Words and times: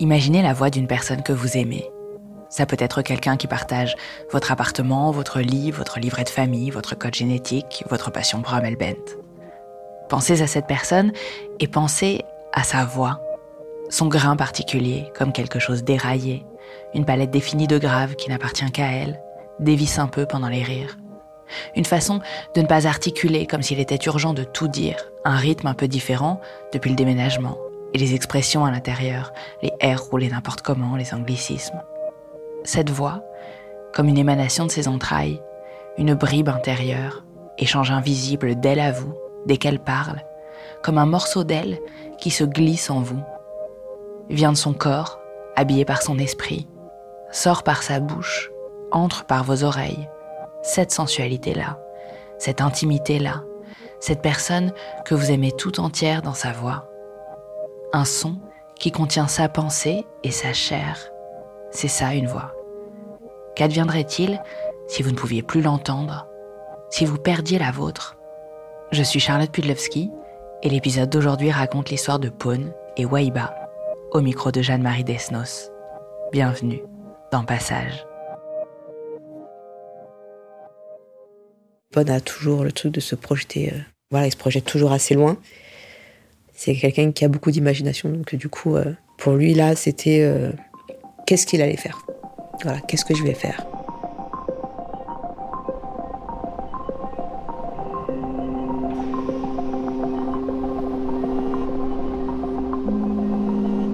Imaginez 0.00 0.40
la 0.40 0.54
voix 0.54 0.70
d'une 0.70 0.86
personne 0.86 1.22
que 1.22 1.34
vous 1.34 1.58
aimez. 1.58 1.90
Ça 2.48 2.64
peut 2.64 2.78
être 2.78 3.02
quelqu'un 3.02 3.36
qui 3.36 3.46
partage 3.46 3.94
votre 4.32 4.50
appartement, 4.50 5.10
votre 5.10 5.40
lit, 5.40 5.70
votre 5.70 6.00
livret 6.00 6.24
de 6.24 6.30
famille, 6.30 6.70
votre 6.70 6.96
code 6.96 7.14
génétique, 7.14 7.84
votre 7.90 8.10
passion 8.10 8.40
pour 8.40 8.54
Amel 8.54 8.76
Bent. 8.76 9.18
Pensez 10.08 10.40
à 10.40 10.46
cette 10.46 10.66
personne 10.66 11.12
et 11.60 11.68
pensez 11.68 12.24
à 12.54 12.64
sa 12.64 12.86
voix, 12.86 13.20
son 13.90 14.08
grain 14.08 14.36
particulier, 14.36 15.12
comme 15.18 15.32
quelque 15.32 15.58
chose 15.58 15.84
d'éraillé, 15.84 16.46
une 16.94 17.04
palette 17.04 17.30
définie 17.30 17.66
de 17.66 17.76
graves 17.76 18.16
qui 18.16 18.30
n'appartient 18.30 18.72
qu'à 18.72 18.90
elle, 18.90 19.20
dévisse 19.58 19.98
un 19.98 20.06
peu 20.06 20.24
pendant 20.24 20.48
les 20.48 20.62
rires. 20.62 20.96
Une 21.76 21.84
façon 21.84 22.20
de 22.54 22.62
ne 22.62 22.66
pas 22.66 22.86
articuler 22.86 23.46
comme 23.46 23.62
s'il 23.62 23.80
était 23.80 24.06
urgent 24.06 24.32
de 24.32 24.44
tout 24.44 24.68
dire, 24.68 24.96
un 25.26 25.36
rythme 25.36 25.66
un 25.66 25.74
peu 25.74 25.88
différent 25.88 26.40
depuis 26.72 26.88
le 26.88 26.96
déménagement, 26.96 27.58
et 27.92 27.98
les 27.98 28.14
expressions 28.14 28.64
à 28.64 28.70
l'intérieur, 28.70 29.32
les 29.62 29.72
R 29.82 30.00
roulés 30.00 30.28
n'importe 30.28 30.62
comment, 30.62 30.96
les 30.96 31.14
anglicismes. 31.14 31.82
Cette 32.64 32.90
voix, 32.90 33.22
comme 33.94 34.08
une 34.08 34.18
émanation 34.18 34.66
de 34.66 34.70
ses 34.70 34.88
entrailles, 34.88 35.42
une 35.98 36.14
bribe 36.14 36.48
intérieure, 36.48 37.24
échange 37.58 37.90
invisible 37.90 38.58
d'elle 38.58 38.80
à 38.80 38.92
vous, 38.92 39.14
dès 39.46 39.56
qu'elle 39.56 39.80
parle, 39.80 40.22
comme 40.82 40.98
un 40.98 41.06
morceau 41.06 41.44
d'elle 41.44 41.78
qui 42.18 42.30
se 42.30 42.44
glisse 42.44 42.90
en 42.90 43.00
vous, 43.00 43.22
vient 44.28 44.52
de 44.52 44.56
son 44.56 44.72
corps, 44.72 45.20
habillé 45.56 45.84
par 45.84 46.02
son 46.02 46.18
esprit, 46.18 46.68
sort 47.32 47.62
par 47.62 47.82
sa 47.82 48.00
bouche, 48.00 48.50
entre 48.92 49.24
par 49.24 49.44
vos 49.44 49.64
oreilles, 49.64 50.08
cette 50.62 50.92
sensualité-là, 50.92 51.78
cette 52.38 52.60
intimité-là, 52.60 53.44
cette 53.98 54.22
personne 54.22 54.72
que 55.04 55.14
vous 55.14 55.30
aimez 55.30 55.52
tout 55.52 55.80
entière 55.80 56.22
dans 56.22 56.34
sa 56.34 56.52
voix 56.52 56.89
un 57.92 58.04
son 58.04 58.36
qui 58.78 58.92
contient 58.92 59.28
sa 59.28 59.48
pensée 59.48 60.04
et 60.22 60.30
sa 60.30 60.52
chair. 60.52 61.10
C'est 61.70 61.88
ça 61.88 62.14
une 62.14 62.26
voix. 62.26 62.52
Qu'adviendrait-il 63.56 64.40
si 64.88 65.02
vous 65.02 65.10
ne 65.10 65.16
pouviez 65.16 65.42
plus 65.42 65.62
l'entendre, 65.62 66.26
si 66.90 67.04
vous 67.04 67.18
perdiez 67.18 67.58
la 67.58 67.70
vôtre? 67.70 68.16
Je 68.92 69.02
suis 69.02 69.20
Charlotte 69.20 69.52
Pudlewski 69.52 70.10
et 70.62 70.68
l'épisode 70.68 71.10
d'aujourd'hui 71.10 71.50
raconte 71.50 71.90
l'histoire 71.90 72.18
de 72.18 72.28
Pone 72.28 72.72
et 72.96 73.04
Waiba 73.04 73.54
au 74.12 74.20
micro 74.20 74.50
de 74.50 74.62
Jeanne-Marie 74.62 75.04
Desnos. 75.04 75.70
Bienvenue 76.32 76.82
dans 77.30 77.44
Passage. 77.44 78.06
Pone 81.92 82.10
a 82.10 82.20
toujours 82.20 82.64
le 82.64 82.72
truc 82.72 82.92
de 82.92 83.00
se 83.00 83.16
projeter, 83.16 83.72
euh, 83.72 83.78
voilà, 84.10 84.26
il 84.26 84.32
se 84.32 84.36
projette 84.36 84.64
toujours 84.64 84.92
assez 84.92 85.14
loin. 85.14 85.36
C'est 86.62 86.74
quelqu'un 86.74 87.10
qui 87.10 87.24
a 87.24 87.28
beaucoup 87.28 87.50
d'imagination, 87.50 88.10
donc 88.10 88.34
du 88.34 88.50
coup, 88.50 88.76
euh, 88.76 88.92
pour 89.16 89.32
lui, 89.32 89.54
là, 89.54 89.74
c'était 89.74 90.20
euh, 90.20 90.52
qu'est-ce 91.26 91.46
qu'il 91.46 91.62
allait 91.62 91.78
faire? 91.78 92.04
Voilà, 92.62 92.80
qu'est-ce 92.80 93.06
que 93.06 93.14
je 93.14 93.22
vais 93.22 93.32
faire? 93.32 93.64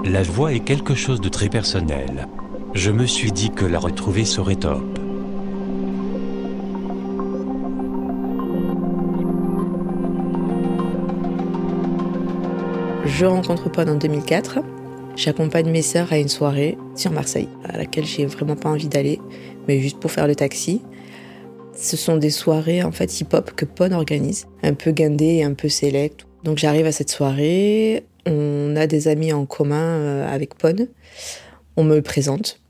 La 0.05 0.25
voix 0.25 0.53
est 0.53 0.65
quelque 0.65 0.97
chose 0.97 1.21
de 1.21 1.29
très 1.29 1.49
personnel. 1.49 2.27
Je 2.75 2.91
me 2.91 3.07
suis 3.07 3.31
dit 3.31 3.51
que 3.51 3.65
la 3.65 3.79
retrouver 3.79 4.25
serait 4.25 4.57
top. 4.57 4.96
Je 13.19 13.25
rencontre 13.25 13.71
Pone 13.71 13.89
en 13.89 13.95
2004. 13.95 14.59
J'accompagne 15.17 15.71
mes 15.71 15.81
sœurs 15.81 16.13
à 16.13 16.19
une 16.19 16.29
soirée 16.29 16.77
sur 16.95 17.13
Marseille, 17.13 17.49
à 17.65 17.79
laquelle 17.79 18.05
j'ai 18.05 18.27
vraiment 18.27 18.57
pas 18.57 18.69
envie 18.69 18.89
d'aller, 18.89 19.21
mais 19.67 19.81
juste 19.81 19.99
pour 20.01 20.11
faire 20.11 20.27
le 20.27 20.35
taxi. 20.35 20.83
Ce 21.75 21.97
sont 21.97 22.19
des 22.19 22.29
soirées 22.29 22.83
en 22.83 22.93
fait 22.93 23.19
hip-hop 23.19 23.53
que 23.53 23.65
Pone 23.65 23.95
organise, 23.95 24.49
un 24.63 24.75
peu 24.75 24.91
guindé 24.91 25.37
et 25.37 25.45
un 25.45 25.55
peu 25.55 25.71
select. 25.71 26.27
Donc 26.45 26.59
j'arrive 26.59 26.85
à 26.85 26.93
cette 26.93 27.09
soirée, 27.09 28.05
on 28.27 28.77
a 28.77 28.87
des 28.87 29.09
amis 29.09 29.33
en 29.33 29.47
commun 29.47 29.83
euh, 29.83 30.31
avec 30.31 30.55
Pone, 30.55 30.87
on 31.79 31.85
me 31.85 31.97
le 31.97 32.03
présente. 32.03 32.61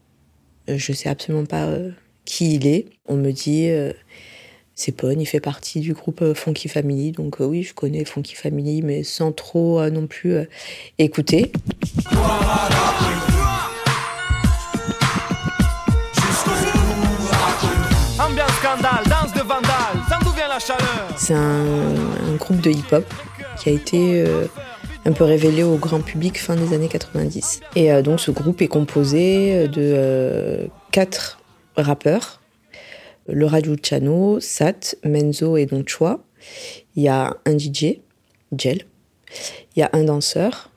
Euh, 0.71 0.79
je 0.79 0.93
sais 0.93 1.09
absolument 1.09 1.47
pas 1.47 1.65
euh, 1.65 1.91
qui 2.25 2.55
il 2.55 2.69
est. 2.69 2.87
On 3.09 3.17
me 3.17 3.33
dit 3.33 3.69
c'est 4.79 4.93
Pone, 4.93 5.23
il 5.23 5.27
fait 5.27 5.41
partie 5.41 5.81
du 5.81 5.95
groupe 5.95 6.21
euh, 6.21 6.35
Funky 6.35 6.69
Family, 6.69 7.11
donc 7.11 7.41
euh, 7.41 7.47
oui, 7.47 7.63
je 7.63 7.73
connais 7.73 8.05
Funky 8.05 8.35
Family, 8.35 8.83
mais 8.83 9.03
sans 9.05 9.33
trop 9.33 9.81
euh, 9.81 9.89
non 9.89 10.07
plus 10.07 10.37
écouter. 10.99 11.51
C'est 21.17 21.35
un, 21.35 22.37
groupe 22.39 22.61
de 22.61 22.71
hip-hop 22.71 23.15
qui 23.59 23.71
a 23.71 23.73
été 23.73 24.25
un 25.07 25.13
peu 25.13 25.25
révélé 25.25 25.63
au 25.63 25.77
grand 25.77 26.01
public 26.01 26.39
fin 26.39 26.55
des 26.55 26.75
années 26.75 26.89
90. 26.89 27.61
Et 27.77 28.03
donc 28.03 28.21
ce 28.21 28.31
groupe 28.31 28.61
est 28.61 28.69
composé 28.69 29.69
de 29.69 30.69
quatre 30.93 31.39
rappeurs 31.77 32.41
le 33.29 33.77
Chano, 33.83 34.41
Sat, 34.41 34.97
Menzo 35.05 35.57
et 35.57 35.67
Don 35.67 35.83
Chua. 35.85 36.25
Il 36.95 37.03
y 37.03 37.09
a 37.09 37.37
un 37.45 37.59
DJ, 37.59 38.01
Gel. 38.57 38.83
Il 39.75 39.81
y 39.81 39.83
a 39.83 39.91
un 39.93 40.05
danseur, 40.05 40.71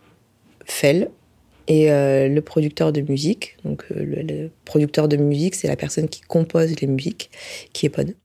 Fel. 0.66 1.10
Et 1.68 1.92
euh, 1.92 2.28
le 2.28 2.42
producteur 2.42 2.92
de 2.92 3.02
musique. 3.02 3.56
Donc, 3.64 3.86
euh, 3.92 4.04
le, 4.04 4.50
producteur 4.66 5.08
de 5.08 5.18
musique, 5.18 5.54
c'est 5.54 5.68
la 5.68 5.76
personne 5.76 6.10
qui 6.10 6.22
compose 6.22 6.74
les 6.82 6.88
musiques, 6.88 7.30
qui 7.74 7.86
est 7.86 7.96
bonne. 7.96 8.16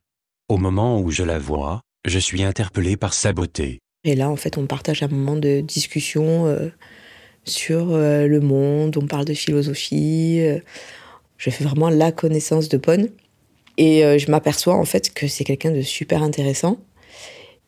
Au 0.48 0.56
moment 0.56 0.98
où 0.98 1.10
je 1.10 1.22
la 1.22 1.38
vois, 1.38 1.82
je 2.06 2.18
suis 2.18 2.42
interpellé 2.42 2.96
par 2.96 3.12
sa 3.12 3.34
beauté. 3.34 3.80
Et 4.04 4.14
là, 4.14 4.30
en 4.30 4.36
fait, 4.36 4.56
on 4.56 4.66
partage 4.66 5.02
un 5.02 5.08
moment 5.08 5.36
de 5.36 5.60
discussion, 5.60 6.46
euh, 6.46 6.70
sur 7.44 7.98
le 7.98 8.40
monde, 8.40 8.96
on 8.96 9.06
parle 9.06 9.26
de 9.26 9.34
philosophie. 9.34 10.40
je 11.36 11.50
fais 11.50 11.64
vraiment 11.64 11.90
la 11.90 12.10
connaissance 12.10 12.70
de 12.70 12.78
Pon. 12.78 13.10
Et 13.76 14.04
euh, 14.04 14.18
je 14.18 14.30
m'aperçois 14.30 14.74
en 14.74 14.84
fait 14.84 15.12
que 15.12 15.26
c'est 15.26 15.44
quelqu'un 15.44 15.72
de 15.72 15.82
super 15.82 16.22
intéressant, 16.22 16.78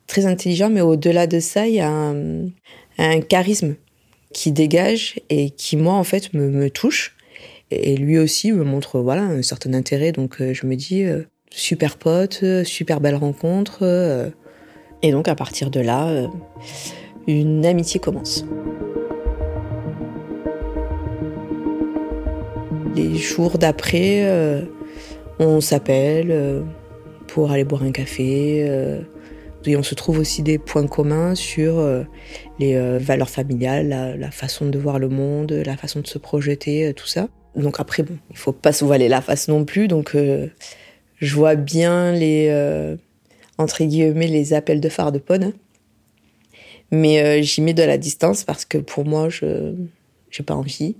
très 0.07 0.25
intelligent, 0.25 0.69
mais 0.69 0.81
au-delà 0.81 1.27
de 1.27 1.39
ça, 1.39 1.67
il 1.67 1.75
y 1.75 1.79
a 1.81 1.89
un, 1.89 3.21
charisme 3.21 3.75
qui 4.33 4.51
dégage 4.51 5.19
et 5.29 5.49
qui, 5.51 5.77
moi, 5.77 5.93
en 5.93 6.03
fait, 6.03 6.33
me, 6.33 6.69
touche. 6.69 7.15
Et 7.69 7.97
lui 7.97 8.17
aussi 8.17 8.51
me 8.53 8.63
montre 8.63 8.99
voilà, 8.99 9.23
un 9.23 9.41
certain 9.41 9.73
intérêt. 9.73 10.13
Donc 10.13 10.41
euh, 10.41 10.53
je 10.53 10.65
me 10.65 10.75
dis, 10.75 11.03
euh, 11.03 11.23
super 11.51 11.97
pote, 11.97 12.43
super 12.63 13.01
belle 13.01 13.15
rencontre. 13.15 14.31
Et 15.03 15.11
donc 15.11 15.27
à 15.27 15.35
partir 15.35 15.69
de 15.69 15.81
là, 15.81 16.29
une 17.27 17.65
amitié 17.65 17.99
commence. 17.99 18.45
Les 22.95 23.15
jours 23.17 23.57
d'après, 23.57 24.65
on 25.39 25.61
s'appelle 25.61 26.31
euh, 26.31 26.61
pour 27.27 27.51
aller 27.51 27.63
boire 27.63 27.83
un 27.83 27.91
café. 27.91 28.65
euh, 28.67 29.01
et 29.65 29.75
on 29.75 29.83
se 29.83 29.95
trouve 29.95 30.19
aussi 30.19 30.43
des 30.43 30.59
points 30.59 30.87
communs 30.87 31.35
sur 31.35 31.77
euh, 31.77 32.03
les 32.57 32.79
valeurs 32.99 33.29
familiales, 33.29 34.15
la, 34.17 34.31
façon 34.31 34.67
de 34.67 34.79
voir 34.79 34.97
le 34.97 35.09
monde, 35.09 35.51
la 35.51 35.75
façon 35.75 35.99
de 35.99 36.07
se 36.07 36.17
projeter, 36.17 36.93
tout 36.95 37.07
ça. 37.07 37.27
Donc 37.57 37.81
après, 37.81 38.03
bon, 38.03 38.17
il 38.29 38.37
faut 38.37 38.53
pas 38.53 38.71
se 38.71 38.85
voiler 38.85 39.09
la 39.09 39.19
face 39.19 39.49
non 39.49 39.65
plus. 39.65 39.89
Donc 39.89 40.15
je 40.15 41.35
vois 41.35 41.55
bien 41.55 42.13
les, 42.13 42.95
entre 43.57 43.83
guillemets, 43.83 44.27
les 44.27 44.53
appels 44.53 44.79
de 44.79 44.87
phare 44.87 45.11
de 45.11 45.19
Pone. 45.19 45.51
Mais 46.91 47.43
j'y 47.43 47.59
mets 47.61 47.73
de 47.73 47.83
la 47.83 47.97
distance 47.97 48.45
parce 48.45 48.63
que 48.63 48.77
pour 48.77 49.03
moi, 49.03 49.27
je 49.27 49.73
j'ai 50.29 50.43
pas 50.43 50.55
envie. 50.55 50.95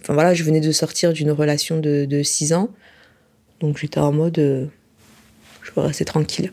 Enfin 0.00 0.14
voilà, 0.14 0.34
je 0.34 0.42
venais 0.42 0.60
de 0.60 0.72
sortir 0.72 1.12
d'une 1.12 1.30
relation 1.30 1.78
de, 1.78 2.04
de 2.04 2.22
six 2.24 2.52
ans. 2.52 2.70
Donc 3.62 3.78
j'étais 3.78 4.00
en 4.00 4.12
mode, 4.12 4.40
euh, 4.40 4.66
je 5.62 5.70
veux 5.70 5.82
rester 5.82 6.04
tranquille. 6.04 6.50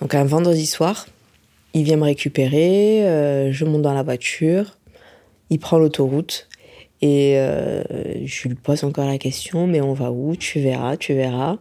Donc 0.00 0.12
un 0.14 0.24
vendredi 0.24 0.66
soir, 0.66 1.06
il 1.72 1.84
vient 1.84 1.96
me 1.96 2.02
récupérer, 2.02 3.08
euh, 3.08 3.52
je 3.52 3.64
monte 3.64 3.82
dans 3.82 3.94
la 3.94 4.02
voiture, 4.02 4.76
il 5.50 5.60
prend 5.60 5.78
l'autoroute 5.78 6.48
et 7.00 7.38
euh, 7.38 7.84
je 8.24 8.48
lui 8.48 8.56
pose 8.56 8.82
encore 8.82 9.06
la 9.06 9.18
question, 9.18 9.68
mais 9.68 9.80
on 9.80 9.92
va 9.92 10.10
où? 10.10 10.34
Tu 10.34 10.58
verras, 10.58 10.96
tu 10.96 11.14
verras. 11.14 11.58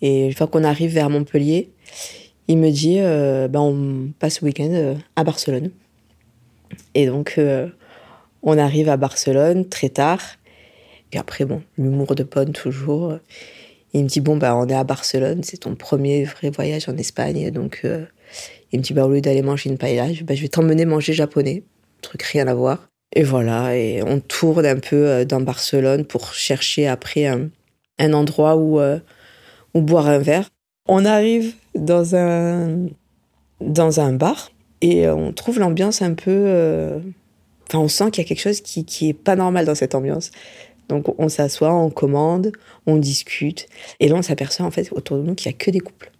Et 0.00 0.26
une 0.26 0.32
fois 0.32 0.48
qu'on 0.48 0.64
arrive 0.64 0.92
vers 0.92 1.10
Montpellier, 1.10 1.70
il 2.48 2.58
me 2.58 2.70
dit, 2.70 2.96
ben 2.96 3.60
on 3.60 4.10
passe 4.18 4.40
le 4.40 4.46
week-end 4.46 4.96
à 5.14 5.22
Barcelone. 5.22 5.70
Et 6.94 7.06
donc 7.06 7.38
on 8.42 8.58
arrive 8.58 8.88
à 8.88 8.96
Barcelone 8.96 9.68
très 9.68 9.90
tard. 9.90 10.22
Et 11.12 11.18
après, 11.18 11.44
bon, 11.44 11.62
l'humour 11.76 12.14
de 12.14 12.22
Pone 12.22 12.52
toujours. 12.52 13.18
Il 13.92 14.04
me 14.04 14.08
dit, 14.08 14.20
bon, 14.20 14.36
bah, 14.36 14.56
on 14.56 14.66
est 14.66 14.74
à 14.74 14.84
Barcelone, 14.84 15.42
c'est 15.42 15.58
ton 15.58 15.74
premier 15.74 16.24
vrai 16.24 16.50
voyage 16.50 16.88
en 16.88 16.96
Espagne. 16.96 17.50
Donc, 17.50 17.80
euh, 17.84 18.06
il 18.72 18.78
me 18.78 18.84
dit, 18.84 18.94
bah, 18.94 19.04
au 19.04 19.10
lieu 19.10 19.20
d'aller 19.20 19.42
manger 19.42 19.68
une 19.68 19.76
paella, 19.76 20.12
je, 20.12 20.24
bah, 20.24 20.34
je 20.34 20.42
vais 20.42 20.48
t'emmener 20.48 20.86
manger 20.86 21.12
japonais. 21.12 21.62
Truc 22.00 22.22
rien 22.22 22.48
à 22.48 22.54
voir. 22.54 22.88
Et 23.14 23.22
voilà, 23.22 23.76
et 23.76 24.02
on 24.02 24.20
tourne 24.20 24.64
un 24.64 24.78
peu 24.78 25.06
euh, 25.06 25.24
dans 25.26 25.42
Barcelone 25.42 26.06
pour 26.06 26.32
chercher 26.32 26.88
après 26.88 27.26
un, 27.26 27.50
endroit 27.98 28.56
où, 28.56 28.80
euh, 28.80 28.98
où 29.74 29.82
boire 29.82 30.08
un 30.08 30.18
verre. 30.18 30.48
On 30.88 31.04
arrive 31.04 31.52
dans 31.74 32.16
un, 32.16 32.86
dans 33.60 34.00
un 34.00 34.14
bar 34.14 34.50
et 34.80 35.06
on 35.08 35.32
trouve 35.32 35.60
l'ambiance 35.60 36.00
un 36.00 36.14
peu. 36.14 37.00
Enfin, 37.68 37.78
on 37.78 37.88
sent 37.88 38.10
qu'il 38.10 38.24
y 38.24 38.26
a 38.26 38.28
quelque 38.28 38.40
chose 38.40 38.62
qui, 38.62 38.84
qui 38.84 39.10
est 39.10 39.14
pas 39.14 39.36
normal 39.36 39.66
dans 39.66 39.76
cette 39.76 39.94
ambiance. 39.94 40.32
Donc 40.92 41.18
on 41.18 41.30
s'assoit, 41.30 41.74
on 41.74 41.88
commande, 41.88 42.52
on 42.86 42.96
discute. 42.96 43.66
Et 43.98 44.08
là, 44.08 44.14
on 44.16 44.22
s'aperçoit 44.22 44.66
en 44.66 44.70
fait 44.70 44.92
autour 44.92 45.16
de 45.16 45.22
nous 45.22 45.34
qu'il 45.34 45.50
n'y 45.50 45.54
a 45.54 45.58
que 45.58 45.70
des 45.70 45.80
couples. 45.80 46.12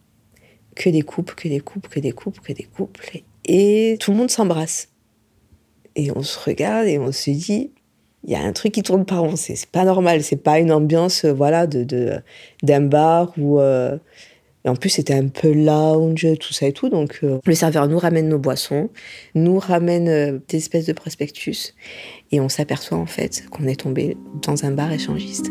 Que 0.75 0.89
des 0.89 1.03
couples, 1.03 1.35
que 1.35 1.49
des 1.49 1.61
couples, 1.61 1.89
que 1.91 2.01
des 2.01 2.13
couples, 2.13 2.41
que 2.41 2.53
des 2.55 2.65
couples. 2.65 3.23
Et 3.45 3.99
tout 4.01 4.13
le 4.13 4.17
monde 4.17 4.31
s'embrasse. 4.31 4.89
Et 5.95 6.11
on 6.11 6.23
se 6.23 6.39
regarde 6.39 6.87
et 6.87 6.99
on 6.99 7.13
se 7.13 7.31
dit, 7.31 7.71
il 8.25 8.31
y 8.31 8.35
a 8.35 8.41
un 8.41 8.53
truc 8.53 8.73
qui 8.73 8.83
tourne 8.83 9.05
pas 9.05 9.19
rond. 9.19 9.37
C'est 9.37 9.67
pas 9.67 9.85
normal. 9.85 10.23
C'est 10.23 10.37
pas 10.37 10.59
une 10.59 10.73
ambiance, 10.73 11.27
euh, 11.27 11.35
voilà, 11.35 11.67
de 11.67 12.23
d'un 12.63 12.81
bar 12.81 13.35
où. 13.37 13.61
euh, 13.61 13.99
en 14.65 14.77
plus, 14.77 14.91
c'était 14.91 15.15
un 15.15 15.27
peu 15.27 15.53
lounge, 15.53 16.27
tout 16.39 16.53
ça 16.53 16.67
et 16.69 16.73
tout. 16.73 16.89
Donc, 16.89 17.19
euh, 17.25 17.41
le 17.45 17.55
serveur 17.55 17.89
nous 17.89 17.99
ramène 17.99 18.29
nos 18.29 18.39
boissons, 18.39 18.91
nous 19.35 19.59
ramène 19.59 20.41
des 20.49 20.57
espèces 20.57 20.87
de 20.87 20.93
prospectus. 20.93 21.75
Et 22.33 22.41
on 22.41 22.49
s'aperçoit 22.49 22.99
en 22.99 23.07
fait 23.07 23.45
qu'on 23.51 23.65
est 23.65 23.81
tombé 23.81 24.17
dans 24.41 24.65
un 24.65 24.71
bar 24.71 24.91
échangiste. 24.93 25.51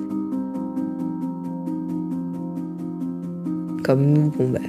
Comme 3.84 4.06
nous, 4.06 4.30
bon 4.32 4.50
ben, 4.50 4.62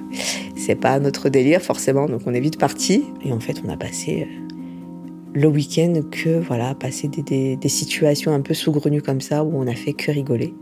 c'est 0.57 0.75
pas 0.75 0.99
notre 1.01 1.29
délire 1.29 1.61
forcément, 1.61 2.07
donc 2.07 2.23
on 2.27 2.35
est 2.35 2.41
vite 2.41 2.59
parti. 2.59 3.05
Et 3.25 3.33
en 3.33 3.41
fait, 3.41 3.63
on 3.65 3.69
a 3.71 3.77
passé 3.77 4.27
euh, 4.29 4.57
le 5.35 5.49
week-end 5.49 5.95
que 6.11 6.39
voilà, 6.39 6.75
passer 6.75 7.09
des 7.09 7.69
situations 7.69 8.35
un 8.35 8.41
peu 8.41 8.55
saugrenues 8.55 9.03
comme 9.03 9.21
ça 9.21 9.45
où 9.45 9.57
on 9.57 9.67
a 9.67 9.75
fait 9.75 9.93
que 9.95 10.11
rigoler. 10.11 10.55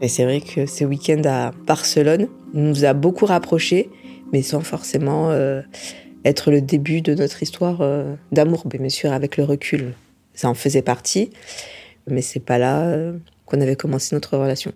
Et 0.00 0.08
c'est 0.08 0.24
vrai 0.24 0.40
que 0.40 0.66
ce 0.66 0.84
week-end 0.84 1.22
à 1.24 1.52
Barcelone 1.66 2.28
nous 2.54 2.84
a 2.84 2.94
beaucoup 2.94 3.26
rapprochés, 3.26 3.90
mais 4.32 4.42
sans 4.42 4.60
forcément 4.60 5.30
euh, 5.30 5.60
être 6.24 6.50
le 6.50 6.60
début 6.62 7.02
de 7.02 7.14
notre 7.14 7.42
histoire 7.42 7.80
euh, 7.80 8.14
d'amour. 8.32 8.66
Bien 8.66 8.88
sûr, 8.88 9.12
avec 9.12 9.36
le 9.36 9.44
recul, 9.44 9.92
ça 10.34 10.48
en 10.48 10.54
faisait 10.54 10.82
partie, 10.82 11.30
mais 12.06 12.22
c'est 12.22 12.40
pas 12.40 12.58
là 12.58 12.88
euh, 12.88 13.18
qu'on 13.46 13.60
avait 13.60 13.76
commencé 13.76 14.14
notre 14.14 14.36
relation. 14.36 14.72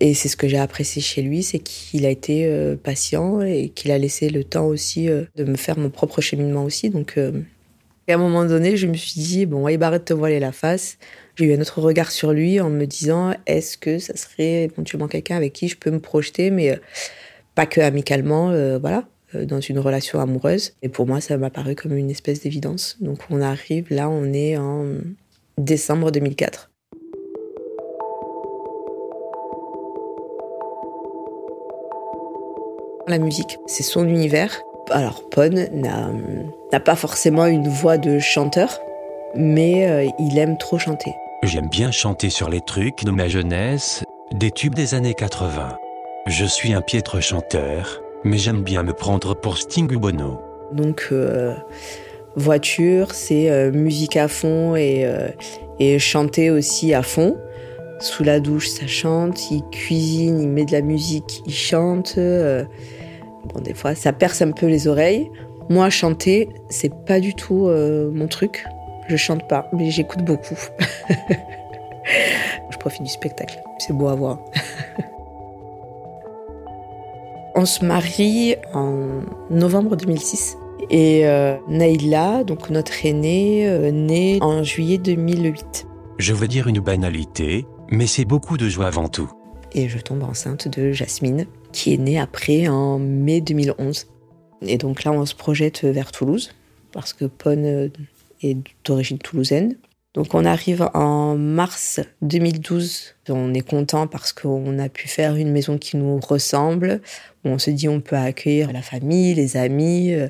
Et 0.00 0.14
c'est 0.14 0.28
ce 0.28 0.36
que 0.36 0.48
j'ai 0.48 0.58
apprécié 0.58 1.00
chez 1.00 1.22
lui, 1.22 1.42
c'est 1.42 1.60
qu'il 1.60 2.04
a 2.04 2.10
été 2.10 2.46
euh, 2.46 2.74
patient 2.76 3.40
et 3.42 3.68
qu'il 3.68 3.92
a 3.92 3.98
laissé 3.98 4.28
le 4.28 4.42
temps 4.42 4.66
aussi 4.66 5.08
euh, 5.08 5.24
de 5.36 5.44
me 5.44 5.56
faire 5.56 5.78
mon 5.78 5.90
propre 5.90 6.20
cheminement 6.20 6.64
aussi. 6.64 6.90
Donc, 6.90 7.16
à 7.16 8.14
un 8.14 8.16
moment 8.16 8.44
donné, 8.44 8.76
je 8.76 8.86
me 8.86 8.94
suis 8.94 9.20
dit 9.20 9.46
bon, 9.46 9.62
ouais, 9.62 9.80
arrête 9.82 10.02
de 10.02 10.06
te 10.06 10.14
voiler 10.14 10.40
la 10.40 10.52
face. 10.52 10.98
J'ai 11.36 11.46
eu 11.46 11.54
un 11.54 11.60
autre 11.60 11.80
regard 11.80 12.10
sur 12.10 12.32
lui 12.32 12.60
en 12.60 12.70
me 12.70 12.86
disant 12.86 13.34
est-ce 13.46 13.78
que 13.78 13.98
ça 13.98 14.16
serait 14.16 14.64
éventuellement 14.64 15.08
quelqu'un 15.08 15.36
avec 15.36 15.52
qui 15.52 15.68
je 15.68 15.76
peux 15.76 15.90
me 15.90 16.00
projeter, 16.00 16.50
mais 16.50 16.78
pas 17.54 17.66
que 17.66 17.80
amicalement, 17.80 18.48
voilà, 18.78 19.08
dans 19.34 19.60
une 19.60 19.78
relation 19.78 20.20
amoureuse. 20.20 20.72
Et 20.82 20.88
pour 20.88 21.06
moi, 21.06 21.20
ça 21.20 21.36
m'a 21.36 21.50
paru 21.50 21.74
comme 21.74 21.96
une 21.96 22.10
espèce 22.10 22.42
d'évidence. 22.42 22.96
Donc 23.00 23.18
on 23.30 23.40
arrive, 23.40 23.86
là, 23.90 24.08
on 24.08 24.32
est 24.32 24.56
en 24.56 24.84
décembre 25.58 26.10
2004. 26.10 26.70
La 33.06 33.18
musique, 33.18 33.58
c'est 33.66 33.82
son 33.82 34.08
univers. 34.08 34.62
Alors 34.90 35.28
Pon 35.28 35.50
n'a 35.50 36.10
n'a 36.72 36.80
pas 36.80 36.96
forcément 36.96 37.46
une 37.46 37.68
voix 37.68 37.98
de 37.98 38.18
chanteur, 38.18 38.80
mais 39.34 39.88
euh, 39.88 40.10
il 40.18 40.38
aime 40.38 40.56
trop 40.58 40.78
chanter. 40.78 41.12
J'aime 41.42 41.68
bien 41.68 41.90
chanter 41.90 42.30
sur 42.30 42.48
les 42.48 42.62
trucs 42.62 43.04
de 43.04 43.10
ma 43.10 43.28
jeunesse, 43.28 44.02
des 44.32 44.50
tubes 44.50 44.74
des 44.74 44.94
années 44.94 45.14
80. 45.14 45.76
Je 46.26 46.44
suis 46.46 46.72
un 46.72 46.80
piètre 46.80 47.22
chanteur, 47.22 48.00
mais 48.24 48.38
j'aime 48.38 48.62
bien 48.62 48.82
me 48.82 48.92
prendre 48.92 49.34
pour 49.34 49.58
Sting 49.58 49.94
ou 49.94 50.00
Bono. 50.00 50.40
Donc 50.72 51.08
euh, 51.12 51.54
voiture, 52.34 53.12
c'est 53.12 53.50
euh, 53.50 53.70
musique 53.70 54.16
à 54.16 54.28
fond 54.28 54.74
et, 54.74 55.04
euh, 55.04 55.28
et 55.78 55.98
chanter 55.98 56.50
aussi 56.50 56.94
à 56.94 57.02
fond. 57.02 57.36
Sous 58.00 58.24
la 58.24 58.40
douche, 58.40 58.68
ça 58.68 58.86
chante. 58.86 59.50
Il 59.50 59.62
cuisine, 59.70 60.40
il 60.40 60.48
met 60.48 60.64
de 60.64 60.72
la 60.72 60.82
musique, 60.82 61.42
il 61.46 61.54
chante. 61.54 62.16
bon, 62.16 63.60
des 63.62 63.72
fois, 63.72 63.94
ça 63.94 64.12
perce 64.12 64.42
un 64.42 64.50
peu 64.50 64.66
les 64.66 64.88
oreilles. 64.88 65.30
Moi, 65.70 65.88
chanter, 65.90 66.48
c'est 66.68 66.92
pas 67.06 67.20
du 67.20 67.34
tout 67.34 67.68
mon 68.12 68.26
truc. 68.26 68.66
Je 69.08 69.16
chante 69.16 69.48
pas, 69.48 69.70
mais 69.72 69.90
j'écoute 69.90 70.24
beaucoup. 70.24 70.58
Je 72.70 72.76
profite 72.78 73.04
du 73.04 73.10
spectacle. 73.10 73.62
C'est 73.78 73.94
beau 73.94 74.08
à 74.08 74.14
voir. 74.14 74.40
On 77.56 77.66
se 77.66 77.84
marie 77.84 78.56
en 78.72 79.20
novembre 79.48 79.94
2006. 79.94 80.56
Et 80.90 81.24
euh, 81.24 81.56
Naïla, 81.68 82.42
donc 82.42 82.68
notre 82.68 83.06
aînée, 83.06 83.68
euh, 83.68 83.92
naît 83.92 84.38
en 84.40 84.64
juillet 84.64 84.98
2008. 84.98 85.86
Je 86.18 86.32
veux 86.32 86.48
dire 86.48 86.66
une 86.66 86.80
banalité, 86.80 87.64
mais 87.92 88.08
c'est 88.08 88.24
beaucoup 88.24 88.56
de 88.56 88.68
joie 88.68 88.88
avant 88.88 89.08
tout. 89.08 89.30
Et 89.72 89.88
je 89.88 89.98
tombe 89.98 90.24
enceinte 90.24 90.66
de 90.66 90.90
Jasmine, 90.90 91.46
qui 91.70 91.94
est 91.94 91.96
née 91.96 92.18
après 92.18 92.66
en 92.66 92.98
mai 92.98 93.40
2011. 93.40 94.08
Et 94.62 94.76
donc 94.76 95.04
là, 95.04 95.12
on 95.12 95.24
se 95.24 95.36
projette 95.36 95.84
vers 95.84 96.10
Toulouse, 96.10 96.52
parce 96.90 97.12
que 97.12 97.24
Pon 97.24 97.62
euh, 97.64 97.88
est 98.42 98.56
d'origine 98.84 99.18
toulousaine. 99.18 99.76
Donc 100.14 100.34
on 100.34 100.44
arrive 100.44 100.88
en 100.94 101.36
mars 101.36 102.00
2012. 102.22 103.14
On 103.28 103.52
est 103.52 103.68
content 103.68 104.06
parce 104.06 104.32
qu'on 104.32 104.78
a 104.78 104.88
pu 104.88 105.08
faire 105.08 105.34
une 105.34 105.50
maison 105.50 105.76
qui 105.76 105.96
nous 105.96 106.20
ressemble. 106.20 107.00
On 107.44 107.58
se 107.58 107.70
dit 107.70 107.88
on 107.88 108.00
peut 108.00 108.16
accueillir 108.16 108.72
la 108.72 108.82
famille, 108.82 109.34
les 109.34 109.56
amis. 109.56 110.12
euh, 110.12 110.28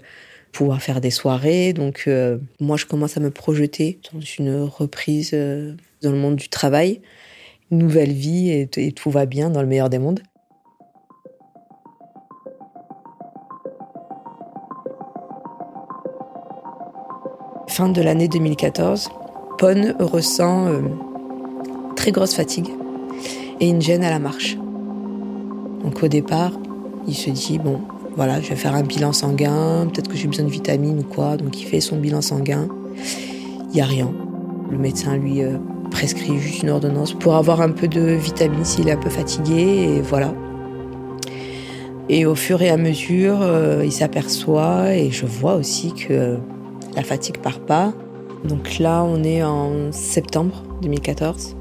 pouvoir 0.54 0.80
faire 0.80 1.00
des 1.02 1.10
soirées. 1.10 1.74
Donc 1.74 2.04
euh, 2.06 2.38
moi, 2.60 2.76
je 2.78 2.86
commence 2.86 3.16
à 3.18 3.20
me 3.20 3.30
projeter 3.30 3.98
dans 4.12 4.20
une 4.20 4.62
reprise 4.62 5.32
euh, 5.34 5.74
dans 6.00 6.12
le 6.12 6.18
monde 6.18 6.36
du 6.36 6.48
travail, 6.48 7.02
une 7.70 7.78
nouvelle 7.78 8.12
vie 8.12 8.50
et, 8.50 8.70
et 8.76 8.92
tout 8.92 9.10
va 9.10 9.26
bien 9.26 9.50
dans 9.50 9.60
le 9.60 9.68
meilleur 9.68 9.90
des 9.90 9.98
mondes. 9.98 10.20
Fin 17.68 17.88
de 17.88 18.00
l'année 18.00 18.28
2014, 18.28 19.08
Pon 19.58 19.94
ressent 19.98 20.80
très 21.96 22.12
grosse 22.12 22.34
fatigue 22.34 22.68
et 23.58 23.68
une 23.68 23.82
gêne 23.82 24.04
à 24.04 24.10
la 24.10 24.20
marche. 24.20 24.56
Donc 25.82 26.00
au 26.04 26.06
départ, 26.06 26.52
il 27.06 27.14
se 27.14 27.30
dit 27.30 27.58
bon, 27.58 27.80
voilà, 28.16 28.40
je 28.40 28.50
vais 28.50 28.56
faire 28.56 28.74
un 28.74 28.82
bilan 28.82 29.12
sanguin, 29.12 29.88
peut-être 29.92 30.08
que 30.08 30.16
j'ai 30.16 30.28
besoin 30.28 30.44
de 30.44 30.50
vitamines 30.50 31.00
ou 31.00 31.02
quoi. 31.02 31.36
Donc 31.36 31.60
il 31.60 31.66
fait 31.66 31.80
son 31.80 31.96
bilan 31.96 32.20
sanguin. 32.20 32.68
Il 33.72 33.76
y 33.76 33.80
a 33.80 33.86
rien. 33.86 34.12
Le 34.70 34.78
médecin 34.78 35.16
lui 35.16 35.42
euh, 35.42 35.58
prescrit 35.90 36.38
juste 36.38 36.62
une 36.62 36.70
ordonnance 36.70 37.12
pour 37.12 37.34
avoir 37.34 37.60
un 37.60 37.70
peu 37.70 37.88
de 37.88 38.00
vitamines 38.00 38.64
s'il 38.64 38.88
est 38.88 38.92
un 38.92 39.00
peu 39.00 39.10
fatigué 39.10 39.96
et 39.96 40.00
voilà. 40.00 40.32
Et 42.08 42.26
au 42.26 42.34
fur 42.34 42.60
et 42.62 42.68
à 42.68 42.76
mesure, 42.76 43.38
euh, 43.40 43.82
il 43.84 43.92
s'aperçoit 43.92 44.94
et 44.94 45.10
je 45.10 45.26
vois 45.26 45.54
aussi 45.54 45.92
que 45.92 46.36
la 46.94 47.02
fatigue 47.02 47.38
part 47.38 47.60
pas. 47.60 47.92
Donc 48.44 48.78
là, 48.78 49.02
on 49.02 49.24
est 49.24 49.42
en 49.42 49.90
septembre 49.90 50.62
2014. 50.82 51.56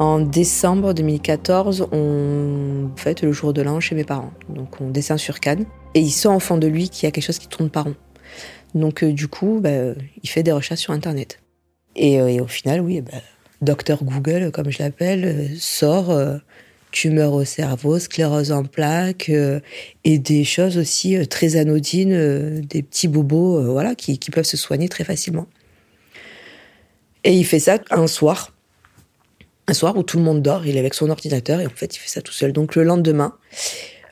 En 0.00 0.18
décembre 0.18 0.92
2014, 0.92 1.86
on 1.92 2.90
fête 2.96 3.22
le 3.22 3.30
jour 3.30 3.52
de 3.52 3.62
l'an 3.62 3.78
chez 3.78 3.94
mes 3.94 4.02
parents. 4.02 4.32
Donc 4.48 4.80
on 4.80 4.90
descend 4.90 5.18
sur 5.18 5.38
Cannes. 5.38 5.66
Et 5.94 6.00
il 6.00 6.10
sent 6.10 6.40
fond 6.40 6.58
de 6.58 6.66
lui 6.66 6.88
qu'il 6.88 7.04
y 7.04 7.06
a 7.06 7.12
quelque 7.12 7.24
chose 7.24 7.38
qui 7.38 7.46
tourne 7.46 7.70
pas 7.70 7.82
rond. 7.82 7.94
Donc 8.74 9.04
euh, 9.04 9.12
du 9.12 9.28
coup, 9.28 9.60
bah, 9.62 9.94
il 10.22 10.28
fait 10.28 10.42
des 10.42 10.50
recherches 10.50 10.80
sur 10.80 10.92
Internet. 10.92 11.38
Et, 11.94 12.20
euh, 12.20 12.42
au 12.42 12.48
final, 12.48 12.80
oui, 12.80 13.02
bah, 13.02 13.12
docteur 13.62 14.02
Google, 14.02 14.50
comme 14.50 14.68
je 14.68 14.80
l'appelle, 14.80 15.24
euh, 15.24 15.48
sort 15.58 16.12
tumeur 16.90 17.32
au 17.32 17.44
cerveau, 17.44 18.00
sclérose 18.00 18.50
en 18.50 18.64
plaques 18.64 19.30
et 20.04 20.18
des 20.18 20.44
choses 20.44 20.78
aussi 20.78 21.16
très 21.26 21.56
anodines, 21.56 22.60
des 22.60 22.82
petits 22.84 23.08
bobos 23.08 23.72
voilà, 23.72 23.96
qui 23.96 24.18
peuvent 24.30 24.44
se 24.44 24.56
soigner 24.56 24.88
très 24.88 25.02
facilement. 25.02 25.48
Et 27.24 27.32
il 27.32 27.44
fait 27.44 27.58
ça 27.58 27.78
un 27.90 28.06
soir 28.06 28.53
un 29.66 29.74
soir 29.74 29.96
où 29.96 30.02
tout 30.02 30.18
le 30.18 30.24
monde 30.24 30.42
dort, 30.42 30.66
il 30.66 30.76
est 30.76 30.80
avec 30.80 30.94
son 30.94 31.10
ordinateur 31.10 31.60
et 31.60 31.66
en 31.66 31.70
fait 31.70 31.96
il 31.96 31.98
fait 31.98 32.08
ça 32.08 32.22
tout 32.22 32.32
seul. 32.32 32.52
Donc 32.52 32.74
le 32.74 32.84
lendemain, 32.84 33.36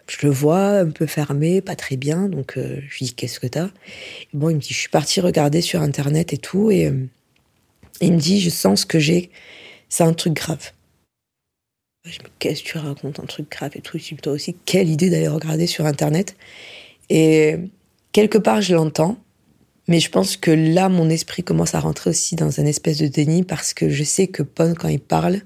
je 0.07 0.27
le 0.27 0.33
vois 0.33 0.79
un 0.79 0.91
peu 0.91 1.07
fermé, 1.07 1.61
pas 1.61 1.77
très 1.77 1.97
bien, 1.97 2.29
donc 2.29 2.57
euh, 2.57 2.81
je 2.89 2.99
lui 2.99 3.07
dis 3.07 3.15
qu'est-ce 3.15 3.41
que 3.41 3.47
t'as? 3.47 3.69
Bon, 4.33 4.51
il 4.51 4.57
me 4.57 4.61
dit 4.61 4.73
je 4.73 4.79
suis 4.79 4.89
parti 4.89 5.21
regarder 5.21 5.61
sur 5.61 5.83
internet 5.83 6.33
et 6.33 6.39
tout 6.39 6.71
et 6.71 6.87
euh, 6.87 7.07
il 8.01 8.15
me 8.15 8.19
dit 8.19 8.41
je 8.41 8.51
sens 8.51 8.85
que 8.85 8.99
j'ai, 8.99 9.31
c'est 9.89 10.05
un 10.05 10.15
truc 10.15 10.35
grave. 10.35 10.73
Je 12.05 12.19
me 12.19 12.29
qu'est-ce 12.39 12.63
que 12.63 12.69
tu 12.69 12.79
racontes 12.79 13.21
un 13.21 13.27
truc 13.27 13.51
grave 13.51 13.73
et 13.77 13.81
tout? 13.81 13.99
Je 13.99 14.09
dis 14.09 14.17
toi 14.17 14.33
aussi 14.33 14.57
quelle 14.65 14.89
idée 14.89 15.11
d'aller 15.11 15.29
regarder 15.29 15.67
sur 15.67 15.87
internet? 15.87 16.35
Et 17.11 17.57
quelque 18.13 18.39
part 18.39 18.63
je 18.63 18.75
l'entends 18.75 19.19
mais 19.89 20.01
je 20.01 20.11
pense 20.11 20.37
que 20.37 20.51
là, 20.51 20.89
mon 20.89 21.11
esprit 21.11 21.43
commence 21.43 21.75
à 21.75 21.81
rentrer 21.81 22.11
aussi 22.11 22.37
dans 22.37 22.61
un 22.61 22.67
espèce 22.67 22.99
de 22.99 23.09
déni 23.09 23.43
parce 23.43 23.75
que 23.75 23.89
je 23.89 24.05
sais 24.05 24.29
que 24.29 24.43
Pon, 24.43 24.75
quand 24.79 24.89
il 24.89 25.01
parle, 25.01 25.41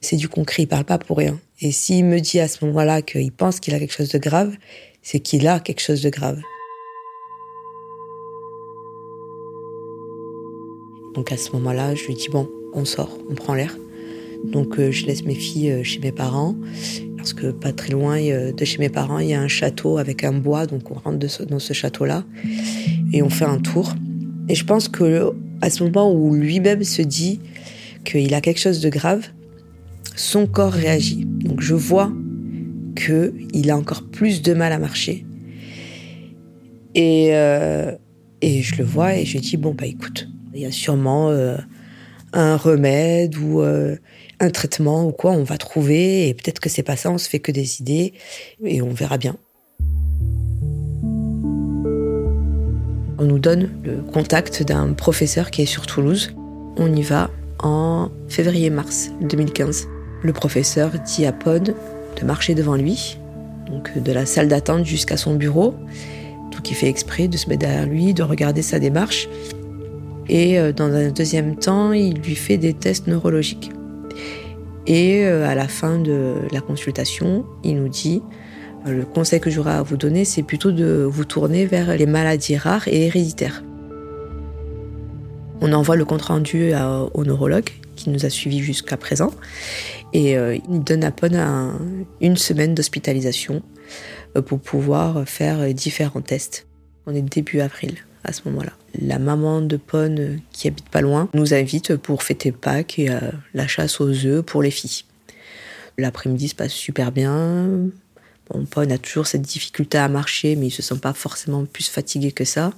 c'est 0.00 0.16
du 0.16 0.28
concret, 0.28 0.62
il 0.62 0.66
parle 0.66 0.84
pas 0.84 0.98
pour 0.98 1.18
rien. 1.18 1.38
Et 1.60 1.72
s'il 1.72 2.04
me 2.04 2.20
dit 2.20 2.40
à 2.40 2.48
ce 2.48 2.64
moment-là 2.64 3.02
qu'il 3.02 3.32
pense 3.32 3.60
qu'il 3.60 3.74
a 3.74 3.78
quelque 3.78 3.92
chose 3.92 4.08
de 4.08 4.18
grave, 4.18 4.54
c'est 5.02 5.20
qu'il 5.20 5.46
a 5.46 5.60
quelque 5.60 5.80
chose 5.80 6.02
de 6.02 6.10
grave. 6.10 6.40
Donc 11.14 11.32
à 11.32 11.36
ce 11.36 11.50
moment-là, 11.52 11.94
je 11.94 12.06
lui 12.06 12.14
dis 12.14 12.28
bon, 12.28 12.48
on 12.74 12.84
sort, 12.84 13.18
on 13.30 13.34
prend 13.34 13.54
l'air. 13.54 13.76
Donc 14.44 14.78
euh, 14.78 14.90
je 14.90 15.06
laisse 15.06 15.24
mes 15.24 15.34
filles 15.34 15.70
euh, 15.70 15.82
chez 15.82 15.98
mes 15.98 16.12
parents 16.12 16.54
parce 17.26 17.34
que 17.34 17.50
pas 17.50 17.72
très 17.72 17.90
loin 17.90 18.20
de 18.20 18.64
chez 18.64 18.78
mes 18.78 18.88
parents, 18.88 19.18
il 19.18 19.26
y 19.26 19.34
a 19.34 19.40
un 19.40 19.48
château 19.48 19.98
avec 19.98 20.22
un 20.22 20.32
bois, 20.32 20.66
donc 20.66 20.92
on 20.92 20.94
rentre 20.94 21.44
dans 21.46 21.58
ce 21.58 21.72
château-là 21.72 22.22
et 23.12 23.20
on 23.20 23.28
fait 23.28 23.46
un 23.46 23.58
tour. 23.58 23.96
Et 24.48 24.54
je 24.54 24.64
pense 24.64 24.86
que 24.86 25.32
à 25.60 25.68
ce 25.68 25.82
moment 25.82 26.12
où 26.12 26.36
lui-même 26.36 26.84
se 26.84 27.02
dit 27.02 27.40
qu'il 28.04 28.32
a 28.32 28.40
quelque 28.40 28.60
chose 28.60 28.78
de 28.80 28.88
grave, 28.90 29.26
son 30.14 30.46
corps 30.46 30.72
réagit. 30.72 31.24
Donc 31.24 31.62
je 31.62 31.74
vois 31.74 32.12
que 32.94 33.34
il 33.52 33.72
a 33.72 33.76
encore 33.76 34.04
plus 34.04 34.40
de 34.40 34.54
mal 34.54 34.70
à 34.70 34.78
marcher. 34.78 35.26
Et, 36.94 37.30
euh, 37.32 37.90
et 38.40 38.62
je 38.62 38.76
le 38.76 38.84
vois 38.84 39.16
et 39.16 39.24
je 39.24 39.38
dis 39.38 39.56
bon 39.56 39.74
bah 39.74 39.86
écoute, 39.86 40.28
il 40.54 40.60
y 40.60 40.64
a 40.64 40.70
sûrement 40.70 41.30
euh, 41.30 41.56
un 42.32 42.56
remède 42.56 43.36
ou 43.36 43.62
euh, 43.62 43.96
un 44.40 44.50
traitement 44.50 45.06
ou 45.06 45.12
quoi, 45.12 45.32
on 45.32 45.44
va 45.44 45.58
trouver 45.58 46.28
et 46.28 46.34
peut-être 46.34 46.60
que 46.60 46.68
c'est 46.68 46.82
pas 46.82 46.96
ça, 46.96 47.10
on 47.10 47.18
se 47.18 47.28
fait 47.28 47.40
que 47.40 47.52
des 47.52 47.80
idées 47.80 48.12
et 48.64 48.82
on 48.82 48.90
verra 48.90 49.18
bien. 49.18 49.36
On 53.18 53.24
nous 53.24 53.38
donne 53.38 53.70
le 53.82 54.02
contact 54.12 54.62
d'un 54.62 54.92
professeur 54.92 55.50
qui 55.50 55.62
est 55.62 55.66
sur 55.66 55.86
Toulouse. 55.86 56.34
On 56.76 56.94
y 56.94 57.02
va 57.02 57.30
en 57.60 58.10
février-mars 58.28 59.10
2015. 59.22 59.88
Le 60.22 60.32
professeur 60.32 60.90
dit 61.04 61.24
à 61.24 61.32
Pod 61.32 61.74
de 62.20 62.26
marcher 62.26 62.54
devant 62.54 62.76
lui, 62.76 63.18
donc 63.70 63.96
de 63.98 64.12
la 64.12 64.26
salle 64.26 64.48
d'attente 64.48 64.84
jusqu'à 64.84 65.16
son 65.16 65.34
bureau. 65.34 65.74
Donc 66.52 66.70
il 66.70 66.74
fait 66.74 66.88
exprès 66.88 67.28
de 67.28 67.36
se 67.36 67.48
mettre 67.48 67.60
derrière 67.60 67.86
lui, 67.86 68.12
de 68.12 68.22
regarder 68.22 68.62
sa 68.62 68.78
démarche. 68.78 69.28
Et 70.28 70.58
euh, 70.58 70.72
dans 70.72 70.92
un 70.92 71.10
deuxième 71.10 71.56
temps, 71.56 71.92
il 71.92 72.18
lui 72.20 72.34
fait 72.34 72.58
des 72.58 72.74
tests 72.74 73.06
neurologiques. 73.06 73.70
Et 74.86 75.24
euh, 75.24 75.48
à 75.48 75.54
la 75.54 75.68
fin 75.68 75.98
de 75.98 76.34
la 76.52 76.60
consultation, 76.60 77.44
il 77.64 77.76
nous 77.76 77.88
dit 77.88 78.22
le 78.86 79.04
conseil 79.04 79.40
que 79.40 79.50
j'aurais 79.50 79.72
à 79.72 79.82
vous 79.82 79.96
donner, 79.96 80.24
c'est 80.24 80.44
plutôt 80.44 80.70
de 80.70 81.04
vous 81.08 81.24
tourner 81.24 81.66
vers 81.66 81.96
les 81.96 82.06
maladies 82.06 82.56
rares 82.56 82.86
et 82.86 83.06
héréditaires. 83.06 83.64
On 85.60 85.72
envoie 85.72 85.96
le 85.96 86.04
compte 86.04 86.22
rendu 86.22 86.72
au 87.14 87.24
neurologue 87.24 87.70
qui 87.96 88.10
nous 88.10 88.24
a 88.26 88.30
suivis 88.30 88.60
jusqu'à 88.60 88.96
présent 88.96 89.32
et 90.12 90.36
euh, 90.36 90.56
il 90.70 90.84
donne 90.84 91.02
à 91.02 91.10
Pone 91.10 91.36
une 92.20 92.36
semaine 92.36 92.74
d'hospitalisation 92.74 93.62
euh, 94.36 94.42
pour 94.42 94.60
pouvoir 94.60 95.26
faire 95.26 95.72
différents 95.74 96.20
tests. 96.20 96.68
On 97.06 97.14
est 97.14 97.22
début 97.22 97.60
avril 97.60 98.05
à 98.26 98.32
ce 98.32 98.42
moment-là. 98.46 98.72
La 99.00 99.18
maman 99.18 99.62
de 99.62 99.76
Pone, 99.76 100.40
qui 100.52 100.68
habite 100.68 100.88
pas 100.88 101.00
loin, 101.00 101.28
nous 101.34 101.54
invite 101.54 101.96
pour 101.96 102.22
fêter 102.22 102.52
Pâques 102.52 102.98
et 102.98 103.10
euh, 103.10 103.20
la 103.54 103.66
chasse 103.66 104.00
aux 104.00 104.26
œufs 104.26 104.44
pour 104.44 104.62
les 104.62 104.70
filles. 104.70 105.04
L'après-midi 105.98 106.48
se 106.48 106.54
passe 106.54 106.72
super 106.72 107.12
bien. 107.12 107.68
Bon, 108.50 108.64
Paul 108.64 108.90
a 108.92 108.98
toujours 108.98 109.26
cette 109.26 109.42
difficulté 109.42 109.98
à 109.98 110.08
marcher, 110.08 110.56
mais 110.56 110.66
il 110.66 110.70
se 110.70 110.82
sent 110.82 110.98
pas 111.00 111.12
forcément 111.12 111.64
plus 111.64 111.88
fatigué 111.88 112.32
que 112.32 112.44
ça. 112.44 112.72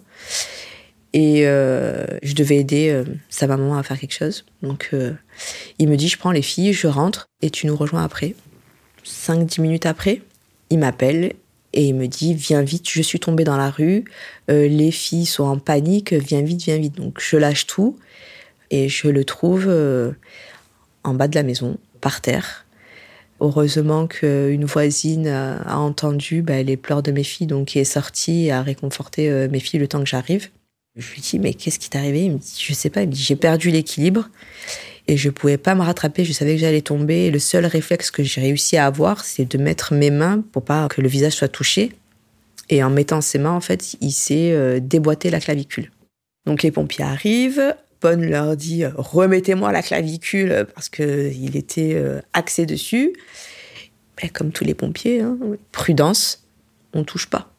Et 1.12 1.46
euh, 1.46 2.04
je 2.22 2.34
devais 2.34 2.56
aider 2.56 2.90
euh, 2.90 3.04
sa 3.30 3.46
maman 3.46 3.76
à 3.76 3.82
faire 3.82 3.98
quelque 3.98 4.14
chose. 4.14 4.44
Donc 4.62 4.90
euh, 4.92 5.12
il 5.78 5.88
me 5.88 5.96
dit, 5.96 6.08
je 6.08 6.18
prends 6.18 6.32
les 6.32 6.42
filles, 6.42 6.72
je 6.72 6.86
rentre 6.86 7.28
et 7.42 7.50
tu 7.50 7.66
nous 7.66 7.76
rejoins 7.76 8.04
après. 8.04 8.34
Cinq, 9.04 9.46
dix 9.46 9.60
minutes 9.60 9.86
après, 9.86 10.22
il 10.70 10.78
m'appelle 10.78 11.32
et 11.78 11.86
il 11.86 11.94
me 11.94 12.08
dit, 12.08 12.34
viens 12.34 12.62
vite, 12.62 12.90
je 12.90 13.00
suis 13.00 13.20
tombée 13.20 13.44
dans 13.44 13.56
la 13.56 13.70
rue, 13.70 14.04
les 14.48 14.90
filles 14.90 15.26
sont 15.26 15.44
en 15.44 15.58
panique, 15.58 16.12
viens 16.12 16.42
vite, 16.42 16.62
viens 16.62 16.76
vite. 16.76 16.96
Donc 16.96 17.20
je 17.20 17.36
lâche 17.36 17.68
tout 17.68 17.96
et 18.70 18.88
je 18.88 19.06
le 19.06 19.24
trouve 19.24 19.72
en 21.04 21.14
bas 21.14 21.28
de 21.28 21.36
la 21.36 21.44
maison, 21.44 21.78
par 22.00 22.20
terre, 22.20 22.66
Heureusement 23.40 24.08
qu'une 24.08 24.64
voisine 24.64 25.28
a 25.28 25.78
entendu 25.78 26.42
bah, 26.42 26.60
les 26.64 26.76
pleurs 26.76 27.04
de 27.04 27.12
mes 27.12 27.22
filles, 27.22 27.46
donc 27.46 27.76
est 27.76 27.84
sortie 27.84 28.46
et 28.46 28.50
a 28.50 28.62
réconforté 28.62 29.30
euh, 29.30 29.48
mes 29.48 29.60
filles 29.60 29.78
le 29.78 29.86
temps 29.86 30.00
que 30.00 30.08
j'arrive. 30.08 30.48
Je 30.96 31.12
lui 31.12 31.20
dis 31.20 31.38
mais 31.38 31.54
qu'est-ce 31.54 31.78
qui 31.78 31.88
t'est 31.88 31.98
arrivé? 31.98 32.24
Il 32.24 32.32
me 32.32 32.38
dit 32.38 32.56
je 32.60 32.74
sais 32.74 32.90
pas. 32.90 33.02
Il 33.02 33.08
me 33.08 33.12
dit 33.12 33.22
j'ai 33.22 33.36
perdu 33.36 33.70
l'équilibre 33.70 34.28
et 35.08 35.16
je 35.16 35.30
pouvais 35.30 35.56
pas 35.56 35.74
me 35.74 35.82
rattraper. 35.82 36.24
Je 36.24 36.32
savais 36.32 36.54
que 36.54 36.60
j'allais 36.60 36.82
tomber. 36.82 37.26
Et 37.26 37.30
le 37.30 37.38
seul 37.38 37.64
réflexe 37.64 38.10
que 38.10 38.22
j'ai 38.22 38.42
réussi 38.42 38.76
à 38.76 38.86
avoir, 38.86 39.24
c'est 39.24 39.46
de 39.46 39.58
mettre 39.58 39.94
mes 39.94 40.10
mains 40.10 40.44
pour 40.52 40.62
pas 40.62 40.86
que 40.88 41.00
le 41.00 41.08
visage 41.08 41.32
soit 41.32 41.48
touché. 41.48 41.92
Et 42.68 42.82
en 42.84 42.90
mettant 42.90 43.22
ses 43.22 43.38
mains, 43.38 43.52
en 43.52 43.62
fait, 43.62 43.96
il 44.02 44.12
s'est 44.12 44.52
euh, 44.52 44.78
déboîté 44.80 45.30
la 45.30 45.40
clavicule. 45.40 45.90
Donc 46.44 46.62
les 46.62 46.70
pompiers 46.70 47.04
arrivent. 47.04 47.74
Bonne 48.02 48.24
leur 48.26 48.56
dit 48.56 48.84
remettez-moi 48.86 49.72
la 49.72 49.82
clavicule 49.82 50.66
parce 50.74 50.88
qu'il 50.88 51.56
était 51.56 51.94
euh, 51.94 52.20
axé 52.34 52.66
dessus. 52.66 53.14
Ben, 54.20 54.30
comme 54.30 54.52
tous 54.52 54.64
les 54.64 54.74
pompiers, 54.74 55.22
hein, 55.22 55.38
prudence, 55.72 56.46
on 56.92 57.02
touche 57.02 57.26
pas. 57.26 57.50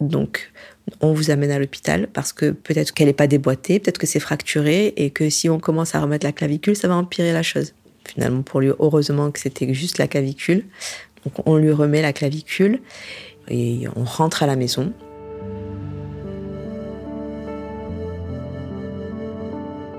Donc 0.00 0.52
on 1.00 1.12
vous 1.12 1.30
amène 1.30 1.50
à 1.50 1.58
l'hôpital 1.58 2.08
parce 2.12 2.32
que 2.32 2.50
peut-être 2.50 2.92
qu'elle 2.92 3.06
n'est 3.08 3.12
pas 3.12 3.26
déboîtée, 3.26 3.78
peut-être 3.78 3.98
que 3.98 4.06
c'est 4.06 4.20
fracturé 4.20 4.94
et 4.96 5.10
que 5.10 5.30
si 5.30 5.48
on 5.48 5.58
commence 5.58 5.94
à 5.94 6.00
remettre 6.00 6.26
la 6.26 6.32
clavicule, 6.32 6.76
ça 6.76 6.88
va 6.88 6.94
empirer 6.94 7.32
la 7.32 7.42
chose. 7.42 7.74
Finalement, 8.04 8.42
pour 8.42 8.60
lui, 8.60 8.70
heureusement 8.78 9.30
que 9.30 9.38
c'était 9.38 9.72
juste 9.74 9.98
la 9.98 10.08
clavicule. 10.08 10.64
Donc 11.24 11.46
on 11.46 11.56
lui 11.56 11.72
remet 11.72 12.00
la 12.00 12.12
clavicule 12.12 12.80
et 13.48 13.86
on 13.96 14.04
rentre 14.04 14.42
à 14.42 14.46
la 14.46 14.56
maison. 14.56 14.92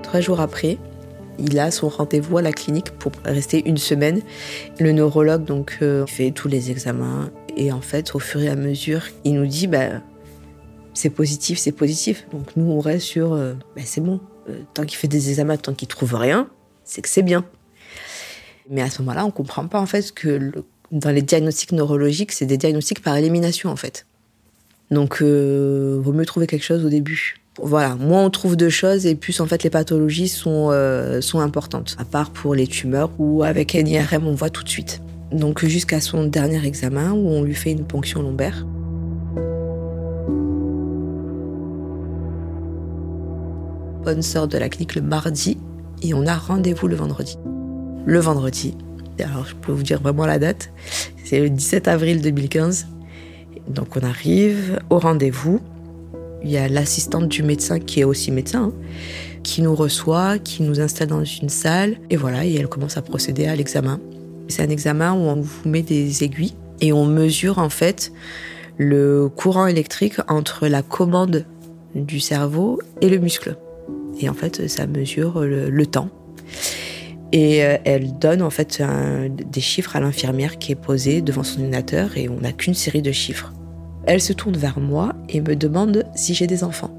Trois 0.02 0.20
jours 0.20 0.40
après, 0.40 0.78
il 1.38 1.58
a 1.58 1.70
son 1.70 1.88
rendez-vous 1.88 2.38
à 2.38 2.42
la 2.42 2.52
clinique 2.52 2.90
pour 2.90 3.12
rester 3.24 3.62
une 3.66 3.76
semaine. 3.76 4.22
Le 4.78 4.92
neurologue 4.92 5.44
donc 5.44 5.78
euh, 5.82 6.06
fait 6.06 6.32
tous 6.32 6.48
les 6.48 6.70
examens 6.70 7.30
et 7.56 7.72
en 7.72 7.80
fait 7.80 8.14
au 8.14 8.18
fur 8.18 8.40
et 8.40 8.48
à 8.48 8.56
mesure 8.56 9.02
il 9.24 9.34
nous 9.34 9.46
dit 9.46 9.66
bah, 9.66 10.00
c'est 10.94 11.10
positif, 11.10 11.58
c'est 11.58 11.72
positif. 11.72 12.26
Donc 12.32 12.56
nous, 12.56 12.70
on 12.70 12.80
reste 12.80 13.06
sur 13.06 13.30
bah, 13.30 13.82
c'est 13.84 14.00
bon. 14.00 14.20
Euh, 14.50 14.62
tant 14.74 14.84
qu'il 14.84 14.96
fait 14.96 15.08
des 15.08 15.30
examens, 15.30 15.56
tant 15.56 15.74
qu'il 15.74 15.88
trouve 15.88 16.14
rien, 16.14 16.48
c'est 16.84 17.02
que 17.02 17.08
c'est 17.08 17.22
bien. 17.22 17.44
Mais 18.68 18.82
à 18.82 18.90
ce 18.90 19.02
moment-là, 19.02 19.26
on 19.26 19.30
comprend 19.30 19.66
pas 19.66 19.80
en 19.80 19.86
fait 19.86 20.12
que 20.12 20.52
dans 20.90 21.10
les 21.10 21.22
diagnostics 21.22 21.72
neurologiques, 21.72 22.32
c'est 22.32 22.46
des 22.46 22.56
diagnostics 22.56 23.02
par 23.02 23.16
élimination 23.16 23.70
en 23.70 23.76
fait. 23.76 24.06
Donc, 24.90 25.22
euh, 25.22 26.00
vaut 26.02 26.12
mieux 26.12 26.26
trouver 26.26 26.46
quelque 26.46 26.64
chose 26.64 26.84
au 26.84 26.88
début. 26.88 27.36
Voilà, 27.62 27.94
moins 27.94 28.24
on 28.24 28.30
trouve 28.30 28.56
de 28.56 28.68
choses 28.68 29.06
et 29.06 29.14
plus 29.14 29.40
en 29.40 29.46
fait 29.46 29.62
les 29.62 29.70
pathologies 29.70 30.28
sont, 30.28 30.68
euh, 30.70 31.20
sont 31.20 31.40
importantes. 31.40 31.96
À 31.98 32.04
part 32.04 32.30
pour 32.30 32.54
les 32.54 32.66
tumeurs 32.66 33.10
où 33.18 33.42
avec 33.42 33.74
un 33.74 33.84
on 34.24 34.34
voit 34.34 34.50
tout 34.50 34.64
de 34.64 34.68
suite. 34.68 35.02
Donc 35.32 35.64
jusqu'à 35.64 36.00
son 36.00 36.24
dernier 36.24 36.64
examen 36.64 37.12
où 37.12 37.28
on 37.28 37.42
lui 37.42 37.54
fait 37.54 37.72
une 37.72 37.84
ponction 37.84 38.22
lombaire. 38.22 38.64
Bonne 44.04 44.22
sort 44.22 44.48
de 44.48 44.56
la 44.56 44.68
clinique 44.68 44.94
le 44.94 45.02
mardi 45.02 45.58
et 46.02 46.14
on 46.14 46.26
a 46.26 46.34
rendez-vous 46.34 46.88
le 46.88 46.96
vendredi. 46.96 47.36
Le 48.06 48.18
vendredi, 48.18 48.74
alors 49.22 49.44
je 49.46 49.54
peux 49.54 49.72
vous 49.72 49.82
dire 49.82 50.00
vraiment 50.00 50.26
la 50.26 50.38
date, 50.38 50.72
c'est 51.24 51.40
le 51.40 51.50
17 51.50 51.88
avril 51.88 52.22
2015. 52.22 52.86
Donc 53.68 53.96
on 53.96 54.00
arrive 54.00 54.80
au 54.88 54.98
rendez-vous. 54.98 55.60
Il 56.42 56.50
y 56.50 56.56
a 56.56 56.68
l'assistante 56.68 57.28
du 57.28 57.42
médecin 57.42 57.78
qui 57.78 58.00
est 58.00 58.04
aussi 58.04 58.30
médecin, 58.32 58.72
hein, 58.72 58.72
qui 59.42 59.60
nous 59.60 59.74
reçoit, 59.74 60.38
qui 60.38 60.62
nous 60.62 60.80
installe 60.80 61.08
dans 61.08 61.24
une 61.24 61.50
salle. 61.50 61.98
Et 62.08 62.16
voilà, 62.16 62.46
et 62.46 62.54
elle 62.54 62.68
commence 62.68 62.96
à 62.96 63.02
procéder 63.02 63.46
à 63.46 63.54
l'examen. 63.54 64.00
C'est 64.48 64.62
un 64.62 64.70
examen 64.70 65.12
où 65.12 65.18
on 65.18 65.40
vous 65.40 65.68
met 65.68 65.82
des 65.82 66.24
aiguilles 66.24 66.54
et 66.80 66.92
on 66.92 67.04
mesure 67.04 67.58
en 67.58 67.68
fait 67.68 68.12
le 68.78 69.28
courant 69.28 69.66
électrique 69.66 70.14
entre 70.28 70.66
la 70.66 70.82
commande 70.82 71.44
du 71.94 72.18
cerveau 72.18 72.80
et 73.02 73.10
le 73.10 73.18
muscle. 73.18 73.56
Et 74.20 74.28
en 74.28 74.34
fait, 74.34 74.68
ça 74.68 74.86
mesure 74.86 75.40
le, 75.40 75.86
temps. 75.86 76.08
Et 77.32 77.64
euh, 77.64 77.78
elle 77.84 78.18
donne 78.18 78.42
en 78.42 78.50
fait 78.50 78.82
des 79.50 79.60
chiffres 79.60 79.96
à 79.96 80.00
l'infirmière 80.00 80.58
qui 80.58 80.72
est 80.72 80.76
posée 80.76 81.22
devant 81.22 81.42
son 81.42 81.60
ordinateur 81.60 82.16
et 82.16 82.28
on 82.28 82.40
n'a 82.40 82.52
qu'une 82.52 82.74
série 82.74 83.02
de 83.02 83.12
chiffres. 83.12 83.52
Elle 84.06 84.20
se 84.20 84.32
tourne 84.32 84.56
vers 84.56 84.80
moi 84.80 85.14
et 85.28 85.40
me 85.40 85.56
demande 85.56 86.04
si 86.14 86.34
j'ai 86.34 86.46
des 86.46 86.64
enfants. 86.64 86.90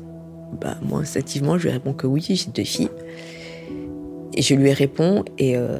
Bah, 0.60 0.78
moi, 0.82 1.00
instinctivement, 1.00 1.58
je 1.58 1.64
lui 1.64 1.72
réponds 1.72 1.94
que 1.94 2.08
oui, 2.08 2.26
j'ai 2.28 2.52
deux 2.52 2.64
filles. 2.64 2.90
Et 4.34 4.42
je 4.42 4.56
lui 4.56 4.72
réponds, 4.72 5.24
et 5.38 5.58
euh, 5.58 5.80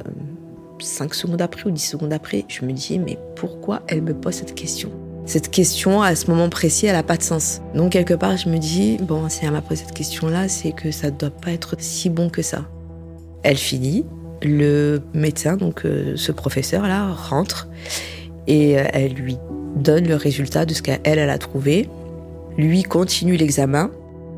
cinq 0.78 1.14
secondes 1.14 1.40
après 1.40 1.68
ou 1.68 1.70
dix 1.70 1.84
secondes 1.84 2.12
après, 2.12 2.44
je 2.48 2.64
me 2.64 2.72
dis, 2.72 2.98
mais 2.98 3.18
pourquoi 3.36 3.82
elle 3.88 4.02
me 4.02 4.14
pose 4.14 4.34
cette 4.34 4.54
question? 4.54 4.90
Cette 5.24 5.50
question, 5.50 6.02
à 6.02 6.14
ce 6.16 6.30
moment 6.30 6.48
précis, 6.48 6.86
elle 6.86 6.94
n'a 6.94 7.04
pas 7.04 7.16
de 7.16 7.22
sens. 7.22 7.60
Donc, 7.74 7.92
quelque 7.92 8.14
part, 8.14 8.36
je 8.36 8.48
me 8.48 8.58
dis, 8.58 8.96
bon, 9.00 9.28
si 9.28 9.44
elle 9.44 9.52
m'a 9.52 9.62
posé 9.62 9.84
cette 9.84 9.94
question-là, 9.94 10.48
c'est 10.48 10.72
que 10.72 10.90
ça 10.90 11.10
ne 11.10 11.16
doit 11.16 11.30
pas 11.30 11.52
être 11.52 11.76
si 11.78 12.10
bon 12.10 12.28
que 12.28 12.42
ça. 12.42 12.64
Elle 13.44 13.56
finit, 13.56 14.04
le 14.42 15.00
médecin, 15.14 15.56
donc 15.56 15.84
euh, 15.84 16.14
ce 16.16 16.32
professeur-là, 16.32 17.12
rentre, 17.12 17.68
et 18.48 18.78
euh, 18.78 18.84
elle 18.92 19.12
lui 19.12 19.38
donne 19.76 20.06
le 20.06 20.16
résultat 20.16 20.66
de 20.66 20.74
ce 20.74 20.82
qu'elle 20.82 21.00
elle 21.04 21.30
a 21.30 21.38
trouvé. 21.38 21.88
Lui 22.58 22.82
continue 22.82 23.36
l'examen. 23.36 23.90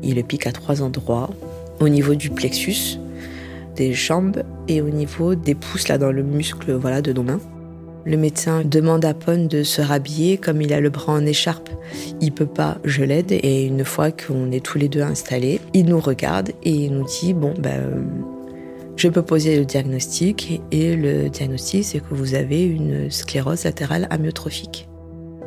Il 0.03 0.15
le 0.15 0.23
pique 0.23 0.45
à 0.45 0.51
trois 0.51 0.81
endroits, 0.81 1.31
au 1.79 1.89
niveau 1.89 2.15
du 2.15 2.29
plexus, 2.29 2.99
des 3.75 3.93
jambes 3.93 4.43
et 4.67 4.81
au 4.81 4.89
niveau 4.89 5.35
des 5.35 5.55
pouces 5.55 5.87
là 5.87 5.97
dans 5.97 6.11
le 6.11 6.23
muscle 6.23 6.73
voilà 6.73 7.01
de 7.01 7.11
nos 7.11 7.23
mains. 7.23 7.39
Le 8.05 8.17
médecin 8.17 8.63
demande 8.63 9.03
à 9.03 9.13
Pon 9.13 9.47
de 9.47 9.63
se 9.63 9.81
rhabiller 9.81 10.37
comme 10.37 10.61
il 10.61 10.71
a 10.73 10.79
le 10.79 10.89
bras 10.89 11.13
en 11.13 11.25
écharpe. 11.25 11.69
Il 12.21 12.31
peut 12.31 12.45
pas, 12.45 12.77
je 12.83 13.03
l'aide 13.03 13.31
et 13.31 13.65
une 13.65 13.83
fois 13.83 14.11
qu'on 14.11 14.51
est 14.51 14.63
tous 14.63 14.77
les 14.77 14.87
deux 14.87 15.01
installés, 15.01 15.59
il 15.73 15.85
nous 15.85 15.99
regarde 15.99 16.51
et 16.63 16.71
il 16.71 16.93
nous 16.93 17.05
dit 17.05 17.33
bon 17.33 17.53
ben 17.57 18.07
je 18.95 19.07
peux 19.09 19.23
poser 19.23 19.57
le 19.57 19.65
diagnostic 19.65 20.61
et 20.71 20.95
le 20.95 21.29
diagnostic 21.29 21.83
c'est 21.83 21.99
que 21.99 22.13
vous 22.13 22.35
avez 22.35 22.63
une 22.63 23.09
sclérose 23.09 23.63
latérale 23.63 24.07
amyotrophique. 24.11 24.87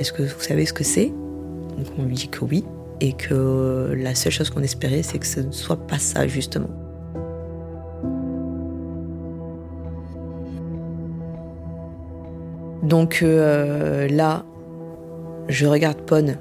Est-ce 0.00 0.12
que 0.12 0.22
vous 0.22 0.40
savez 0.40 0.66
ce 0.66 0.72
que 0.72 0.84
c'est? 0.84 1.12
Donc 1.76 1.86
on 1.96 2.04
lui 2.04 2.14
dit 2.14 2.28
que 2.28 2.44
oui, 2.44 2.64
et 3.00 3.12
que 3.12 3.94
la 3.96 4.14
seule 4.14 4.32
chose 4.32 4.50
qu'on 4.50 4.62
espérait, 4.62 5.02
c'est 5.02 5.18
que 5.18 5.26
ce 5.26 5.40
ne 5.40 5.52
soit 5.52 5.86
pas 5.86 5.98
ça, 5.98 6.26
justement. 6.26 6.70
Donc 12.88 13.20
euh, 13.22 14.08
là, 14.08 14.46
je 15.48 15.66
regarde 15.66 16.00
Pon, 16.06 16.38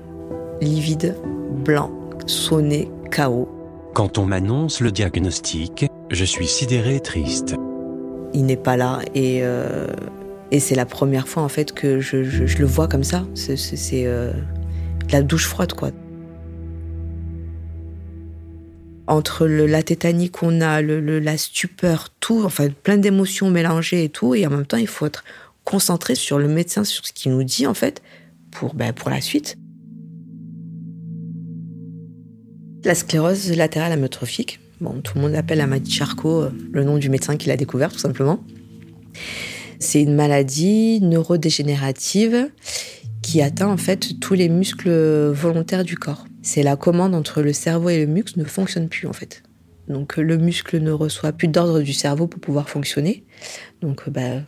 livide, 0.62 1.18
blanc, 1.66 1.92
sonné, 2.26 2.90
KO. 3.14 3.50
Quand 3.94 4.18
on 4.18 4.26
m'annonce 4.26 4.80
le 4.80 4.92
diagnostic, 4.92 5.88
je 6.10 6.24
suis 6.24 6.48
sidéré 6.48 6.96
et 6.96 7.00
triste. 7.02 7.56
Il 8.34 8.46
n'est 8.46 8.56
pas 8.56 8.78
là 8.78 9.00
et 9.14 9.40
euh, 9.44 9.88
et 10.52 10.62
c'est 10.62 10.76
la 10.76 10.86
première 10.86 11.28
fois 11.28 11.44
en 11.44 11.50
fait 11.50 11.74
que 11.74 12.00
je, 12.00 12.16
le 12.16 12.66
vois 12.66 12.88
comme 12.88 13.04
ça. 13.04 13.26
C'est 13.34 14.06
euh, 14.06 14.32
la 15.12 15.24
douche 15.24 15.48
froide 15.48 15.74
quoi. 15.74 15.90
Entre 19.08 19.48
le, 19.48 19.66
la 19.66 19.84
tétanie 19.84 20.30
qu'on 20.30 20.62
a, 20.62 20.82
le, 20.82 21.20
la 21.20 21.38
stupeur, 21.38 22.08
tout, 22.22 22.44
enfin 22.46 22.68
plein 22.70 22.98
d'émotions 22.98 23.50
mélangées 23.50 24.06
et 24.06 24.10
tout, 24.10 24.34
et 24.34 24.48
en 24.48 24.50
même 24.50 24.66
temps 24.66 24.78
il 24.78 24.88
faut 24.88 25.06
être 25.06 25.26
concentré 25.68 26.16
sur 26.16 26.40
le 26.40 26.48
médecin, 26.48 26.86
sur 26.86 27.06
ce 27.06 27.12
qu'il 27.12 27.34
nous 27.34 27.44
dit 27.44 27.68
en 27.68 27.74
fait 27.74 28.02
pour, 28.52 28.74
ben, 28.74 28.94
pour 28.94 29.10
la 29.10 29.20
suite. 29.20 29.58
La 32.86 32.96
sclérose 32.96 33.52
latérale 33.52 33.92
amyotrophique, 33.92 34.62
bon, 34.80 35.02
tout 35.02 35.16
le 35.16 35.22
monde 35.24 35.34
l'appelle 35.34 35.60
Amadi 35.60 35.92
Charcot, 35.92 36.44
euh, 36.44 36.52
le 36.72 36.86
nom 36.86 36.98
du 36.98 37.10
médecin 37.10 37.36
qui 37.36 37.50
l'a 37.50 37.58
découvert 37.58 37.92
tout 37.92 38.00
simplement. 38.00 38.42
C'est 39.78 40.02
une 40.02 40.16
maladie 40.16 41.02
neurodégénérative 41.02 42.50
qui 43.22 43.42
atteint 43.42 43.68
en 43.68 43.76
fait 43.76 44.22
tous 44.22 44.36
les 44.36 44.48
muscles 44.48 44.90
volontaires 45.32 45.84
du 45.84 45.98
corps. 45.98 46.24
C'est 46.44 46.64
la 46.64 46.78
commande 46.78 47.14
entre 47.14 47.42
le 47.42 47.52
cerveau 47.52 47.90
et 47.90 48.06
le 48.06 48.10
muscle 48.10 48.40
ne 48.40 48.46
fonctionne 48.46 48.88
plus 48.88 49.06
en 49.06 49.14
fait. 49.14 49.44
Donc 49.90 50.16
le 50.16 50.38
muscle 50.38 50.80
ne 50.80 50.92
reçoit 50.92 51.34
plus 51.34 51.50
d'ordre 51.50 51.82
du 51.82 51.92
cerveau 51.92 52.28
pour 52.28 52.40
pouvoir 52.40 52.70
fonctionner. 52.70 53.26
Donc 53.82 54.10
bah, 54.10 54.44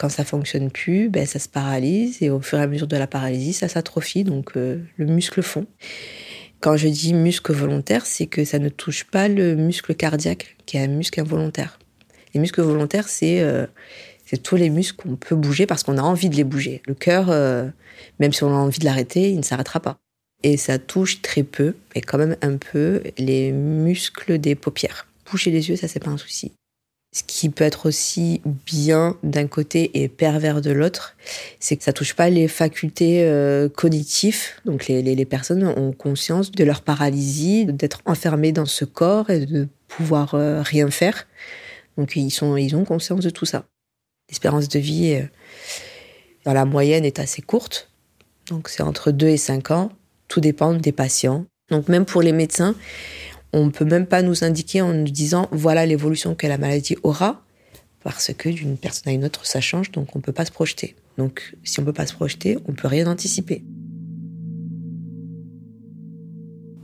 quand 0.00 0.08
ça 0.08 0.24
fonctionne 0.24 0.70
plus, 0.70 1.10
ben, 1.10 1.26
ça 1.26 1.38
se 1.38 1.48
paralyse 1.48 2.22
et 2.22 2.30
au 2.30 2.40
fur 2.40 2.58
et 2.58 2.62
à 2.62 2.66
mesure 2.66 2.86
de 2.86 2.96
la 2.96 3.06
paralysie, 3.06 3.52
ça 3.52 3.68
s'atrophie, 3.68 4.24
donc 4.24 4.56
euh, 4.56 4.78
le 4.96 5.04
muscle 5.04 5.42
fond. 5.42 5.66
Quand 6.60 6.74
je 6.78 6.88
dis 6.88 7.12
muscle 7.12 7.52
volontaire, 7.52 8.06
c'est 8.06 8.24
que 8.24 8.46
ça 8.46 8.58
ne 8.58 8.70
touche 8.70 9.04
pas 9.04 9.28
le 9.28 9.56
muscle 9.56 9.94
cardiaque, 9.94 10.56
qui 10.64 10.78
est 10.78 10.80
un 10.80 10.86
muscle 10.86 11.20
involontaire. 11.20 11.78
Les 12.32 12.40
muscles 12.40 12.62
volontaires, 12.62 13.08
c'est 13.08 13.42
euh, 13.42 13.66
tous 14.42 14.56
les 14.56 14.70
muscles 14.70 15.02
qu'on 15.02 15.16
peut 15.16 15.36
bouger 15.36 15.66
parce 15.66 15.82
qu'on 15.82 15.98
a 15.98 16.02
envie 16.02 16.30
de 16.30 16.36
les 16.36 16.44
bouger. 16.44 16.80
Le 16.86 16.94
cœur, 16.94 17.26
euh, 17.28 17.68
même 18.20 18.32
si 18.32 18.42
on 18.42 18.48
a 18.48 18.58
envie 18.58 18.78
de 18.78 18.86
l'arrêter, 18.86 19.28
il 19.28 19.36
ne 19.36 19.42
s'arrêtera 19.42 19.80
pas. 19.80 19.98
Et 20.42 20.56
ça 20.56 20.78
touche 20.78 21.20
très 21.20 21.42
peu, 21.42 21.74
mais 21.94 22.00
quand 22.00 22.16
même 22.16 22.36
un 22.40 22.56
peu, 22.56 23.02
les 23.18 23.52
muscles 23.52 24.38
des 24.38 24.54
paupières. 24.54 25.06
Bouger 25.30 25.50
les 25.50 25.68
yeux, 25.68 25.76
ça, 25.76 25.88
c'est 25.88 26.00
pas 26.00 26.10
un 26.10 26.16
souci. 26.16 26.52
Ce 27.12 27.24
qui 27.26 27.48
peut 27.48 27.64
être 27.64 27.86
aussi 27.86 28.40
bien 28.44 29.16
d'un 29.24 29.48
côté 29.48 30.00
et 30.00 30.08
pervers 30.08 30.60
de 30.60 30.70
l'autre, 30.70 31.16
c'est 31.58 31.76
que 31.76 31.82
ça 31.82 31.92
touche 31.92 32.14
pas 32.14 32.30
les 32.30 32.46
facultés 32.46 33.24
euh, 33.24 33.68
cognitives. 33.68 34.44
Donc 34.64 34.86
les, 34.86 35.02
les, 35.02 35.24
personnes 35.24 35.64
ont 35.64 35.90
conscience 35.90 36.52
de 36.52 36.62
leur 36.62 36.82
paralysie, 36.82 37.66
d'être 37.66 38.00
enfermées 38.04 38.52
dans 38.52 38.66
ce 38.66 38.84
corps 38.84 39.28
et 39.28 39.44
de 39.44 39.66
pouvoir 39.88 40.34
euh, 40.34 40.62
rien 40.62 40.88
faire. 40.88 41.26
Donc 41.96 42.14
ils, 42.14 42.30
sont, 42.30 42.56
ils 42.56 42.76
ont 42.76 42.84
conscience 42.84 43.24
de 43.24 43.30
tout 43.30 43.46
ça. 43.46 43.64
L'espérance 44.28 44.68
de 44.68 44.78
vie 44.78 45.14
euh, 45.14 45.26
dans 46.44 46.52
la 46.52 46.64
moyenne 46.64 47.04
est 47.04 47.18
assez 47.18 47.42
courte. 47.42 47.90
Donc 48.48 48.68
c'est 48.68 48.84
entre 48.84 49.10
2 49.10 49.26
et 49.26 49.36
5 49.36 49.72
ans. 49.72 49.90
Tout 50.28 50.40
dépend 50.40 50.74
des 50.74 50.92
patients. 50.92 51.44
Donc 51.70 51.88
même 51.88 52.04
pour 52.04 52.22
les 52.22 52.32
médecins, 52.32 52.76
on 53.52 53.66
ne 53.66 53.70
peut 53.70 53.84
même 53.84 54.06
pas 54.06 54.22
nous 54.22 54.44
indiquer 54.44 54.80
en 54.80 54.92
nous 54.92 55.10
disant 55.10 55.48
voilà 55.50 55.86
l'évolution 55.86 56.34
que 56.34 56.46
la 56.46 56.58
maladie 56.58 56.96
aura, 57.02 57.44
parce 58.02 58.32
que 58.32 58.48
d'une 58.48 58.76
personne 58.76 59.12
à 59.12 59.12
une 59.12 59.24
autre, 59.24 59.46
ça 59.46 59.60
change, 59.60 59.90
donc 59.90 60.14
on 60.14 60.20
ne 60.20 60.22
peut 60.22 60.32
pas 60.32 60.44
se 60.44 60.52
projeter. 60.52 60.96
Donc 61.18 61.54
si 61.64 61.78
on 61.78 61.82
ne 61.82 61.86
peut 61.86 61.92
pas 61.92 62.06
se 62.06 62.14
projeter, 62.14 62.58
on 62.66 62.72
ne 62.72 62.76
peut 62.76 62.88
rien 62.88 63.06
anticiper. 63.06 63.62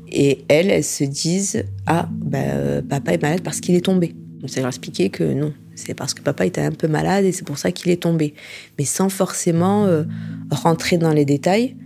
Et 0.09 0.45
elles, 0.49 0.71
elles 0.71 0.85
se 0.85 1.05
disent 1.05 1.65
ah 1.87 2.09
ben, 2.13 2.85
papa 2.87 3.13
est 3.13 3.23
malade 3.23 3.43
parce 3.43 3.61
qu'il 3.61 3.75
est 3.75 3.85
tombé. 3.85 4.15
On 4.43 4.49
s'est 4.49 4.63
expliqué 4.63 5.11
que 5.11 5.25
non, 5.25 5.53
c'est 5.75 5.95
parce 5.95 6.15
que 6.15 6.23
papa 6.23 6.47
était 6.47 6.61
un 6.61 6.73
peu 6.73 6.89
malade 6.89 7.25
et 7.25 7.33
c'est 7.33 7.45
pour 7.45 7.59
ça 7.59 7.73
qu'il 7.73 7.91
est 7.91 8.03
tombé. 8.03 8.35
Mais 8.79 8.85
sans 8.85 9.09
forcément 9.09 9.87
euh, 9.87 10.05
rentrer 10.51 10.99
dans 10.99 11.13
les 11.13 11.25
détails, 11.25 11.77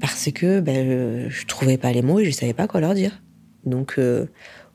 parce 0.00 0.30
que 0.32 0.60
ben, 0.60 1.28
je 1.28 1.46
trouvais 1.46 1.78
pas 1.78 1.92
les 1.92 2.02
mots 2.02 2.20
et 2.20 2.24
je 2.24 2.30
savais 2.30 2.54
pas 2.54 2.66
quoi 2.68 2.80
leur 2.80 2.94
dire. 2.94 3.22
Donc, 3.66 3.94
euh, 3.98 4.26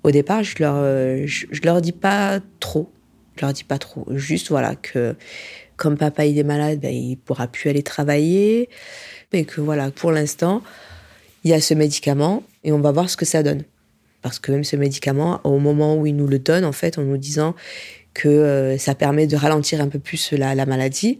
Au 0.03 0.11
départ, 0.11 0.43
je 0.43 0.55
leur, 0.59 0.83
je, 1.25 1.61
leur 1.63 1.81
dis 1.81 1.91
pas 1.91 2.39
trop. 2.59 2.91
Je 3.35 3.45
leur 3.45 3.53
dis 3.53 3.63
pas 3.63 3.77
trop. 3.77 4.05
Juste 4.11 4.49
voilà 4.49 4.75
que 4.75 5.15
comme 5.77 5.97
papa 5.97 6.25
il 6.25 6.37
est 6.37 6.43
malade, 6.43 6.79
ben, 6.79 6.93
il 6.93 7.17
pourra 7.17 7.47
plus 7.47 7.69
aller 7.69 7.81
travailler. 7.81 8.69
Mais 9.33 9.45
que 9.45 9.61
voilà, 9.61 9.89
pour 9.89 10.11
l'instant, 10.11 10.61
il 11.43 11.51
y 11.51 11.53
a 11.53 11.61
ce 11.61 11.73
médicament 11.73 12.43
et 12.63 12.71
on 12.71 12.79
va 12.79 12.91
voir 12.91 13.09
ce 13.09 13.17
que 13.17 13.25
ça 13.25 13.41
donne. 13.43 13.63
Parce 14.21 14.37
que 14.37 14.51
même 14.51 14.63
ce 14.63 14.75
médicament, 14.75 15.41
au 15.43 15.57
moment 15.57 15.95
où 15.95 16.05
il 16.05 16.15
nous 16.15 16.27
le 16.27 16.37
donne, 16.37 16.65
en 16.65 16.71
fait, 16.71 16.99
en 16.99 17.03
nous 17.03 17.17
disant 17.17 17.55
que 18.13 18.27
euh, 18.27 18.77
ça 18.77 18.93
permet 18.93 19.25
de 19.25 19.35
ralentir 19.35 19.81
un 19.81 19.87
peu 19.87 19.97
plus 19.97 20.33
la, 20.33 20.53
maladie, 20.65 21.19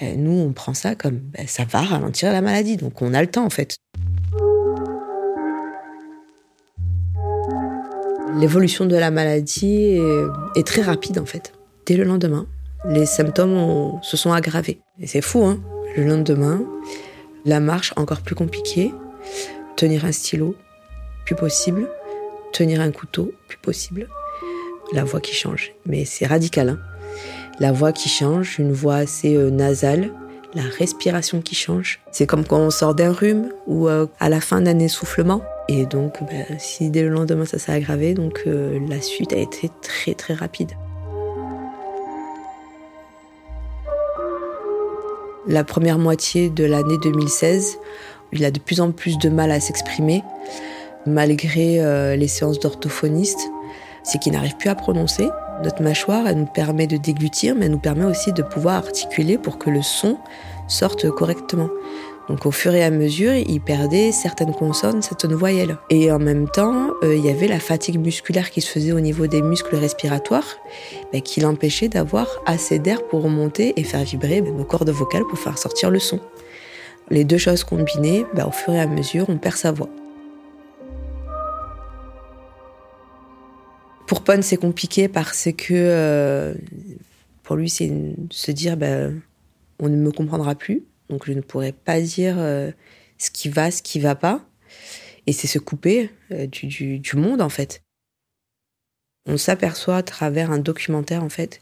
ben, 0.00 0.20
nous, 0.20 0.32
on 0.32 0.52
prend 0.52 0.74
ça 0.74 0.94
comme 0.94 1.18
ben, 1.18 1.46
ça 1.46 1.64
va 1.64 1.82
ralentir 1.82 2.32
la 2.32 2.40
maladie. 2.40 2.76
Donc 2.76 3.02
on 3.02 3.14
a 3.14 3.20
le 3.20 3.28
temps, 3.28 3.44
en 3.44 3.50
fait. 3.50 3.76
L'évolution 8.38 8.86
de 8.86 8.96
la 8.96 9.10
maladie 9.10 9.98
est, 10.54 10.66
très 10.66 10.82
rapide, 10.82 11.18
en 11.18 11.26
fait. 11.26 11.52
Dès 11.86 11.96
le 11.96 12.04
lendemain, 12.04 12.46
les 12.88 13.06
symptômes 13.06 13.98
se 14.02 14.16
sont 14.16 14.32
aggravés. 14.32 14.80
Et 14.98 15.06
c'est 15.06 15.20
fou, 15.20 15.44
hein 15.44 15.58
Le 15.96 16.04
lendemain, 16.04 16.62
la 17.44 17.60
marche 17.60 17.92
encore 17.96 18.20
plus 18.20 18.34
compliquée, 18.34 18.92
tenir 19.76 20.04
un 20.04 20.12
stylo, 20.12 20.54
plus 21.26 21.34
possible, 21.34 21.88
tenir 22.52 22.80
un 22.80 22.90
couteau, 22.90 23.32
plus 23.48 23.58
possible. 23.58 24.08
La 24.92 25.04
voix 25.04 25.20
qui 25.20 25.34
change, 25.34 25.72
mais 25.86 26.04
c'est 26.04 26.26
radical. 26.26 26.70
Hein 26.70 26.78
la 27.60 27.72
voix 27.72 27.92
qui 27.92 28.08
change, 28.08 28.58
une 28.58 28.72
voix 28.72 28.96
assez 28.96 29.36
euh, 29.36 29.50
nasale, 29.50 30.10
la 30.54 30.62
respiration 30.62 31.40
qui 31.40 31.54
change. 31.54 32.00
C'est 32.12 32.26
comme 32.26 32.44
quand 32.44 32.58
on 32.58 32.70
sort 32.70 32.94
d'un 32.94 33.12
rhume 33.12 33.50
ou 33.66 33.88
euh, 33.88 34.06
à 34.18 34.28
la 34.28 34.40
fin 34.40 34.60
d'un 34.60 34.78
essoufflement. 34.78 35.42
Et 35.68 35.86
donc, 35.86 36.14
ben, 36.28 36.44
si 36.58 36.90
dès 36.90 37.02
le 37.02 37.08
lendemain 37.08 37.44
ça 37.44 37.58
s'est 37.58 37.72
aggravé, 37.72 38.14
donc 38.14 38.42
euh, 38.46 38.78
la 38.88 39.00
suite 39.00 39.32
a 39.32 39.36
été 39.36 39.70
très 39.82 40.14
très 40.14 40.34
rapide. 40.34 40.72
La 45.46 45.64
première 45.64 45.98
moitié 45.98 46.50
de 46.50 46.64
l'année 46.64 46.98
2016, 47.02 47.78
il 48.32 48.44
a 48.44 48.50
de 48.50 48.60
plus 48.60 48.80
en 48.80 48.92
plus 48.92 49.18
de 49.18 49.28
mal 49.28 49.50
à 49.50 49.60
s'exprimer 49.60 50.22
malgré 51.06 51.80
euh, 51.80 52.16
les 52.16 52.28
séances 52.28 52.60
d'orthophonistes, 52.60 53.50
c'est 54.02 54.18
qu'il 54.18 54.32
n'arrive 54.32 54.56
plus 54.56 54.68
à 54.68 54.74
prononcer. 54.74 55.28
Notre 55.62 55.82
mâchoire, 55.82 56.26
elle 56.26 56.38
nous 56.38 56.46
permet 56.46 56.86
de 56.86 56.96
déglutir, 56.96 57.54
mais 57.54 57.66
elle 57.66 57.72
nous 57.72 57.78
permet 57.78 58.04
aussi 58.04 58.32
de 58.32 58.42
pouvoir 58.42 58.76
articuler 58.76 59.38
pour 59.38 59.58
que 59.58 59.70
le 59.70 59.82
son 59.82 60.18
sorte 60.68 61.10
correctement. 61.10 61.68
Donc 62.30 62.46
au 62.46 62.52
fur 62.52 62.72
et 62.72 62.84
à 62.84 62.90
mesure, 62.90 63.34
il 63.34 63.60
perdait 63.60 64.12
certaines 64.12 64.54
consonnes, 64.54 65.02
certaines 65.02 65.34
voyelles. 65.34 65.76
Et 65.90 66.12
en 66.12 66.20
même 66.20 66.48
temps, 66.48 66.92
euh, 67.02 67.16
il 67.16 67.26
y 67.26 67.28
avait 67.28 67.48
la 67.48 67.58
fatigue 67.58 67.98
musculaire 67.98 68.50
qui 68.50 68.60
se 68.60 68.70
faisait 68.70 68.92
au 68.92 69.00
niveau 69.00 69.26
des 69.26 69.42
muscles 69.42 69.74
respiratoires, 69.74 70.58
bah, 71.12 71.20
qui 71.20 71.40
l'empêchait 71.40 71.88
d'avoir 71.88 72.28
assez 72.46 72.78
d'air 72.78 73.02
pour 73.08 73.24
remonter 73.24 73.72
et 73.80 73.82
faire 73.82 74.04
vibrer 74.04 74.42
bah, 74.42 74.50
nos 74.56 74.64
cordes 74.64 74.90
vocales 74.90 75.24
pour 75.28 75.40
faire 75.40 75.58
sortir 75.58 75.90
le 75.90 75.98
son. 75.98 76.20
Les 77.10 77.24
deux 77.24 77.38
choses 77.38 77.64
combinées, 77.64 78.24
bah, 78.32 78.46
au 78.46 78.52
fur 78.52 78.72
et 78.74 78.80
à 78.80 78.86
mesure, 78.86 79.26
on 79.28 79.36
perd 79.36 79.56
sa 79.56 79.72
voix. 79.72 79.88
Pour 84.10 84.24
Pon, 84.24 84.42
c'est 84.42 84.56
compliqué 84.56 85.06
parce 85.06 85.50
que 85.56 85.72
euh, 85.72 86.52
pour 87.44 87.54
lui, 87.54 87.70
c'est 87.70 87.92
se 88.30 88.50
dire 88.50 88.76
ben, 88.76 89.22
on 89.78 89.88
ne 89.88 89.94
me 89.94 90.10
comprendra 90.10 90.56
plus, 90.56 90.82
donc 91.08 91.26
je 91.26 91.32
ne 91.32 91.40
pourrai 91.40 91.70
pas 91.70 92.00
dire 92.00 92.34
euh, 92.36 92.72
ce 93.18 93.30
qui 93.30 93.48
va, 93.48 93.70
ce 93.70 93.82
qui 93.82 94.00
va 94.00 94.16
pas. 94.16 94.44
Et 95.28 95.32
c'est 95.32 95.46
se 95.46 95.60
couper 95.60 96.10
euh, 96.32 96.48
du, 96.48 97.00
monde, 97.14 97.40
en 97.40 97.48
fait. 97.50 97.84
On 99.26 99.36
s'aperçoit 99.36 99.98
à 99.98 100.02
travers 100.02 100.50
un 100.50 100.58
documentaire, 100.58 101.22
en 101.22 101.28
fait, 101.28 101.60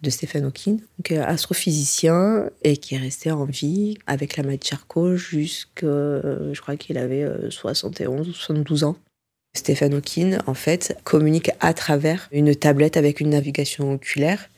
de 0.00 0.08
Stephen 0.08 0.46
Hawking, 0.46 0.80
astrophysicien, 1.10 2.48
et 2.64 2.78
qui 2.78 2.94
est 2.94 2.98
resté 2.98 3.30
en 3.32 3.44
vie 3.44 3.98
avec 4.06 4.38
la 4.38 4.44
Charcot 4.64 5.16
jusqu'à, 5.16 5.86
je 5.86 6.58
crois 6.58 6.76
qu'il 6.78 6.96
avait 6.96 7.50
71 7.50 8.30
ou 8.30 8.32
72 8.32 8.84
ans. 8.84 8.96
Stephen 9.56 9.94
Hawking, 9.94 10.38
en 10.46 10.54
fait, 10.54 10.96
communique 11.04 11.50
à 11.60 11.74
travers 11.74 12.28
une 12.32 12.54
tablette 12.54 12.96
avec 12.96 13.20
une 13.20 13.30
navigation 13.30 13.92
oculaire. 13.92 14.48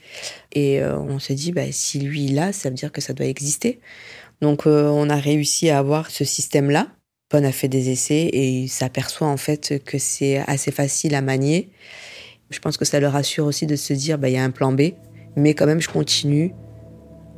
Et 0.53 0.81
euh, 0.81 0.99
on 0.99 1.19
se 1.19 1.33
dit, 1.33 1.53
bah, 1.53 1.71
si 1.71 2.01
lui 2.01 2.25
il 2.25 2.39
a, 2.39 2.53
ça 2.53 2.69
veut 2.69 2.75
dire 2.75 2.93
que 2.93 3.01
ça 3.01 3.13
doit 3.13 3.27
exister. 3.27 3.81
Donc 4.41 4.67
euh, 4.67 4.89
on 4.89 5.11
a 5.11 5.17
réussi 5.17 5.71
à 5.71 5.79
avoir 5.79 6.11
ce 6.11 6.25
système-là. 6.25 6.89
On 7.33 7.45
a 7.45 7.53
fait 7.53 7.69
des 7.69 7.91
essais 7.91 8.23
et 8.33 8.49
il 8.49 8.69
s'aperçoit 8.69 9.27
en 9.27 9.37
fait 9.37 9.83
que 9.85 9.99
c'est 9.99 10.39
assez 10.47 10.71
facile 10.71 11.15
à 11.15 11.21
manier. 11.21 11.71
Je 12.51 12.59
pense 12.59 12.79
que 12.79 12.87
ça 12.87 13.01
le 13.01 13.09
rassure 13.09 13.45
aussi 13.45 13.67
de 13.67 13.77
se 13.77 13.93
dire, 13.93 14.19
bah, 14.19 14.31
il 14.31 14.35
y 14.35 14.39
a 14.39 14.45
un 14.45 14.51
plan 14.51 14.73
B, 14.73 14.93
mais 15.37 15.55
quand 15.55 15.67
même 15.67 15.81
je 15.81 15.91
continue 15.91 16.55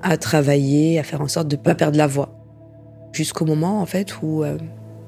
à 0.03 0.17
travailler, 0.17 0.99
à 0.99 1.03
faire 1.03 1.21
en 1.21 1.29
sorte 1.29 1.49
de 1.49 1.57
ne 1.57 1.61
pas 1.61 1.75
perdre 1.75 1.99
la 1.99 2.07
voix. 2.07 2.37
Jusqu'au 3.13 3.45
moment 3.45 3.81
en 3.81 3.87
fait 3.87 4.23
où 4.23 4.45
euh, 4.45 4.57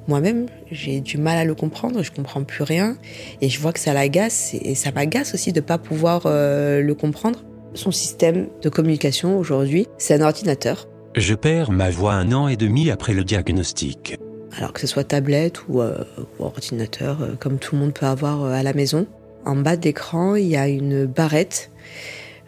moi-même, 0.08 0.46
j'ai 0.70 1.00
du 1.00 1.18
mal 1.18 1.38
à 1.38 1.44
le 1.44 1.54
comprendre, 1.54 2.02
je 2.02 2.10
comprends 2.10 2.42
plus 2.42 2.64
rien 2.64 2.96
et 3.40 3.48
je 3.48 3.60
vois 3.60 3.72
que 3.72 3.78
ça 3.78 3.92
l'agace 3.92 4.54
et 4.54 4.74
ça 4.74 4.90
m'agace 4.92 5.34
aussi 5.34 5.52
de 5.52 5.60
ne 5.60 5.64
pas 5.64 5.78
pouvoir 5.78 6.22
euh, 6.26 6.80
le 6.80 6.94
comprendre. 6.94 7.44
Son 7.74 7.90
système 7.90 8.48
de 8.60 8.68
communication 8.68 9.38
aujourd'hui, 9.38 9.86
c'est 9.98 10.20
un 10.20 10.24
ordinateur. 10.24 10.88
Je 11.14 11.34
perds 11.34 11.70
ma 11.70 11.90
voix 11.90 12.14
un 12.14 12.32
an 12.32 12.48
et 12.48 12.56
demi 12.56 12.90
après 12.90 13.14
le 13.14 13.24
diagnostic. 13.24 14.18
Alors 14.56 14.72
que 14.72 14.80
ce 14.80 14.86
soit 14.86 15.04
tablette 15.04 15.66
ou, 15.68 15.80
euh, 15.80 16.04
ordinateur, 16.38 17.22
euh, 17.22 17.34
comme 17.38 17.58
tout 17.58 17.74
le 17.74 17.80
monde 17.80 17.94
peut 17.94 18.06
avoir 18.06 18.44
à 18.44 18.62
la 18.62 18.74
maison. 18.74 19.06
En 19.44 19.56
bas 19.56 19.76
de 19.76 19.84
l'écran, 19.84 20.34
il 20.36 20.46
y 20.46 20.56
a 20.56 20.68
une 20.68 21.06
barrette 21.06 21.70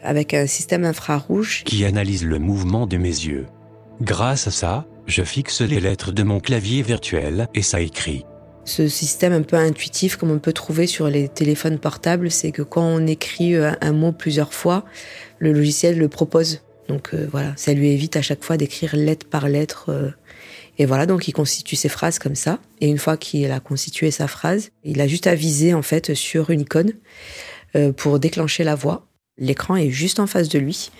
avec 0.03 0.33
un 0.33 0.45
système 0.45 0.83
infrarouge 0.83 1.63
qui 1.63 1.83
analyse 1.83 2.23
le 2.23 2.37
mouvement 2.37 2.85
de 2.85 2.97
mes 2.97 3.09
yeux. 3.09 3.47
Grâce 4.01 4.47
à 4.47 4.51
ça, 4.51 4.85
je 5.07 5.23
fixe 5.23 5.61
les 5.61 5.79
lettres 5.79 6.11
de 6.11 6.23
mon 6.23 6.39
clavier 6.39 6.81
virtuel 6.81 7.47
et 7.53 7.61
ça 7.61 7.81
écrit. 7.81 8.25
Ce 8.65 8.87
système 8.87 9.33
un 9.33 9.43
peu 9.43 9.57
intuitif 9.57 10.15
comme 10.15 10.31
on 10.31 10.39
peut 10.39 10.53
trouver 10.53 10.87
sur 10.87 11.07
les 11.07 11.29
téléphones 11.29 11.77
portables, 11.77 12.31
c'est 12.31 12.51
que 12.51 12.63
quand 12.63 12.83
on 12.83 13.05
écrit 13.05 13.55
euh, 13.55 13.71
un 13.81 13.91
mot 13.91 14.11
plusieurs 14.11 14.53
fois, 14.53 14.85
le 15.37 15.53
logiciel 15.53 15.99
le 15.99 16.09
propose. 16.09 16.61
Donc 16.87 17.13
euh, 17.13 17.27
voilà, 17.31 17.53
ça 17.57 17.73
lui 17.73 17.89
évite 17.89 18.15
à 18.15 18.23
chaque 18.23 18.43
fois 18.43 18.57
d'écrire 18.57 18.95
lettre 18.95 19.27
par 19.29 19.47
lettre. 19.47 19.89
Euh. 19.89 20.09
et 20.79 20.85
voilà, 20.85 21.05
donc 21.05 21.27
il 21.27 21.31
constitue 21.33 21.75
ses 21.75 21.89
phrases 21.89 22.17
comme 22.17 22.35
ça. 22.35 22.59
Et 22.81 22.87
une 22.87 22.97
fois 22.97 23.17
qu'il 23.17 23.51
a 23.51 23.59
constitué 23.59 24.09
sa 24.09 24.27
phrase, 24.27 24.71
il 24.83 24.99
a 24.99 25.07
juste 25.07 25.27
à 25.27 25.35
viser 25.35 25.75
en 25.75 25.83
fait 25.83 26.15
sur 26.15 26.49
une 26.49 26.61
icône 26.61 26.93
pour 27.97 28.19
déclencher 28.19 28.63
la 28.63 28.73
voix. 28.73 29.05
L'écran 29.37 29.75
est 29.75 29.89
juste 29.89 30.19
en 30.19 30.27
face 30.27 30.49
de 30.49 30.59
lui. 30.59 30.91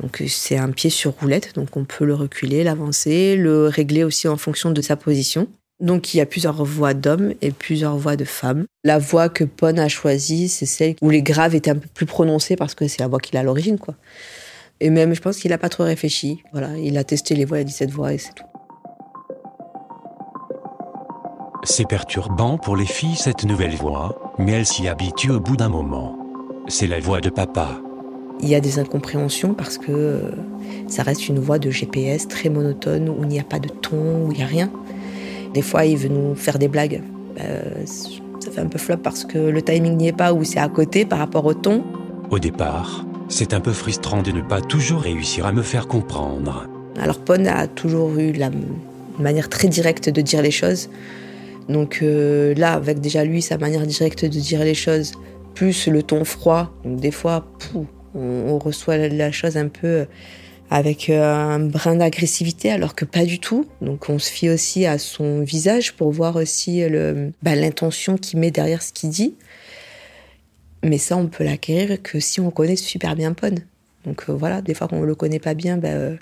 Donc 0.00 0.22
c'est 0.28 0.56
un 0.56 0.70
pied 0.70 0.90
sur 0.90 1.12
roulette, 1.12 1.54
donc 1.54 1.76
on 1.76 1.84
peut 1.84 2.04
le 2.04 2.14
reculer, 2.14 2.64
l'avancer, 2.64 3.36
le 3.36 3.68
régler 3.68 4.04
aussi 4.04 4.28
en 4.28 4.36
fonction 4.36 4.70
de 4.70 4.80
sa 4.80 4.96
position. 4.96 5.48
Donc 5.80 6.12
il 6.12 6.18
y 6.18 6.20
a 6.20 6.26
plusieurs 6.26 6.62
voix 6.64 6.94
d'hommes 6.94 7.34
et 7.40 7.50
plusieurs 7.50 7.96
voix 7.96 8.16
de 8.16 8.24
femmes. 8.24 8.64
La 8.84 8.98
voix 8.98 9.28
que 9.28 9.44
Pon 9.44 9.78
a 9.78 9.88
choisie, 9.88 10.48
c'est 10.48 10.66
celle 10.66 10.94
où 11.00 11.10
les 11.10 11.22
graves 11.22 11.54
étaient 11.54 11.70
un 11.70 11.76
peu 11.76 11.88
plus 11.92 12.06
prononcés 12.06 12.56
parce 12.56 12.74
que 12.74 12.86
c'est 12.86 13.00
la 13.00 13.08
voix 13.08 13.18
qu'il 13.18 13.36
a 13.36 13.40
à 13.40 13.42
l'origine, 13.42 13.78
quoi. 13.78 13.94
Et 14.80 14.88
même, 14.88 15.14
je 15.14 15.20
pense 15.20 15.38
qu'il 15.38 15.50
n'a 15.50 15.58
pas 15.58 15.68
trop 15.68 15.84
réfléchi. 15.84 16.42
Voilà, 16.52 16.76
il 16.78 16.96
a 16.96 17.04
testé 17.04 17.34
les 17.34 17.44
voix, 17.44 17.58
il 17.58 17.62
a 17.62 17.64
dit 17.64 17.72
cette 17.72 17.90
voix 17.90 18.12
et 18.12 18.18
c'est 18.18 18.34
tout. 18.34 18.44
C'est 21.62 21.86
perturbant 21.86 22.56
pour 22.56 22.76
les 22.76 22.86
filles 22.86 23.16
cette 23.16 23.44
nouvelle 23.44 23.74
voix, 23.74 24.34
mais 24.38 24.52
elles 24.52 24.66
s'y 24.66 24.88
habituent 24.88 25.32
au 25.32 25.40
bout 25.40 25.56
d'un 25.56 25.68
moment. 25.68 26.19
C'est 26.70 26.86
la 26.86 27.00
voix 27.00 27.20
de 27.20 27.30
papa. 27.30 27.80
Il 28.40 28.48
y 28.48 28.54
a 28.54 28.60
des 28.60 28.78
incompréhensions 28.78 29.54
parce 29.54 29.76
que 29.76 29.90
euh, 29.90 30.20
ça 30.86 31.02
reste 31.02 31.28
une 31.28 31.40
voix 31.40 31.58
de 31.58 31.68
GPS 31.68 32.28
très 32.28 32.48
monotone 32.48 33.08
où 33.08 33.24
il 33.24 33.28
n'y 33.28 33.40
a 33.40 33.44
pas 33.44 33.58
de 33.58 33.68
ton, 33.68 34.26
où 34.26 34.30
il 34.30 34.38
n'y 34.38 34.44
a 34.44 34.46
rien. 34.46 34.70
Des 35.52 35.62
fois, 35.62 35.84
il 35.84 35.96
veut 35.96 36.08
nous 36.08 36.36
faire 36.36 36.60
des 36.60 36.68
blagues. 36.68 37.02
Euh, 37.40 37.84
ça 37.84 38.52
fait 38.52 38.60
un 38.60 38.68
peu 38.68 38.78
flop 38.78 38.98
parce 38.98 39.24
que 39.24 39.36
le 39.36 39.60
timing 39.62 39.96
n'y 39.96 40.08
est 40.08 40.16
pas 40.16 40.32
ou 40.32 40.44
c'est 40.44 40.60
à 40.60 40.68
côté 40.68 41.04
par 41.04 41.18
rapport 41.18 41.44
au 41.44 41.54
ton. 41.54 41.82
Au 42.30 42.38
départ, 42.38 43.04
c'est 43.28 43.52
un 43.52 43.60
peu 43.60 43.72
frustrant 43.72 44.22
de 44.22 44.30
ne 44.30 44.40
pas 44.40 44.60
toujours 44.60 45.00
réussir 45.00 45.46
à 45.46 45.52
me 45.52 45.62
faire 45.62 45.88
comprendre. 45.88 46.68
Alors 47.02 47.18
Pon 47.18 47.46
a 47.46 47.66
toujours 47.66 48.16
eu 48.16 48.30
la 48.30 48.50
manière 49.18 49.48
très 49.48 49.66
directe 49.66 50.08
de 50.08 50.20
dire 50.20 50.40
les 50.40 50.52
choses. 50.52 50.88
Donc 51.68 51.98
euh, 52.02 52.54
là, 52.54 52.74
avec 52.74 53.00
déjà 53.00 53.24
lui, 53.24 53.42
sa 53.42 53.58
manière 53.58 53.86
directe 53.86 54.24
de 54.24 54.38
dire 54.38 54.62
les 54.62 54.74
choses, 54.74 55.12
plus 55.54 55.86
le 55.86 56.02
ton 56.02 56.24
froid, 56.24 56.72
donc 56.84 57.00
des 57.00 57.10
fois, 57.10 57.46
on, 58.14 58.58
reçoit 58.58 58.96
la 58.96 59.32
chose 59.32 59.56
un 59.56 59.68
peu 59.68 60.06
avec 60.70 61.10
euh, 61.10 61.22
un 61.22 61.60
brin 61.60 61.96
d'agressivité 61.96 62.70
alors 62.70 62.94
que 62.94 63.04
pas 63.04 63.24
du 63.24 63.38
tout. 63.40 63.66
Donc 63.80 64.08
on 64.08 64.18
se 64.18 64.30
fie 64.30 64.48
aussi 64.50 64.86
à 64.86 64.98
son 64.98 65.42
visage 65.42 65.94
pour 65.94 66.10
voir 66.10 66.36
aussi 66.36 66.82
bah, 67.42 67.54
l'intention 67.54 68.16
qu'il 68.16 68.38
met 68.38 68.50
derrière 68.50 68.82
ce 68.82 68.92
qu'il 68.92 69.10
dit. 69.10 69.34
Mais 70.82 70.98
ça, 70.98 71.16
on 71.16 71.26
peut 71.26 71.44
l'acquérir 71.44 72.00
que 72.02 72.20
si 72.20 72.40
on 72.40 72.50
connaît 72.50 72.76
super 72.76 73.16
bien 73.16 73.32
Pon. 73.32 73.54
Donc 74.04 74.24
euh, 74.28 74.32
voilà, 74.32 74.62
des 74.62 74.74
fois 74.74 74.88
qu'on 74.88 75.00
ne 75.00 75.06
le 75.06 75.14
connaît 75.14 75.38
pas 75.38 75.54
bien, 75.54 75.76
bah, 75.76 75.88
euh, 75.88 76.16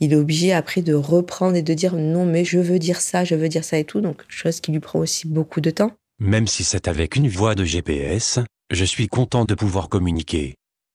il 0.00 0.12
est 0.12 0.16
obligé 0.16 0.52
après 0.52 0.80
de 0.82 0.94
reprendre 0.94 1.56
et 1.56 1.62
de 1.62 1.74
dire 1.74 1.94
non 1.94 2.24
mais 2.24 2.44
je 2.44 2.58
veux 2.58 2.78
dire 2.78 3.00
ça, 3.00 3.24
je 3.24 3.34
veux 3.34 3.48
dire 3.48 3.64
ça 3.64 3.78
et 3.78 3.84
tout. 3.84 4.00
Donc 4.00 4.22
chose 4.28 4.60
qui 4.60 4.72
lui 4.72 4.80
prend 4.80 5.00
aussi 5.00 5.26
beaucoup 5.26 5.60
de 5.60 5.70
temps. 5.70 5.92
Même 6.18 6.46
si 6.46 6.64
c'est 6.64 6.88
avec 6.88 7.16
une 7.16 7.28
voie 7.28 7.54
de 7.54 7.64
GPS, 7.64 8.38
je 8.70 8.84
suis 8.84 9.08
content 9.08 9.44
de 9.44 9.54
pouvoir 9.54 9.88
communiquer. 9.88 10.54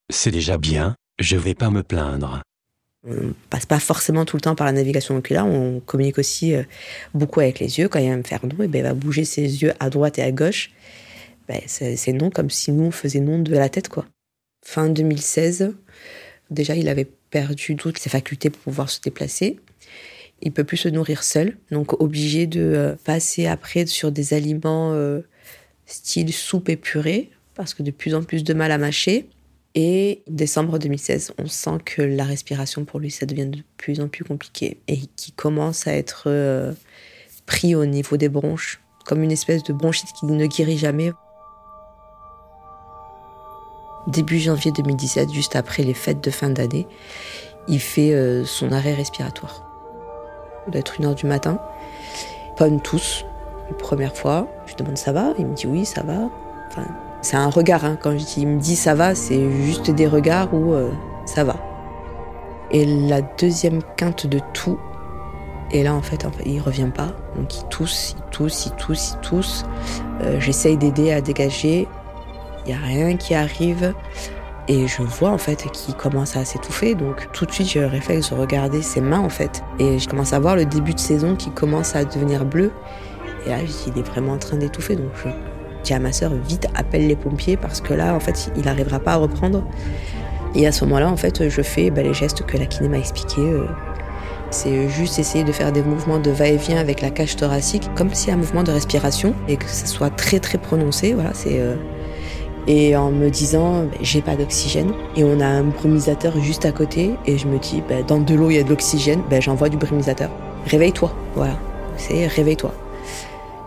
C'est 0.10 0.32
déjà 0.32 0.58
bien, 0.58 0.96
je 1.20 1.36
vais 1.36 1.54
pas 1.54 1.70
me 1.70 1.84
plaindre. 1.84 2.42
On 3.08 3.34
passe 3.50 3.66
pas 3.66 3.80
forcément 3.80 4.26
tout 4.26 4.36
le 4.36 4.42
temps 4.42 4.56
par 4.56 4.66
la 4.66 4.72
navigation 4.72 5.16
oculaire, 5.18 5.46
on 5.46 5.80
communique 5.80 6.18
aussi 6.18 6.56
euh, 6.56 6.64
beaucoup 7.14 7.40
avec 7.40 7.60
les 7.60 7.78
yeux. 7.78 7.88
Quand 7.88 8.00
il 8.00 8.06
y 8.06 8.10
a 8.10 8.14
un 8.14 8.24
fernon, 8.24 8.56
et 8.64 8.68
ben, 8.68 8.80
il 8.80 8.84
va 8.84 8.94
bouger 8.94 9.26
ses 9.26 9.62
yeux 9.62 9.74
à 9.80 9.90
droite 9.90 10.18
et 10.18 10.24
à 10.24 10.32
gauche. 10.32 10.72
Ben, 11.48 11.62
c'est 11.68 12.14
non 12.14 12.32
comme 12.32 12.50
si 12.50 12.72
nous 12.72 12.86
on 12.86 12.92
faisait 12.92 13.20
non 13.20 13.38
de 13.38 13.54
la 13.54 13.70
tête 13.70 13.90
quoi. 13.90 14.06
Fin 14.66 14.90
2016, 14.90 15.76
déjà 16.50 16.76
il 16.76 16.90
avait 16.90 17.08
perdu 17.30 17.76
toutes 17.76 18.00
ses 18.00 18.10
facultés 18.10 18.50
pour 18.50 18.62
pouvoir 18.62 18.90
se 18.90 19.00
déplacer. 19.00 19.60
Il 20.42 20.52
peut 20.52 20.64
plus 20.64 20.78
se 20.78 20.90
nourrir 20.90 21.24
seul, 21.24 21.58
donc 21.70 22.02
obligé 22.02 22.48
de 22.48 22.62
euh, 22.62 22.96
passer 23.04 23.46
après 23.46 23.86
sur 23.86 24.12
des 24.12 24.34
aliments 24.34 24.94
euh, 24.94 25.22
style 25.86 26.34
soupe 26.34 26.70
et 26.70 26.76
purée, 26.76 27.30
parce 27.56 27.74
que 27.74 27.84
de 27.84 27.92
plus 27.92 28.14
en 28.16 28.24
plus 28.24 28.44
de 28.44 28.54
mal 28.54 28.72
à 28.72 28.78
mâcher. 28.78 29.30
Et 29.78 30.24
décembre 30.28 30.80
2016, 30.80 31.34
on 31.38 31.48
sent 31.48 31.78
que 31.84 32.02
la 32.02 32.24
respiration 32.24 32.86
pour 32.86 33.00
lui, 33.00 33.12
ça 33.12 33.26
devient 33.26 33.48
de 33.48 33.62
plus 33.76 34.00
en 34.00 34.08
plus 34.08 34.24
compliqué 34.24 34.78
et 34.88 35.00
qui 35.18 35.34
commence 35.34 35.86
à 35.86 35.94
être 35.94 36.24
euh, 36.28 36.72
pris 37.46 37.76
au 37.76 37.86
niveau 37.86 38.16
des 38.16 38.30
bronches, 38.30 38.80
comme 39.06 39.22
une 39.22 39.34
espèce 39.34 39.64
de 39.64 39.74
bronchite 39.74 40.10
qui 40.18 40.28
ne 40.28 40.46
guérit 40.46 40.78
jamais. 40.78 41.12
Début 44.08 44.40
janvier 44.40 44.72
2017, 44.72 45.34
juste 45.34 45.58
après 45.58 45.84
les 45.84 45.94
fêtes 45.94 46.24
de 46.24 46.32
fin 46.32 46.50
d'année, 46.50 46.88
il 47.68 47.82
fait 47.82 48.14
euh, 48.14 48.46
son 48.46 48.72
arrêt 48.72 48.94
respiratoire. 48.94 49.66
Il 50.68 50.72
doit 50.72 50.80
être 50.80 51.00
une 51.00 51.06
heure 51.06 51.16
du 51.16 51.26
matin. 51.26 51.60
Pomme 52.56 52.82
tous, 52.82 53.26
une 53.70 53.76
première 53.76 54.16
fois. 54.16 54.48
Je 54.68 54.76
demande 54.76 54.98
ça 54.98 55.12
va? 55.12 55.34
Il 55.38 55.48
me 55.48 55.56
dit 55.56 55.68
oui, 55.68 55.86
ça 55.86 56.04
va. 56.04 56.30
C'est 57.26 57.38
un 57.38 57.50
regard. 57.50 57.84
Hein. 57.84 57.98
Quand 58.00 58.16
il 58.38 58.48
me 58.48 58.60
dit 58.60 58.76
ça 58.76 58.94
va, 58.94 59.16
c'est 59.16 59.50
juste 59.64 59.90
des 59.90 60.06
regards 60.06 60.54
où 60.54 60.74
euh, 60.74 60.92
ça 61.26 61.44
va. 61.44 61.56
Et 62.70 62.86
la 62.86 63.22
deuxième 63.22 63.82
quinte 63.98 64.28
de 64.28 64.40
tout, 64.54 64.78
et 65.72 65.82
là 65.82 65.96
en 65.96 66.04
fait, 66.04 66.24
en 66.26 66.32
fait 66.32 66.44
il 66.46 66.60
revient 66.60 66.92
pas. 66.94 67.10
Donc 67.36 67.58
il 67.58 67.68
tousse, 67.70 68.16
il 68.16 68.30
tousse, 68.30 68.68
il 68.68 68.72
tousse, 68.74 69.14
il 69.14 69.28
tousse. 69.28 69.66
Euh, 70.22 70.40
j'essaye 70.40 70.78
d'aider 70.78 71.12
à 71.12 71.22
dégager. 71.22 71.88
Il 72.66 72.70
n'y 72.70 72.78
a 72.78 72.86
rien 72.86 73.18
qui 73.18 73.34
arrive. 73.34 73.96
Et 74.68 74.88
je 74.88 75.02
vois 75.02 75.30
en 75.30 75.40
fait 75.40 75.66
qu'il 75.72 75.96
commence 75.96 76.36
à 76.38 76.46
s'étouffer. 76.46 76.94
Donc 76.94 77.28
tout 77.32 77.48
de 77.48 77.52
suite, 77.52 77.70
j'ai 77.70 77.80
le 77.80 77.88
réflexe 77.88 78.30
de 78.30 78.36
regarder 78.36 78.84
ses 78.84 79.02
mains 79.02 79.20
en 79.20 79.30
fait. 79.30 79.64
Et 79.80 79.98
je 79.98 80.08
commence 80.08 80.34
à 80.34 80.40
voir 80.40 80.56
le 80.56 80.66
début 80.66 80.94
de 80.94 81.00
saison 81.00 81.36
qui 81.36 81.50
commence 81.50 81.96
à 81.96 82.06
devenir 82.06 82.46
bleu. 82.46 82.72
Et 83.48 83.50
là, 83.50 83.58
il 83.88 83.98
est 83.98 84.08
vraiment 84.08 84.34
en 84.34 84.38
train 84.38 84.58
d'étouffer. 84.58 84.96
Donc 84.96 85.10
je 85.16 85.30
dis 85.86 85.94
à 85.94 86.00
ma 86.00 86.12
sœur, 86.12 86.32
vite, 86.34 86.68
appelle 86.76 87.08
les 87.08 87.16
pompiers 87.16 87.58
parce 87.58 87.80
que 87.80 87.94
là, 87.94 88.14
en 88.14 88.20
fait, 88.20 88.52
il 88.58 88.66
n'arrivera 88.66 89.00
pas 89.00 89.14
à 89.14 89.18
reprendre. 89.18 89.64
Et 90.56 90.68
à 90.68 90.72
ce 90.72 90.86
moment-là, 90.86 91.10
en 91.10 91.18
fait, 91.18 91.50
je 91.50 91.62
fais 91.62 91.92
bah, 91.92 92.02
les 92.02 92.14
gestes 92.14 92.44
que 92.46 92.58
la 92.58 92.66
kiné 92.66 92.90
m'a 92.90 92.98
expliqué. 92.98 93.42
Euh. 93.42 93.66
C'est 94.52 94.88
juste 94.90 95.20
essayer 95.20 95.44
de 95.44 95.52
faire 95.52 95.72
des 95.72 95.82
mouvements 95.82 96.20
de 96.20 96.32
va-et-vient 96.32 96.78
avec 96.78 97.02
la 97.02 97.10
cage 97.10 97.36
thoracique, 97.36 97.90
comme 97.96 98.14
si 98.14 98.32
un 98.32 98.38
mouvement 98.38 98.64
de 98.64 98.72
respiration 98.72 99.34
et 99.48 99.58
que 99.58 99.68
ça 99.68 99.86
soit 99.86 100.10
très 100.10 100.40
très 100.40 100.58
prononcé. 100.58 101.14
Voilà, 101.14 101.32
c'est 101.34 101.60
euh. 101.60 101.76
et 102.68 102.96
en 102.96 103.12
me 103.12 103.30
disant 103.30 103.84
bah, 103.84 103.98
j'ai 104.02 104.22
pas 104.22 104.36
d'oxygène 104.36 104.94
et 105.18 105.24
on 105.24 105.42
a 105.42 105.46
un 105.46 105.64
brumisateur 105.64 106.40
juste 106.40 106.66
à 106.66 106.72
côté 106.72 107.16
et 107.26 107.38
je 107.38 107.48
me 107.48 107.58
dis 107.58 107.84
bah, 107.90 108.02
dans 108.08 108.20
de 108.20 108.34
l'eau 108.34 108.50
il 108.50 108.56
y 108.56 108.60
a 108.60 108.64
de 108.64 108.70
l'oxygène, 108.70 109.22
j'envoie 109.40 109.68
du 109.68 109.78
brumisateur. 109.78 110.30
Réveille-toi, 110.68 111.14
voilà, 111.36 111.58
c'est 111.98 112.26
réveille-toi. 112.28 112.72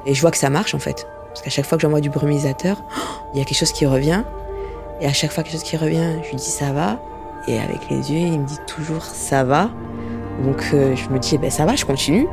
Et 0.07 0.14
je 0.14 0.20
vois 0.22 0.31
que 0.31 0.38
ça 0.38 0.48
marche 0.48 0.74
en 0.74 0.78
fait. 0.78 1.07
Parce 1.38 1.44
qu'à 1.44 1.51
chaque 1.51 1.66
fois 1.66 1.79
que 1.79 1.83
j'envoie 1.83 2.01
du 2.01 2.11
brumisateur, 2.11 2.79
il 3.33 3.38
y 3.38 3.40
a 3.40 3.44
quelque 3.44 3.59
chose 3.59 3.70
qui 3.70 3.87
revient. 3.87 4.24
Et 5.01 5.07
à 5.07 5.12
chaque 5.12 5.31
fois 5.31 5.44
quelque 5.44 5.53
chose 5.53 5.62
qui 5.62 5.77
revient, 5.77 6.16
je 6.24 6.31
lui 6.31 6.37
dis 6.37 6.51
ça 6.51 6.72
va? 6.72 6.98
Et 7.46 7.61
avec 7.61 7.88
les 7.88 8.12
yeux, 8.12 8.18
il 8.18 8.40
me 8.40 8.44
dit 8.44 8.59
toujours 8.66 9.05
ça 9.05 9.44
va? 9.44 9.70
Donc 10.42 10.68
euh, 10.74 10.96
je 10.96 11.09
me 11.11 11.20
dis, 11.20 11.37
eh 11.37 11.38
ben, 11.38 11.48
ça 11.48 11.64
va, 11.64 11.77
je 11.77 11.85
continue. 11.85 12.27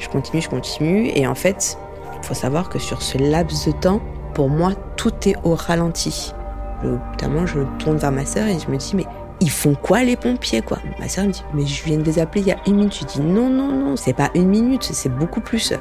Je 0.00 0.08
continue, 0.08 0.42
je 0.42 0.48
continue. 0.48 1.12
Et 1.14 1.24
en 1.24 1.36
fait, 1.36 1.78
il 2.20 2.26
faut 2.26 2.34
savoir 2.34 2.68
que 2.68 2.80
sur 2.80 3.00
ce 3.00 3.16
laps 3.16 3.68
de 3.68 3.72
temps, 3.72 4.00
pour 4.34 4.48
moi, 4.48 4.72
tout 4.96 5.14
est 5.28 5.36
au 5.44 5.54
ralenti. 5.54 6.34
notamment, 6.82 7.46
je 7.46 7.60
tourne 7.78 7.96
vers 7.96 8.10
ma 8.10 8.26
sœur 8.26 8.48
et 8.48 8.58
je 8.58 8.68
me 8.68 8.76
dis, 8.76 8.96
mais 8.96 9.06
ils 9.38 9.50
font 9.50 9.76
quoi 9.80 10.02
les 10.02 10.16
pompiers 10.16 10.62
quoi? 10.62 10.78
Ma 10.98 11.08
sœur 11.08 11.26
me 11.26 11.30
dit, 11.30 11.44
mais 11.54 11.64
je 11.64 11.84
viens 11.84 11.98
de 11.98 12.02
les 12.02 12.18
appeler 12.18 12.40
il 12.40 12.48
y 12.48 12.52
a 12.52 12.56
une 12.66 12.74
minute. 12.74 12.98
Je 13.00 13.04
dis, 13.04 13.20
non, 13.20 13.48
non, 13.48 13.70
non, 13.70 13.94
c'est 13.94 14.14
pas 14.14 14.30
une 14.34 14.48
minute, 14.48 14.82
c'est 14.82 15.14
beaucoup 15.14 15.40
plus. 15.40 15.72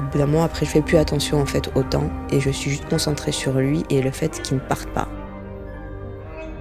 Bout 0.00 0.38
après, 0.38 0.64
je 0.64 0.70
fais 0.70 0.80
plus 0.80 0.96
attention 0.96 1.40
en 1.40 1.46
fait 1.46 1.70
au 1.74 1.82
temps 1.82 2.10
et 2.30 2.40
je 2.40 2.50
suis 2.50 2.70
juste 2.70 2.88
concentrée 2.88 3.32
sur 3.32 3.52
lui 3.54 3.84
et 3.90 4.00
le 4.00 4.10
fait 4.10 4.40
qu'il 4.42 4.56
ne 4.56 4.60
parte 4.60 4.88
pas. 4.90 5.08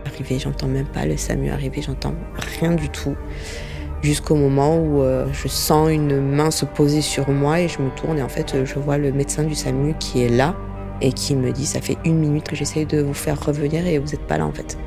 Arrivé, 0.06 0.40
j'entends 0.40 0.68
même 0.68 0.88
pas 0.88 1.06
le 1.06 1.16
SAMU 1.16 1.50
arriver, 1.50 1.82
j'entends 1.82 2.16
rien 2.60 2.74
du 2.74 2.90
tout. 2.90 3.16
Jusqu'au 4.02 4.36
moment 4.36 4.78
où 4.78 5.02
euh, 5.02 5.28
je 5.32 5.48
sens 5.48 5.90
une 5.90 6.20
main 6.20 6.52
se 6.52 6.66
poser 6.66 7.02
sur 7.02 7.30
moi 7.30 7.60
et 7.60 7.68
je 7.68 7.82
me 7.82 7.90
tourne 7.92 8.18
et 8.18 8.22
en 8.22 8.30
fait, 8.30 8.66
je 8.66 8.80
vois 8.80 8.98
le 8.98 9.12
médecin 9.12 9.44
du 9.44 9.56
SAMU 9.56 9.94
qui 10.00 10.22
est 10.22 10.30
là 10.30 10.56
et 11.02 11.14
qui 11.14 11.36
me 11.36 11.52
dit 11.52 11.66
Ça 11.66 11.82
fait 11.82 11.98
une 12.06 12.18
minute 12.18 12.48
que 12.48 12.56
j'essaye 12.56 12.86
de 12.86 13.02
vous 13.02 13.14
faire 13.14 13.44
revenir 13.44 13.86
et 13.88 14.00
vous 14.00 14.08
n'êtes 14.08 14.28
pas 14.28 14.38
là 14.38 14.46
en 14.46 14.52
fait. 14.52 14.78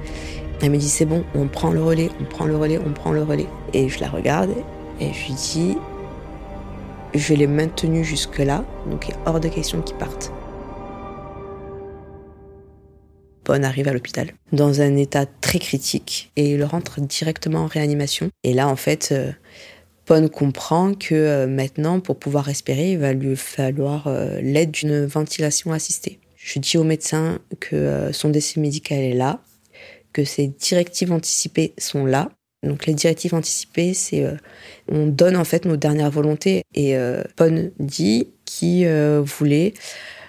Elle 0.60 0.70
me 0.70 0.76
dit 0.76 0.88
C'est 0.88 1.04
bon, 1.04 1.24
on 1.34 1.46
prend 1.46 1.70
le 1.70 1.82
relais, 1.82 2.10
on 2.20 2.24
prend 2.24 2.44
le 2.44 2.56
relais, 2.56 2.78
on 2.84 2.92
prend 2.92 3.12
le 3.12 3.22
relais. 3.22 3.48
Et 3.72 3.88
je 3.88 4.00
la 4.00 4.08
regarde 4.08 4.50
et 5.00 5.12
je 5.12 5.26
lui 5.26 5.34
dis 5.34 5.76
je 7.14 7.34
l'ai 7.34 7.46
maintenu 7.46 8.04
jusque-là, 8.04 8.64
donc 8.90 9.08
il 9.08 9.12
est 9.12 9.18
hors 9.26 9.40
de 9.40 9.48
question 9.48 9.82
qu'il 9.82 9.96
parte. 9.96 10.32
Pon 13.44 13.62
arrive 13.64 13.88
à 13.88 13.92
l'hôpital 13.92 14.32
dans 14.52 14.80
un 14.80 14.96
état 14.96 15.26
très 15.26 15.58
critique 15.58 16.30
et 16.36 16.52
il 16.52 16.64
rentre 16.64 17.00
directement 17.00 17.60
en 17.60 17.66
réanimation. 17.66 18.30
Et 18.44 18.52
là, 18.54 18.68
en 18.68 18.76
fait, 18.76 19.10
euh, 19.12 19.32
Pon 20.04 20.28
comprend 20.28 20.94
que 20.94 21.14
euh, 21.14 21.46
maintenant, 21.46 22.00
pour 22.00 22.18
pouvoir 22.18 22.44
respirer, 22.44 22.92
il 22.92 22.98
va 22.98 23.12
lui 23.12 23.36
falloir 23.36 24.06
euh, 24.06 24.40
l'aide 24.40 24.70
d'une 24.70 25.04
ventilation 25.06 25.72
assistée. 25.72 26.20
Je 26.36 26.58
dis 26.60 26.76
au 26.76 26.84
médecin 26.84 27.38
que 27.60 28.10
son 28.12 28.28
décès 28.28 28.60
médical 28.60 28.98
est 28.98 29.14
là, 29.14 29.40
que 30.12 30.24
ses 30.24 30.48
directives 30.48 31.12
anticipées 31.12 31.72
sont 31.78 32.04
là 32.04 32.30
donc 32.62 32.86
les 32.86 32.94
directives 32.94 33.34
anticipées, 33.34 33.92
c'est 33.92 34.24
euh, 34.24 34.36
on 34.88 35.06
donne 35.06 35.36
en 35.36 35.44
fait 35.44 35.64
nos 35.64 35.76
dernières 35.76 36.10
volontés 36.10 36.62
et 36.74 36.96
euh, 36.96 37.22
Pon 37.36 37.72
dit 37.80 38.28
qu'il 38.44 38.86
euh, 38.86 39.20
voulait 39.20 39.74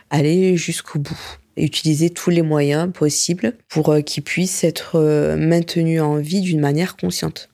aller 0.10 0.58
jusqu'au 0.58 1.00
bout 1.00 1.38
et 1.58 1.64
utiliser 1.64 2.10
tous 2.10 2.32
les 2.32 2.42
moyens 2.42 2.92
possibles 2.92 3.54
pour 3.70 3.96
qu'il 4.04 4.24
puisse 4.24 4.64
être 4.64 5.00
maintenu 5.38 6.00
en 6.00 6.16
vie 6.16 6.42
d'une 6.42 6.60
manière 6.60 6.98
consciente. 6.98 7.50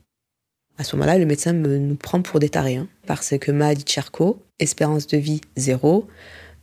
À 0.77 0.85
ce 0.85 0.95
moment-là, 0.95 1.17
le 1.17 1.25
médecin 1.25 1.51
nous 1.51 1.95
prend 1.95 2.21
pour 2.21 2.39
des 2.39 2.47
tarés, 2.47 2.77
hein, 2.77 2.87
parce 3.05 3.37
que 3.37 3.51
Mahdi 3.51 3.83
Tcherko, 3.83 4.41
espérance 4.59 5.05
de 5.07 5.17
vie 5.17 5.41
zéro, 5.57 6.07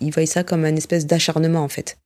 il 0.01 0.13
voit 0.13 0.25
ça 0.25 0.45
comme 0.45 0.65
un 0.65 0.77
espèce 0.77 1.07
d'acharnement 1.07 1.63
en 1.63 1.69
fait. 1.69 1.99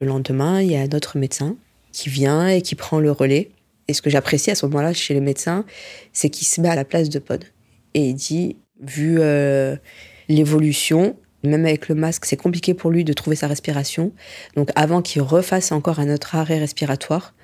Le 0.00 0.06
lendemain, 0.06 0.60
il 0.60 0.70
y 0.70 0.76
a 0.76 0.82
un 0.82 0.96
autre 0.96 1.18
médecin 1.18 1.56
qui 1.90 2.08
vient 2.08 2.46
et 2.46 2.62
qui 2.62 2.76
prend 2.76 3.00
le 3.00 3.10
relais 3.10 3.50
et 3.88 3.94
ce 3.94 4.02
que 4.02 4.10
j'apprécie 4.10 4.50
à 4.50 4.54
ce 4.54 4.66
moment-là 4.66 4.92
chez 4.92 5.14
les 5.14 5.20
médecins, 5.20 5.64
c'est 6.12 6.30
qu'il 6.30 6.46
se 6.46 6.60
met 6.60 6.68
à 6.68 6.74
la 6.74 6.84
place 6.84 7.08
de 7.08 7.18
Pod. 7.18 7.44
Et 7.94 8.08
il 8.08 8.14
dit, 8.14 8.56
vu 8.80 9.16
euh, 9.20 9.76
l'évolution, 10.28 11.16
même 11.42 11.64
avec 11.66 11.88
le 11.88 11.94
masque, 11.94 12.24
c'est 12.24 12.36
compliqué 12.36 12.74
pour 12.74 12.90
lui 12.90 13.04
de 13.04 13.12
trouver 13.12 13.36
sa 13.36 13.46
respiration. 13.46 14.12
Donc 14.56 14.70
avant 14.74 15.02
qu'il 15.02 15.22
refasse 15.22 15.72
encore 15.72 16.00
un 16.00 16.12
autre 16.12 16.34
arrêt 16.34 16.58
respiratoire, 16.58 17.34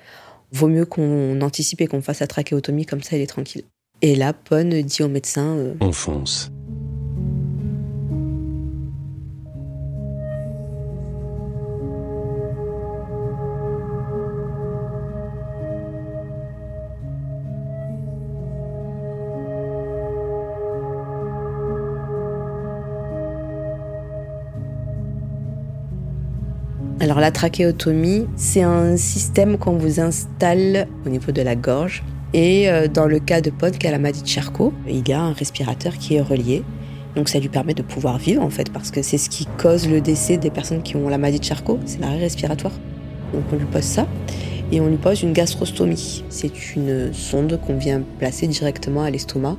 vaut 0.51 0.67
mieux 0.67 0.85
qu'on 0.85 1.39
anticipe 1.41 1.81
et 1.81 1.87
qu'on 1.87 2.01
fasse 2.01 2.19
la 2.19 2.27
trachéotomie, 2.27 2.85
comme 2.85 3.03
ça 3.03 3.15
il 3.15 3.21
est 3.21 3.27
tranquille. 3.27 3.63
Et 4.01 4.15
là, 4.15 4.33
Pon 4.33 4.81
dit 4.83 5.03
au 5.03 5.07
médecin... 5.07 5.55
Euh, 5.57 5.73
On 5.79 5.91
fonce. 5.91 6.51
Alors 27.01 27.19
la 27.19 27.31
trachéotomie, 27.31 28.27
c'est 28.35 28.61
un 28.61 28.95
système 28.95 29.57
qu'on 29.57 29.75
vous 29.75 29.99
installe 29.99 30.87
au 31.03 31.09
niveau 31.09 31.31
de 31.31 31.41
la 31.41 31.55
gorge. 31.55 32.03
Et 32.35 32.69
euh, 32.69 32.87
dans 32.87 33.07
le 33.07 33.17
cas 33.17 33.41
de 33.41 33.49
Pod 33.49 33.75
qui 33.75 33.87
a 33.87 33.91
la 33.91 33.97
maladie 33.97 34.21
de 34.21 34.27
Charcot, 34.27 34.71
il 34.87 35.09
y 35.09 35.11
a 35.11 35.19
un 35.19 35.33
respirateur 35.33 35.97
qui 35.97 36.13
est 36.13 36.21
relié. 36.21 36.63
Donc 37.15 37.27
ça 37.27 37.39
lui 37.39 37.49
permet 37.49 37.73
de 37.73 37.81
pouvoir 37.81 38.19
vivre 38.19 38.43
en 38.43 38.51
fait, 38.51 38.71
parce 38.71 38.91
que 38.91 39.01
c'est 39.01 39.17
ce 39.17 39.31
qui 39.31 39.47
cause 39.57 39.89
le 39.89 39.99
décès 39.99 40.37
des 40.37 40.51
personnes 40.51 40.83
qui 40.83 40.95
ont 40.95 41.09
la 41.09 41.17
maladie 41.17 41.39
de 41.39 41.43
Charcot, 41.43 41.79
c'est 41.87 41.99
l'arrêt 41.99 42.19
respiratoire. 42.19 42.73
Donc 43.33 43.45
on 43.51 43.55
lui 43.55 43.65
pose 43.65 43.81
ça 43.81 44.07
et 44.71 44.79
on 44.79 44.85
lui 44.85 44.97
pose 44.97 45.23
une 45.23 45.33
gastrostomie. 45.33 46.23
C'est 46.29 46.75
une 46.75 47.11
sonde 47.13 47.59
qu'on 47.65 47.77
vient 47.77 48.03
placer 48.19 48.45
directement 48.45 49.01
à 49.01 49.09
l'estomac 49.09 49.57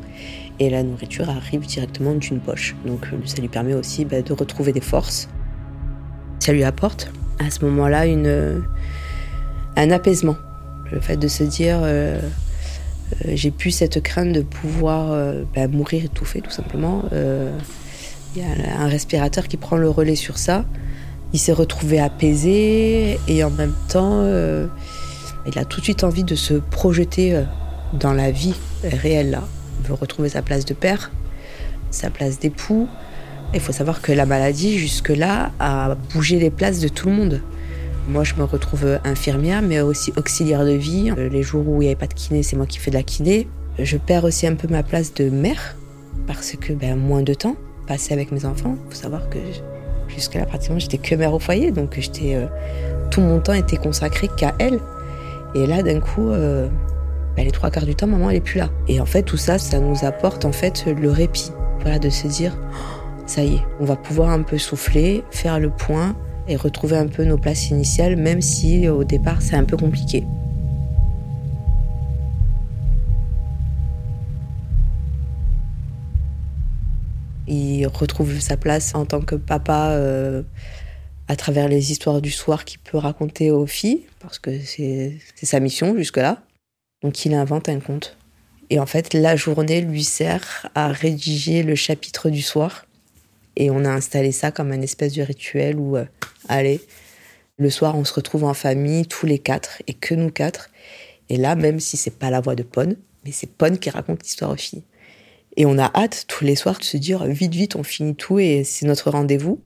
et 0.61 0.71
la 0.71 0.85
nourriture 0.85 1.29
arrive 1.29 1.67
directement 1.67 2.15
d'une 2.15 2.39
poche. 2.39 2.77
Donc 2.87 3.09
ça 3.25 3.41
lui 3.41 3.49
permet 3.49 3.75
aussi 3.75 4.05
bah, 4.05 4.23
de 4.23 4.33
retrouver 4.33 4.71
des 4.71 4.81
forces 4.81 5.29
Ça 6.39 6.53
lui 6.53 6.63
apporte 6.63 7.11
à 7.47 7.51
ce 7.51 7.65
moment-là 7.65 8.05
un 9.77 9.91
apaisement. 9.91 10.37
Le 10.91 11.01
fait 11.01 11.17
de 11.17 11.29
se 11.29 11.43
dire, 11.43 11.81
euh, 11.83 12.21
euh, 13.25 13.33
j'ai 13.35 13.51
plus 13.51 13.71
cette 13.71 14.03
crainte 14.03 14.33
de 14.33 14.43
pouvoir 14.43 15.13
euh, 15.13 15.43
bah, 15.55 15.67
mourir 15.69 16.05
étouffé 16.05 16.41
tout 16.41 16.51
simplement. 16.51 17.05
Il 18.35 18.43
y 18.43 18.45
a 18.45 18.81
un 18.81 18.89
respirateur 18.89 19.47
qui 19.49 19.57
prend 19.57 19.77
le 19.77 19.89
relais 19.89 20.17
sur 20.17 20.39
ça. 20.39 20.65
Il 21.35 21.39
s'est 21.39 21.53
retrouvé 21.53 22.01
apaisé 22.01 23.19
et 23.29 23.45
en 23.45 23.51
même 23.51 23.75
temps, 23.89 24.23
il 25.47 25.59
a 25.59 25.65
tout 25.65 25.81
de 25.81 25.85
suite 25.85 26.05
envie 26.05 26.25
de 26.25 26.35
se 26.35 26.55
projeter 26.55 27.43
dans 27.93 28.13
la 28.13 28.31
vie 28.31 28.55
réelle 28.83 29.31
là. 29.31 29.43
Il 29.81 29.89
veut 29.89 29.95
retrouver 29.95 30.31
sa 30.31 30.41
place 30.41 30.65
de 30.65 30.75
père, 30.75 31.11
sa 31.91 32.09
place 32.09 32.39
d'époux. 32.39 32.89
Il 33.55 33.61
faut 33.61 33.73
savoir 33.73 34.01
que 34.01 34.13
la 34.13 34.25
maladie, 34.25 34.79
jusque-là, 34.79 35.51
a 35.61 35.97
bougé 36.15 36.39
les 36.39 36.51
places 36.51 36.81
de 36.81 36.89
tout 36.89 37.09
le 37.09 37.15
monde. 37.15 37.41
Moi, 38.09 38.25
je 38.25 38.35
me 38.35 38.45
retrouve 38.45 38.99
infirmière, 39.05 39.63
mais 39.63 39.81
aussi 39.81 40.13
auxiliaire 40.17 40.65
de 40.65 40.73
vie. 40.73 41.13
Les 41.17 41.43
jours 41.43 41.69
où 41.69 41.83
il 41.83 41.87
n'y 41.87 41.87
avait 41.87 41.97
pas 41.97 42.07
de 42.07 42.15
kiné, 42.15 42.43
c'est 42.43 42.57
moi 42.57 42.67
qui 42.67 42.79
fais 42.79 42.91
de 42.91 42.97
la 42.97 43.03
kiné. 43.03 43.47
Je 43.79 43.97
perds 43.97 44.25
aussi 44.25 44.47
un 44.47 44.55
peu 44.55 44.69
ma 44.69 44.83
place 44.83 45.15
de 45.15 45.29
mère, 45.29 45.77
parce 46.27 46.53
que 46.53 46.73
ben, 46.73 46.97
moins 46.97 47.23
de 47.23 47.35
temps 47.35 47.57
passé 47.87 48.15
avec 48.15 48.33
mes 48.33 48.45
enfants. 48.45 48.77
Il 48.87 48.95
faut 48.95 49.03
savoir 49.03 49.29
que 49.29 49.39
jusque-là, 50.09 50.47
pratiquement, 50.47 50.79
j'étais 50.79 50.99
que 50.99 51.15
mère 51.15 51.35
au 51.35 51.39
foyer, 51.39 51.73
donc 51.73 51.97
j'étais, 51.99 52.35
euh, 52.35 52.47
tout 53.11 53.21
mon 53.21 53.41
temps 53.41 53.55
était 53.55 53.77
consacré 53.77 54.29
qu'à 54.37 54.55
elle. 54.59 54.79
Et 55.55 55.67
là, 55.67 55.83
d'un 55.83 56.01
coup, 56.01 56.31
euh, 56.31 56.69
ben, 57.37 57.45
les 57.45 57.51
trois 57.51 57.71
quarts 57.71 57.85
du 57.85 57.95
temps, 57.95 58.07
maman, 58.07 58.31
elle 58.31 58.37
est 58.37 58.41
plus 58.41 58.59
là. 58.59 58.71
Et 58.89 59.01
en 59.01 59.07
fait, 59.07 59.23
tout 59.23 59.37
ça, 59.37 59.59
ça 59.59 59.79
nous 59.79 60.05
apporte 60.05 60.45
en 60.45 60.53
fait 60.53 60.87
le 60.87 61.11
répit. 61.11 61.53
Voilà, 61.83 61.99
de 61.99 62.11
se 62.11 62.29
dire, 62.29 62.57
ça 63.27 63.45
y 63.45 63.55
est, 63.55 63.63
on 63.81 63.85
va 63.85 63.97
pouvoir 63.97 64.31
un 64.31 64.43
peu 64.43 64.59
souffler, 64.59 65.25
faire 65.31 65.61
le 65.61 65.71
point 65.71 66.17
et 66.49 66.57
retrouver 66.57 66.97
un 66.97 67.07
peu 67.07 67.25
nos 67.25 67.39
places 67.39 67.71
initiales, 67.71 68.17
même 68.17 68.43
si 68.43 68.89
au 68.89 69.05
départ 69.05 69.43
c'est 69.43 69.57
un 69.57 69.65
peu 69.65 69.77
compliqué. 69.77 70.25
Il 77.47 77.87
retrouve 77.87 78.41
sa 78.41 78.57
place 78.57 78.95
en 78.95 79.05
tant 79.05 79.21
que 79.21 79.35
papa 79.35 79.91
euh, 79.91 80.43
à 81.29 81.37
travers 81.37 81.69
les 81.69 81.91
histoires 81.93 82.21
du 82.23 82.31
soir 82.31 82.65
qu'il 82.65 82.81
peut 82.81 82.99
raconter 82.99 83.51
aux 83.51 83.67
filles, 83.67 84.07
parce 84.21 84.39
que 84.39 84.59
c'est 84.61 85.19
sa 85.43 85.61
mission 85.61 85.97
jusque-là. 85.97 86.43
Donc 87.03 87.25
il 87.25 87.35
invente 87.35 87.69
un 87.69 87.81
conte. 87.81 88.17
Et 88.71 88.79
en 88.79 88.87
fait, 88.87 89.13
la 89.13 89.37
journée 89.37 89.83
lui 89.83 90.03
sert 90.03 90.71
à 90.75 90.89
rédiger 90.89 91.63
le 91.63 91.75
chapitre 91.75 92.31
du 92.31 92.41
soir 92.41 92.87
et 93.57 93.71
on 93.71 93.85
a 93.85 93.91
installé 93.91 94.33
ça 94.33 94.51
comme 94.51 94.73
un 94.73 94.81
espèce 94.81 95.15
de 95.15 95.23
rituel 95.23 95.79
où, 95.79 95.97
euh, 95.97 96.05
allez, 96.49 96.81
le 97.59 97.71
soir, 97.71 97.97
on 97.97 98.05
se 98.05 98.15
retrouve 98.15 98.45
en 98.45 98.55
famille, 98.55 99.07
tous 99.07 99.27
les 99.27 99.39
quatre, 99.39 99.83
et 99.87 99.95
que 99.95 100.15
nous 100.15 100.31
quatre. 100.31 100.71
Et 101.29 101.37
là, 101.37 101.55
même 101.55 101.81
si 101.81 101.97
c'est 101.97 102.19
pas 102.19 102.31
la 102.31 102.41
voix 102.41 102.55
de 102.55 102.63
Pone, 102.63 102.97
mais 103.25 103.33
c'est 103.33 103.51
Pone 103.51 103.79
qui 103.79 103.91
raconte 103.91 104.23
l'histoire 104.23 104.51
aux 104.51 104.57
filles. 104.57 104.83
Et 105.57 105.67
on 105.67 105.79
a 105.79 105.91
hâte 105.95 106.25
tous 106.29 106.45
les 106.45 106.57
soirs 106.57 106.79
de 106.79 106.85
se 106.85 106.97
dire 106.97 107.25
vite, 107.27 107.55
vite, 107.55 107.77
on 107.77 107.83
finit 107.83 108.17
tout 108.17 108.39
et 108.39 108.65
c'est 108.65 108.87
notre 108.87 109.11
rendez-vous. 109.11 109.61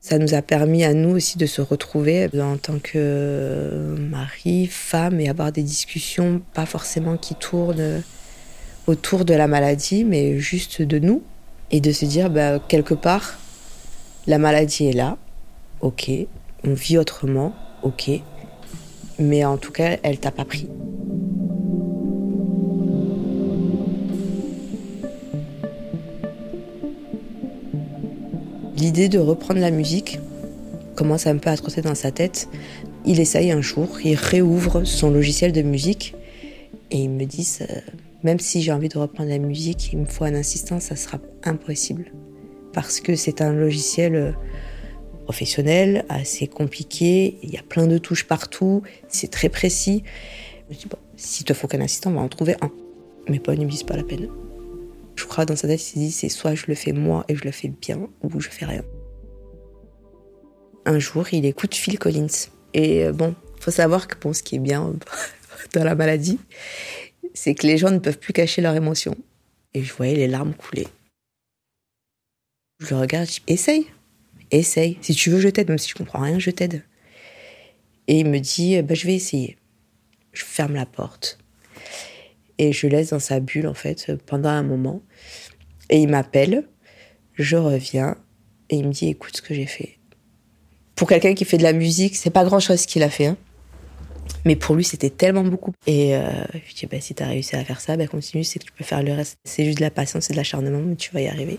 Ça 0.00 0.18
nous 0.18 0.34
a 0.34 0.40
permis 0.40 0.84
à 0.84 0.94
nous 0.94 1.10
aussi 1.10 1.36
de 1.36 1.46
se 1.46 1.60
retrouver 1.60 2.30
en 2.40 2.56
tant 2.56 2.78
que 2.78 3.96
mari, 3.98 4.66
femme 4.66 5.20
et 5.20 5.28
avoir 5.28 5.52
des 5.52 5.62
discussions 5.62 6.40
pas 6.54 6.64
forcément 6.64 7.18
qui 7.18 7.34
tournent 7.34 8.02
autour 8.86 9.24
de 9.24 9.34
la 9.34 9.46
maladie, 9.46 10.04
mais 10.04 10.38
juste 10.38 10.80
de 10.80 10.98
nous, 10.98 11.22
et 11.70 11.80
de 11.80 11.92
se 11.92 12.04
dire, 12.04 12.30
bah, 12.30 12.58
quelque 12.58 12.94
part, 12.94 13.38
la 14.26 14.38
maladie 14.38 14.86
est 14.86 14.92
là, 14.92 15.16
ok, 15.80 16.10
on 16.64 16.74
vit 16.74 16.98
autrement, 16.98 17.54
ok, 17.82 18.10
mais 19.18 19.44
en 19.44 19.56
tout 19.56 19.72
cas, 19.72 19.96
elle 20.02 20.18
t'a 20.18 20.30
pas 20.30 20.44
pris. 20.44 20.68
L'idée 28.76 29.10
de 29.10 29.18
reprendre 29.18 29.60
la 29.60 29.70
musique 29.70 30.18
commence 30.96 31.26
un 31.26 31.36
peu 31.36 31.50
à 31.50 31.56
trotter 31.56 31.82
dans 31.82 31.94
sa 31.94 32.10
tête. 32.10 32.48
Il 33.04 33.20
essaye 33.20 33.52
un 33.52 33.60
jour, 33.60 33.88
il 34.02 34.14
réouvre 34.14 34.84
son 34.84 35.10
logiciel 35.10 35.52
de 35.52 35.62
musique 35.62 36.14
et 36.90 36.98
il 36.98 37.10
me 37.10 37.24
dit 37.24 37.44
même 38.22 38.38
si 38.38 38.62
j'ai 38.62 38.72
envie 38.72 38.88
de 38.88 38.98
reprendre 38.98 39.30
la 39.30 39.38
musique, 39.38 39.92
il 39.92 40.00
me 40.00 40.04
faut 40.04 40.24
un 40.24 40.34
insistant, 40.34 40.80
ça 40.80 40.96
sera 40.96 41.18
impossible. 41.44 42.12
Parce 42.72 43.00
que 43.00 43.16
c'est 43.16 43.40
un 43.40 43.52
logiciel 43.52 44.14
euh, 44.14 44.32
professionnel, 45.24 46.04
assez 46.08 46.46
compliqué, 46.46 47.38
il 47.42 47.50
y 47.50 47.56
a 47.56 47.62
plein 47.62 47.86
de 47.86 47.98
touches 47.98 48.26
partout, 48.26 48.82
c'est 49.08 49.30
très 49.30 49.48
précis. 49.48 50.02
Je 50.68 50.74
me 50.74 50.80
dis, 50.80 50.86
bon, 50.86 50.98
s'il 51.16 51.44
te 51.44 51.54
faut 51.54 51.66
qu'un 51.66 51.80
assistant, 51.80 52.10
on 52.10 52.14
va 52.14 52.20
en 52.20 52.28
trouver 52.28 52.56
un. 52.60 52.70
Mais 53.28 53.38
pas 53.38 53.54
une 53.54 53.70
c'est 53.70 53.86
pas 53.86 53.96
la 53.96 54.04
peine. 54.04 54.28
Je 55.16 55.24
crois 55.24 55.44
dans 55.44 55.56
sa 55.56 55.68
tête, 55.68 55.80
il 55.80 55.84
s'est 55.84 56.00
dit, 56.00 56.10
c'est 56.10 56.28
soit 56.28 56.54
je 56.54 56.66
le 56.68 56.74
fais 56.74 56.92
moi 56.92 57.24
et 57.28 57.36
je 57.36 57.44
le 57.44 57.50
fais 57.50 57.68
bien, 57.68 58.08
ou 58.22 58.40
je 58.40 58.48
fais 58.48 58.64
rien. 58.64 58.82
Un 60.86 60.98
jour, 60.98 61.26
il 61.32 61.44
écoute 61.44 61.74
Phil 61.74 61.98
Collins. 61.98 62.48
Et 62.72 63.04
euh, 63.04 63.12
bon, 63.12 63.34
faut 63.60 63.70
savoir 63.70 64.08
que 64.08 64.16
bon, 64.18 64.32
ce 64.32 64.42
qui 64.42 64.56
est 64.56 64.60
bien 64.60 64.94
dans 65.74 65.84
la 65.84 65.94
maladie, 65.94 66.38
c'est 67.34 67.54
que 67.54 67.66
les 67.66 67.78
gens 67.78 67.90
ne 67.90 67.98
peuvent 67.98 68.18
plus 68.18 68.32
cacher 68.32 68.62
leurs 68.62 68.76
émotions. 68.76 69.16
Et 69.74 69.82
je 69.82 69.92
voyais 69.92 70.16
les 70.16 70.28
larmes 70.28 70.54
couler. 70.54 70.86
Je 72.80 72.94
le 72.94 73.00
regarde, 73.00 73.26
je 73.26 73.34
dis, 73.34 73.42
essaye, 73.46 73.86
essaye. 74.50 74.98
Si 75.00 75.14
tu 75.14 75.30
veux, 75.30 75.40
je 75.40 75.48
t'aide, 75.48 75.68
même 75.68 75.78
si 75.78 75.90
je 75.90 75.94
comprends 75.94 76.20
rien, 76.20 76.38
je 76.38 76.50
t'aide. 76.50 76.82
Et 78.08 78.20
il 78.20 78.26
me 78.26 78.38
dit, 78.38 78.80
bah, 78.82 78.94
je 78.94 79.06
vais 79.06 79.14
essayer. 79.14 79.58
Je 80.32 80.44
ferme 80.44 80.74
la 80.74 80.86
porte. 80.86 81.38
Et 82.58 82.72
je 82.72 82.86
laisse 82.86 83.10
dans 83.10 83.20
sa 83.20 83.40
bulle, 83.40 83.66
en 83.66 83.74
fait, 83.74 84.12
pendant 84.26 84.48
un 84.48 84.62
moment. 84.62 85.02
Et 85.88 85.98
il 85.98 86.08
m'appelle, 86.08 86.66
je 87.34 87.56
reviens, 87.56 88.16
et 88.68 88.76
il 88.76 88.86
me 88.86 88.92
dit, 88.92 89.08
écoute 89.08 89.36
ce 89.36 89.42
que 89.42 89.54
j'ai 89.54 89.66
fait. 89.66 89.98
Pour 90.94 91.08
quelqu'un 91.08 91.34
qui 91.34 91.44
fait 91.44 91.58
de 91.58 91.62
la 91.62 91.72
musique, 91.72 92.16
c'est 92.16 92.30
pas 92.30 92.44
grand 92.44 92.60
chose 92.60 92.86
qu'il 92.86 93.02
a 93.02 93.10
fait. 93.10 93.26
Hein. 93.26 93.36
Mais 94.44 94.56
pour 94.56 94.74
lui, 94.74 94.84
c'était 94.84 95.10
tellement 95.10 95.44
beaucoup. 95.44 95.72
Et 95.86 96.16
euh, 96.16 96.30
je 96.66 96.74
dis, 96.74 96.86
bah, 96.86 97.00
si 97.00 97.14
tu 97.14 97.22
as 97.22 97.26
réussi 97.26 97.56
à 97.56 97.64
faire 97.64 97.80
ça, 97.80 97.96
bah, 97.96 98.06
continue, 98.06 98.44
c'est 98.44 98.58
que 98.58 98.64
tu 98.64 98.72
peux 98.72 98.84
faire 98.84 99.02
le 99.02 99.12
reste. 99.12 99.38
C'est 99.44 99.64
juste 99.64 99.78
de 99.78 99.82
la 99.82 99.90
patience 99.90 100.30
et 100.30 100.32
de 100.32 100.38
l'acharnement, 100.38 100.80
mais 100.80 100.96
tu 100.96 101.12
vas 101.12 101.20
y 101.20 101.28
arriver. 101.28 101.58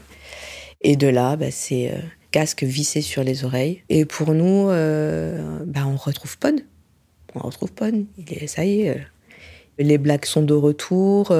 Et 0.81 0.95
de 0.95 1.07
là, 1.07 1.35
bah, 1.35 1.51
c'est 1.51 1.91
euh, 1.91 1.97
casque 2.31 2.63
vissé 2.63 3.01
sur 3.01 3.23
les 3.23 3.45
oreilles. 3.45 3.83
Et 3.89 4.05
pour 4.05 4.33
nous, 4.33 4.69
euh, 4.69 5.59
bah, 5.65 5.85
on 5.85 5.95
retrouve 5.95 6.37
Pon. 6.37 6.55
On 7.35 7.39
retrouve 7.39 7.71
Pon. 7.71 8.05
Il 8.17 8.33
est, 8.33 8.47
ça 8.47 8.65
y 8.65 8.81
est, 8.81 8.89
euh, 8.89 8.99
les 9.77 9.97
blagues 9.97 10.25
sont 10.25 10.41
de 10.41 10.53
retour. 10.53 11.33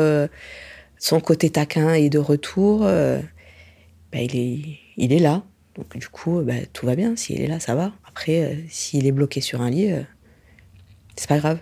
son 0.98 1.20
côté 1.20 1.50
taquin 1.50 1.94
est 1.94 2.10
de 2.10 2.20
retour. 2.20 2.82
Bah, 2.82 4.20
il, 4.20 4.36
est, 4.36 4.80
il 4.98 5.14
est 5.14 5.20
là. 5.20 5.44
Donc 5.76 5.98
du 5.98 6.08
coup, 6.08 6.42
bah, 6.42 6.54
tout 6.74 6.86
va 6.86 6.96
bien. 6.96 7.16
S'il 7.16 7.42
est 7.42 7.48
là, 7.48 7.60
ça 7.60 7.76
va. 7.76 7.94
Après, 8.08 8.60
s'il 8.70 9.08
est 9.08 9.12
bloqué 9.12 9.42
sur 9.42 9.62
un 9.62 9.70
lit 9.70 9.92
c'est 11.16 11.30
pas 11.30 11.40
grave. 11.40 11.60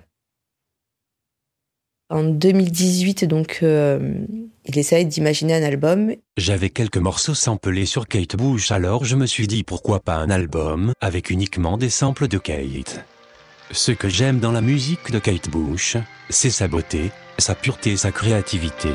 En 2.11 2.23
2018, 2.23 3.25
donc, 3.25 3.59
euh, 3.61 4.25
il 4.65 4.79
essaye 4.79 5.05
d'imaginer 5.05 5.53
un 5.53 5.63
album. 5.63 6.15
J'avais 6.37 6.71
quelques 6.71 6.97
morceaux 6.97 7.35
samplés 7.35 7.85
sur 7.85 8.07
Kate 8.07 8.35
Bush, 8.35 8.71
alors 8.71 9.05
je 9.05 9.15
me 9.15 9.27
suis 9.27 9.45
dit 9.45 9.63
pourquoi 9.63 9.99
pas 9.99 10.15
un 10.15 10.31
album 10.31 10.93
avec 11.01 11.29
uniquement 11.29 11.77
des 11.77 11.91
samples 11.91 12.27
de 12.27 12.39
Kate. 12.39 13.05
Ce 13.71 13.91
que 13.91 14.09
j'aime 14.09 14.39
dans 14.39 14.51
la 14.51 14.61
musique 14.61 15.11
de 15.11 15.19
Kate 15.19 15.51
Bush, 15.51 15.97
c'est 16.31 16.49
sa 16.49 16.67
beauté, 16.67 17.11
sa 17.37 17.53
pureté 17.53 17.91
et 17.91 17.97
sa 17.97 18.11
créativité. 18.11 18.89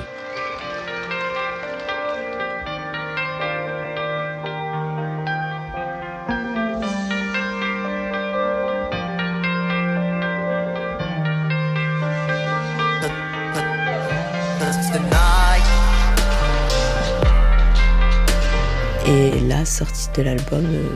Sortie 19.75 20.09
de 20.17 20.23
l'album, 20.23 20.65
euh, 20.65 20.89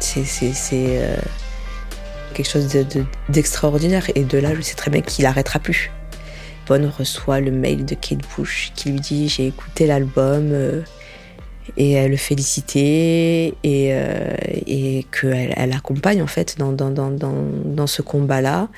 c'est 0.00 0.64
euh, 0.72 1.16
quelque 2.34 2.50
chose 2.50 2.68
d'extraordinaire. 3.28 4.10
et 4.16 4.24
de 4.24 4.38
là, 4.38 4.54
je 4.54 4.60
sais 4.60 4.74
très 4.74 4.90
bien 4.90 5.02
qu'il 5.02 5.24
n'arrêtera 5.24 5.60
plus. 5.60 5.90
Bonne 6.66 6.86
reçoit 6.86 7.38
le 7.38 7.52
mail 7.52 7.84
de 7.84 7.94
Kate 7.94 8.22
Bush 8.36 8.72
qui 8.74 8.90
lui 8.90 8.98
dit 8.98 9.28
J'ai 9.28 9.46
écouté 9.46 9.86
l'album 9.86 10.50
euh, 10.50 10.82
et 11.76 11.92
elle 11.92 12.10
le 12.10 12.16
félicitait 12.16 13.54
et, 13.62 15.06
qu'elle 15.12 15.54
elle 15.56 15.72
accompagne 15.72 16.22
en 16.22 16.26
fait 16.26 16.56
dans, 16.58 17.86
ce 17.86 18.02
combat-là. 18.02 18.68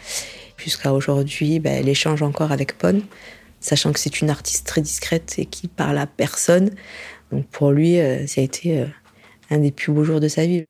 Jusqu'à 0.59 0.93
aujourd'hui, 0.93 1.61
ben, 1.61 1.73
elle 1.81 1.89
échange 1.89 2.23
encore 2.23 2.53
avec 2.53 2.77
Pon, 2.77 3.01
sachant 3.61 3.93
que 3.93 4.01
c'est 4.01 4.21
une 4.21 4.29
artiste 4.29 4.67
très 4.67 4.83
discrète 4.83 5.37
et 5.39 5.47
qui 5.47 5.67
parle 5.69 5.97
à 5.97 6.07
personne. 6.07 6.71
Donc 7.33 7.47
pour 7.47 7.71
lui, 7.71 7.99
euh, 7.99 8.27
ça 8.27 8.41
a 8.41 8.45
été 8.45 8.81
euh, 8.81 8.87
un 9.51 9.59
des 9.59 9.71
plus 9.71 9.93
beaux 9.93 10.05
jours 10.05 10.21
de 10.21 10.29
sa 10.29 10.47
vie. 10.47 10.65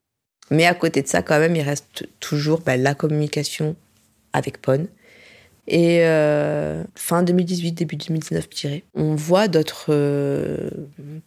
Mais 0.51 0.67
à 0.67 0.75
côté 0.75 1.03
de 1.03 1.09
ça, 1.09 1.23
quand 1.23 1.39
même, 1.39 1.57
il 1.57 1.63
reste 1.63 2.09
toujours 2.21 2.61
bah, 2.61 2.77
la 2.77 2.95
communication 2.95 3.77
avec 4.33 4.61
Pon. 4.61 4.87
Et 5.67 5.99
euh, 6.01 6.83
fin 6.95 7.23
2018, 7.23 7.73
début 7.73 7.97
2019, 7.97 8.49
je 8.51 8.57
dirais, 8.57 8.85
on 8.95 9.15
voit 9.15 9.49
d'autres 9.49 9.93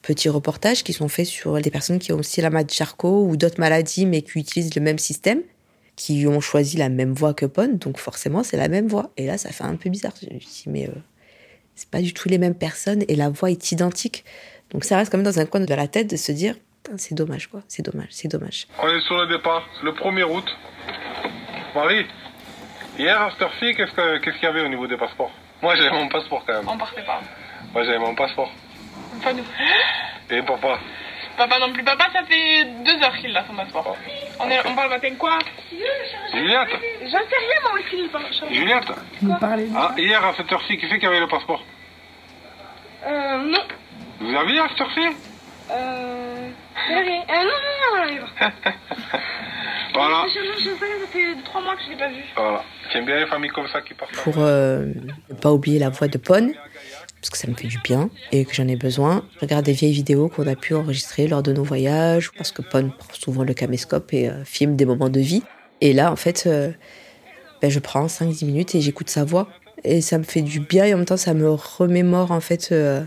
petits 0.02 0.30
reportages 0.30 0.84
qui 0.84 0.94
sont 0.94 1.08
faits 1.08 1.28
sur 1.28 1.62
des 1.62 1.70
personnes 1.70 2.00
qui 2.00 2.12
ont 2.12 2.18
aussi 2.18 2.42
la 2.42 2.50
maladie 2.50 2.76
Charcot 2.76 3.28
ou 3.28 3.38
d'autres 3.38 3.60
maladies, 3.60 4.08
mais 4.08 4.24
qui 4.24 4.40
utilisent 4.40 4.74
le 4.74 4.82
même 4.82 4.98
système, 4.98 5.42
qui 5.96 6.26
ont 6.26 6.42
choisi 6.42 6.78
la 6.78 6.90
même 6.90 7.14
voie 7.14 7.36
que 7.36 7.46
Pon, 7.46 7.78
donc 7.80 8.00
forcément 8.00 8.44
c'est 8.44 8.58
la 8.58 8.68
même 8.68 8.88
voie. 8.88 9.12
Et 9.18 9.28
là, 9.28 9.38
ça 9.38 9.52
fait 9.52 9.64
un 9.64 9.76
peu 9.76 9.92
bizarre. 9.92 10.14
Je 10.20 10.34
me 10.34 10.40
dis, 10.40 10.64
mais 10.66 10.88
euh, 10.88 10.94
c'est 11.76 11.90
pas 11.90 12.02
du 12.02 12.14
tout 12.14 12.28
les 12.28 12.40
mêmes 12.40 12.56
personnes 12.56 13.04
et 13.08 13.16
la 13.16 13.30
voix 13.30 13.52
est 13.52 13.72
identique. 13.72 14.26
Donc 14.72 14.86
ça 14.86 14.98
reste 14.98 15.12
quand 15.12 15.18
même 15.18 15.26
dans 15.26 15.40
un 15.40 15.46
coin 15.46 15.60
de 15.60 15.74
la 15.74 15.88
tête 15.88 16.10
de 16.10 16.16
se 16.16 16.32
dire, 16.32 16.56
c'est 16.98 17.14
dommage 17.16 17.48
quoi, 17.48 17.62
c'est 17.68 17.84
dommage, 17.84 18.08
c'est 18.10 18.30
dommage. 18.30 18.68
On 18.82 18.88
est 18.88 19.02
sur 19.02 19.18
le 19.18 19.28
départ, 19.28 19.68
le 19.84 19.92
1er 19.92 20.24
août. 20.24 20.46
Marie, 21.76 22.06
hier 22.98 23.22
à 23.22 23.32
cette 23.32 23.42
heure-ci, 23.42 23.76
qu'est-ce 23.76 24.36
qu'il 24.36 24.44
y 24.44 24.46
avait 24.46 24.62
au 24.62 24.70
niveau 24.70 24.88
des 24.88 24.98
passeports? 24.98 25.32
Moi 25.62 25.76
j'avais 25.76 25.92
mon 25.92 26.08
passeport 26.08 26.44
quand 26.46 26.54
même. 26.54 26.68
On 26.68 26.78
partait 26.78 27.04
pas. 27.04 27.22
Moi 27.74 27.84
j'avais 27.84 28.00
mon 28.00 28.16
passeport. 28.16 28.52
Pas 29.22 29.34
nous. 29.34 29.44
Et 30.30 30.42
papa? 30.42 30.80
Papa 31.38 31.60
non 31.60 31.74
plus. 31.74 31.84
Papa, 31.84 32.08
ça 32.14 32.24
fait 32.24 32.66
deux 32.86 33.04
heures 33.04 33.18
qu'il 33.20 33.36
a 33.36 33.46
son 33.46 33.54
passeport. 33.54 33.98
On, 34.40 34.50
est, 34.50 34.60
on 34.66 34.76
parle 34.76 34.90
matin 34.90 35.14
quoi? 35.18 35.40
Juliette? 36.34 36.70
J'en 37.02 37.10
sais 37.10 37.40
rien, 37.40 37.62
moi 37.64 37.72
aussi. 37.80 38.56
Juliette? 38.56 38.92
Vous 39.22 39.36
parlez 39.36 39.68
ah, 39.76 39.94
Hier 39.98 40.24
à 40.24 40.34
cette 40.36 40.52
heure-ci, 40.52 40.78
qui 40.78 40.88
fait 40.88 41.00
qui 41.00 41.06
avait 41.06 41.20
le 41.20 41.28
passeport? 41.28 41.64
Euh, 43.06 43.38
non. 43.38 43.64
Vous 44.22 44.36
aviez 44.36 44.60
à 44.60 44.64
heure-ci 44.64 45.16
Euh. 45.72 46.50
rien. 46.88 47.22
Euh, 47.22 47.44
non, 47.44 47.58
non, 48.06 48.06
non, 48.06 48.22
non. 48.22 48.72
Voilà. 49.94 50.24
Je, 50.34 50.40
je, 50.40 50.64
je, 50.64 50.70
ça 50.70 51.08
fait 51.12 51.44
trois 51.44 51.62
mois 51.62 51.76
que 51.76 51.82
je 51.86 51.90
l'ai 51.90 51.98
pas 51.98 52.08
vu. 52.08 52.22
Voilà. 52.36 52.64
J'aime 52.94 53.06
bien 53.06 53.20
les 53.20 53.26
familles 53.26 53.50
comme 53.50 53.68
ça 53.68 53.82
qui 53.82 53.94
partent. 53.94 54.14
Pour 54.14 54.36
euh, 54.38 54.86
ne 55.30 55.36
pas 55.36 55.52
oublier 55.52 55.80
la 55.80 55.90
voix 55.90 56.08
de 56.08 56.18
Pon, 56.18 56.54
parce 57.20 57.30
que 57.30 57.38
ça 57.38 57.48
me 57.50 57.56
fait 57.56 57.68
du 57.68 57.78
bien 57.80 58.10
et 58.32 58.46
que 58.46 58.54
j'en 58.54 58.68
ai 58.70 58.78
besoin. 58.78 59.26
Je 59.36 59.40
regarde 59.42 59.66
des 59.66 59.74
vieilles 59.74 59.92
vidéos 59.94 60.30
qu'on 60.30 60.48
a 60.48 60.56
pu 60.56 60.76
enregistrer 60.76 61.28
lors 61.28 61.44
de 61.44 61.52
nos 61.52 61.64
voyages, 61.64 62.32
parce 62.38 62.52
que 62.54 62.62
Pon 62.62 62.90
prend 62.98 63.14
souvent 63.14 63.44
le 63.44 63.54
caméscope 63.54 64.14
et 64.14 64.30
euh, 64.30 64.46
filme 64.46 64.76
des 64.78 64.86
moments 64.86 65.10
de 65.10 65.20
vie. 65.20 65.44
Et 65.82 65.92
là, 65.94 66.10
en 66.12 66.16
fait, 66.16 66.44
euh, 66.48 66.72
ben, 67.62 67.70
je 67.70 67.80
prends 67.80 68.06
5-10 68.06 68.46
minutes 68.46 68.76
et 68.76 68.82
j'écoute 68.82 69.10
sa 69.10 69.26
voix. 69.26 69.48
Et 69.84 70.00
ça 70.00 70.18
me 70.20 70.24
fait 70.24 70.42
du 70.42 70.60
bien 70.62 70.86
et 70.86 70.94
en 70.94 70.98
même 70.98 71.06
temps, 71.06 71.18
ça 71.18 71.34
me 71.34 71.50
remémore, 71.50 72.32
en 72.32 72.40
fait, 72.40 72.70
euh, 72.72 73.02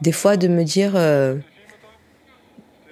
des 0.00 0.12
fois 0.12 0.36
de 0.36 0.48
me 0.48 0.64
dire 0.64 0.92
euh, 0.94 1.36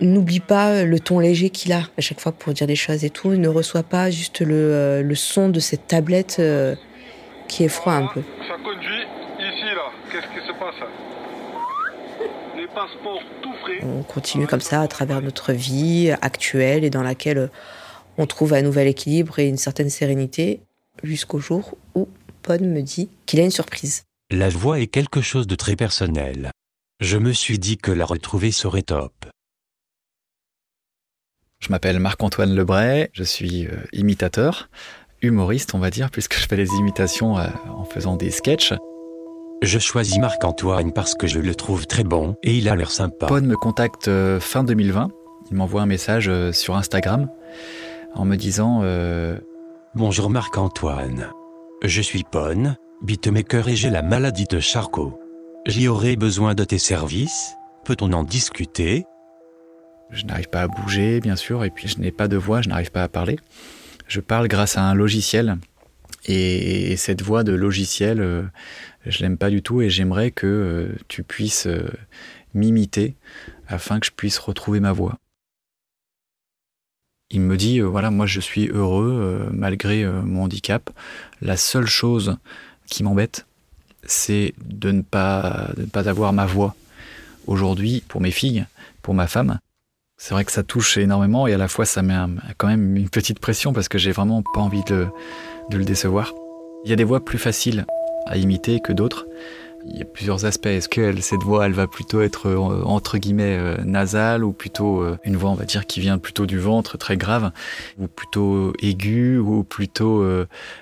n'oublie 0.00 0.40
pas 0.40 0.84
le 0.84 1.00
ton 1.00 1.18
léger 1.18 1.50
qu'il 1.50 1.72
a 1.72 1.82
à 1.96 2.00
chaque 2.00 2.20
fois 2.20 2.32
pour 2.32 2.52
dire 2.52 2.66
des 2.66 2.76
choses 2.76 3.04
et 3.04 3.10
tout. 3.10 3.30
Ne 3.30 3.48
reçois 3.48 3.82
pas 3.82 4.10
juste 4.10 4.40
le, 4.40 4.54
euh, 4.54 5.02
le 5.02 5.14
son 5.14 5.48
de 5.48 5.60
cette 5.60 5.86
tablette 5.86 6.36
euh, 6.38 6.74
qui 7.48 7.64
est 7.64 7.68
froid 7.68 7.94
un 7.94 8.06
peu. 8.06 8.22
Ça 8.46 8.54
conduit 8.62 9.02
ici 9.38 9.74
là. 9.74 9.90
Qu'est-ce 10.10 10.26
qui 10.26 10.46
se 10.46 10.52
passe? 10.52 10.74
Les 12.56 12.66
passeports 12.66 13.22
tout 13.42 13.54
frais. 13.62 13.80
On 13.84 14.02
continue 14.02 14.46
comme 14.46 14.60
ça 14.60 14.82
à 14.82 14.88
travers 14.88 15.22
notre 15.22 15.52
vie 15.52 16.10
actuelle 16.22 16.84
et 16.84 16.90
dans 16.90 17.02
laquelle 17.02 17.50
on 18.18 18.26
trouve 18.26 18.52
un 18.52 18.62
nouvel 18.62 18.88
équilibre 18.88 19.38
et 19.38 19.48
une 19.48 19.56
certaine 19.56 19.90
sérénité 19.90 20.60
jusqu'au 21.04 21.38
jour 21.38 21.76
où 21.94 22.08
Pon 22.42 22.58
me 22.60 22.80
dit 22.80 23.08
qu'il 23.26 23.40
a 23.40 23.44
une 23.44 23.50
surprise. 23.50 24.04
La 24.30 24.48
voix 24.48 24.80
est 24.80 24.86
quelque 24.86 25.20
chose 25.20 25.46
de 25.46 25.54
très 25.54 25.76
personnel. 25.76 26.50
Je 27.00 27.16
me 27.16 27.32
suis 27.32 27.60
dit 27.60 27.76
que 27.76 27.92
la 27.92 28.04
retrouver 28.04 28.50
serait 28.50 28.82
top. 28.82 29.12
Je 31.60 31.68
m'appelle 31.70 32.00
Marc-Antoine 32.00 32.52
Lebray, 32.52 33.08
je 33.12 33.22
suis 33.22 33.66
euh, 33.66 33.76
imitateur, 33.92 34.68
humoriste 35.22 35.74
on 35.74 35.78
va 35.78 35.90
dire, 35.90 36.10
puisque 36.12 36.36
je 36.36 36.48
fais 36.48 36.56
les 36.56 36.70
imitations 36.74 37.38
euh, 37.38 37.46
en 37.68 37.84
faisant 37.84 38.16
des 38.16 38.32
sketchs. 38.32 38.74
Je 39.62 39.78
choisis 39.78 40.18
Marc-Antoine 40.18 40.92
parce 40.92 41.14
que 41.14 41.28
je 41.28 41.38
le 41.38 41.54
trouve 41.54 41.86
très 41.86 42.02
bon 42.02 42.34
et 42.42 42.56
il 42.56 42.68
a 42.68 42.74
l'air 42.74 42.90
sympa. 42.90 43.26
Pon 43.26 43.42
me 43.42 43.56
contacte 43.56 44.08
euh, 44.08 44.40
fin 44.40 44.64
2020, 44.64 45.08
il 45.52 45.56
m'envoie 45.56 45.82
un 45.82 45.86
message 45.86 46.28
sur 46.50 46.76
Instagram 46.76 47.30
en 48.14 48.24
me 48.24 48.34
disant 48.34 48.82
Bonjour 49.94 50.30
Marc-Antoine. 50.30 51.30
Je 51.84 52.02
suis 52.02 52.24
Pon, 52.24 52.74
beatmaker 53.02 53.68
et 53.68 53.76
j'ai 53.76 53.90
la 53.90 54.02
maladie 54.02 54.46
de 54.46 54.58
Charcot. 54.58 55.16
J'y 55.66 55.86
aurais 55.88 56.16
besoin 56.16 56.54
de 56.54 56.64
tes 56.64 56.78
services. 56.78 57.54
Peut-on 57.84 58.12
en 58.12 58.24
discuter? 58.24 59.04
Je 60.10 60.24
n'arrive 60.24 60.48
pas 60.48 60.62
à 60.62 60.68
bouger, 60.68 61.20
bien 61.20 61.36
sûr, 61.36 61.64
et 61.64 61.70
puis 61.70 61.88
je 61.88 61.98
n'ai 61.98 62.10
pas 62.10 62.28
de 62.28 62.36
voix, 62.36 62.62
je 62.62 62.70
n'arrive 62.70 62.90
pas 62.90 63.02
à 63.02 63.08
parler. 63.08 63.38
Je 64.06 64.20
parle 64.20 64.48
grâce 64.48 64.78
à 64.78 64.82
un 64.82 64.94
logiciel, 64.94 65.58
et 66.24 66.96
cette 66.96 67.20
voix 67.20 67.44
de 67.44 67.52
logiciel, 67.52 68.20
euh, 68.20 68.42
je 69.04 69.20
l'aime 69.20 69.36
pas 69.36 69.50
du 69.50 69.62
tout, 69.62 69.82
et 69.82 69.90
j'aimerais 69.90 70.30
que 70.30 70.46
euh, 70.46 70.96
tu 71.08 71.22
puisses 71.22 71.66
euh, 71.66 71.90
m'imiter 72.54 73.16
afin 73.66 74.00
que 74.00 74.06
je 74.06 74.12
puisse 74.12 74.38
retrouver 74.38 74.80
ma 74.80 74.92
voix. 74.92 75.18
Il 77.30 77.42
me 77.42 77.58
dit, 77.58 77.80
euh, 77.80 77.84
voilà, 77.84 78.10
moi 78.10 78.24
je 78.24 78.40
suis 78.40 78.68
heureux 78.68 79.50
malgré 79.52 80.06
mon 80.06 80.44
handicap. 80.44 80.88
La 81.42 81.58
seule 81.58 81.86
chose 81.86 82.38
qui 82.86 83.02
m'embête, 83.02 83.46
c'est 84.08 84.54
de 84.64 84.90
ne 84.90 85.02
pas, 85.02 85.70
ne 85.76 85.84
pas 85.84 86.08
avoir 86.08 86.32
ma 86.32 86.46
voix. 86.46 86.74
Aujourd'hui, 87.46 88.02
pour 88.08 88.20
mes 88.20 88.30
filles, 88.30 88.66
pour 89.02 89.14
ma 89.14 89.26
femme, 89.26 89.58
c'est 90.16 90.34
vrai 90.34 90.44
que 90.44 90.52
ça 90.52 90.64
touche 90.64 90.98
énormément 90.98 91.46
et 91.46 91.54
à 91.54 91.58
la 91.58 91.68
fois 91.68 91.84
ça 91.84 92.02
met 92.02 92.16
quand 92.56 92.66
même 92.66 92.96
une 92.96 93.08
petite 93.08 93.38
pression 93.38 93.72
parce 93.72 93.88
que 93.88 93.98
j'ai 93.98 94.10
vraiment 94.10 94.42
pas 94.42 94.60
envie 94.60 94.82
de, 94.84 95.06
de 95.70 95.78
le 95.78 95.84
décevoir. 95.84 96.34
Il 96.84 96.90
y 96.90 96.92
a 96.92 96.96
des 96.96 97.04
voix 97.04 97.24
plus 97.24 97.38
faciles 97.38 97.86
à 98.26 98.36
imiter 98.36 98.80
que 98.80 98.92
d'autres. 98.92 99.26
Il 99.86 99.96
y 99.96 100.02
a 100.02 100.04
plusieurs 100.04 100.44
aspects. 100.44 100.66
Est-ce 100.66 100.88
que 100.88 101.20
cette 101.20 101.42
voix, 101.42 101.66
elle 101.66 101.72
va 101.72 101.86
plutôt 101.86 102.20
être 102.20 102.46
euh, 102.46 102.82
entre 102.84 103.16
guillemets 103.18 103.56
euh, 103.56 103.76
nasale 103.84 104.44
ou 104.44 104.52
plutôt 104.52 105.02
euh, 105.02 105.16
une 105.24 105.36
voix, 105.36 105.50
on 105.50 105.54
va 105.54 105.64
dire, 105.64 105.86
qui 105.86 106.00
vient 106.00 106.18
plutôt 106.18 106.46
du 106.46 106.58
ventre, 106.58 106.98
très 106.98 107.16
grave, 107.16 107.52
ou 107.98 108.08
plutôt 108.08 108.72
aiguë 108.80 109.38
ou 109.38 109.62
plutôt 109.62 110.24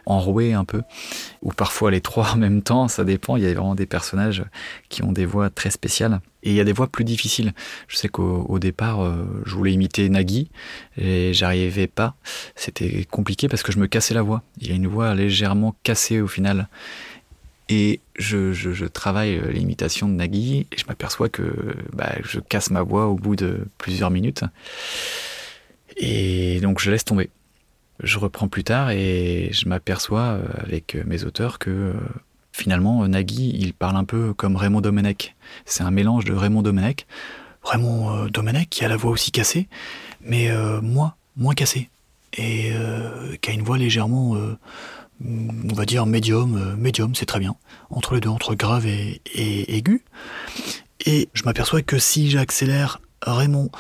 enrouée 0.07 0.55
un 0.55 0.64
peu, 0.64 0.82
ou 1.42 1.53
parfois 1.53 1.90
les 1.90 2.01
trois 2.01 2.32
en 2.32 2.36
même 2.36 2.62
temps. 2.62 2.88
Ça 2.88 3.05
dépend. 3.05 3.36
Il 3.36 3.44
y 3.44 3.47
a 3.47 3.53
vraiment 3.53 3.74
des 3.74 3.86
personnages 3.86 4.44
qui 4.88 5.03
ont 5.03 5.12
des 5.12 5.26
voix 5.26 5.51
très 5.51 5.70
spéciales. 5.70 6.20
Et 6.42 6.51
il 6.51 6.55
y 6.55 6.61
a 6.61 6.64
des 6.64 6.72
voix 6.72 6.86
plus 6.86 7.05
difficiles. 7.05 7.53
Je 7.88 7.97
sais 7.97 8.09
qu'au 8.09 8.47
au 8.49 8.59
départ, 8.59 9.01
je 9.44 9.55
voulais 9.55 9.72
imiter 9.72 10.09
Nagui 10.09 10.51
et 10.97 11.34
j'arrivais 11.34 11.88
pas. 11.88 12.14
C'était 12.55 13.05
compliqué 13.11 13.49
parce 13.49 13.62
que 13.62 13.72
je 13.72 13.78
me 13.78 13.88
cassais 13.88 14.14
la 14.14 14.22
voix. 14.22 14.42
Il 14.61 14.68
y 14.68 14.72
a 14.72 14.74
une 14.76 14.86
voix 14.86 15.14
légèrement 15.14 15.74
cassée 15.82 16.20
au 16.20 16.28
final. 16.28 16.68
Et 17.68 17.98
je, 18.16 18.52
je- 18.52 18.84
travaille 18.84 19.36
euh, 19.38 19.50
l'imitation 19.50 20.08
de 20.08 20.12
Nagui 20.14 20.66
et 20.70 20.76
je 20.78 20.86
m'aperçois 20.86 21.28
que 21.28 21.42
bah, 21.92 22.14
je 22.22 22.38
casse 22.38 22.70
ma 22.70 22.82
voix 22.82 23.06
au 23.08 23.14
bout 23.16 23.34
de 23.34 23.66
plusieurs 23.78 24.10
minutes. 24.10 24.44
Et 25.96 26.60
donc 26.60 26.80
je 26.80 26.90
laisse 26.90 27.04
tomber. 27.04 27.30
Je 28.02 28.18
reprends 28.18 28.48
plus 28.48 28.62
tard 28.64 28.90
et 28.90 29.50
je 29.52 29.68
m'aperçois 29.68 30.20
euh, 30.20 30.42
avec 30.58 30.94
euh, 30.94 31.02
mes 31.06 31.24
auteurs 31.24 31.58
que 31.58 31.94
finalement 32.52 33.06
Nagui 33.08 33.50
il 33.58 33.72
parle 33.74 33.96
un 33.96 34.04
peu 34.04 34.32
comme 34.34 34.56
Raymond 34.56 34.80
Domenech. 34.82 35.34
C'est 35.64 35.82
un 35.82 35.90
mélange 35.90 36.24
de 36.24 36.34
Raymond 36.34 36.62
Domenech, 36.62 37.06
Raymond 37.62 38.26
Domenech 38.26 38.68
qui 38.70 38.84
a 38.84 38.88
la 38.88 38.96
voix 38.96 39.10
aussi 39.10 39.30
cassée, 39.32 39.66
mais 40.20 40.50
euh, 40.50 40.80
moins, 40.82 41.14
cassée 41.54 41.88
et 42.38 42.70
qui 43.40 43.50
a 43.50 43.54
une 43.54 43.62
voix 43.62 43.78
légèrement, 43.78 44.36
on 45.24 45.74
va 45.74 45.84
dire 45.84 46.06
médium, 46.06 46.56
euh, 46.56 46.76
médium, 46.76 47.14
c'est 47.14 47.26
très 47.26 47.38
bien, 47.38 47.56
entre 47.90 48.14
les 48.14 48.20
deux, 48.20 48.28
entre 48.28 48.54
grave 48.54 48.86
et, 48.86 49.20
aigu. 49.34 50.02
Et 51.04 51.28
je 51.32 51.44
m'aperçois 51.44 51.82
que 51.82 51.98
si 51.98 52.30
j'accélère 52.30 53.00
Raymond 53.22 53.70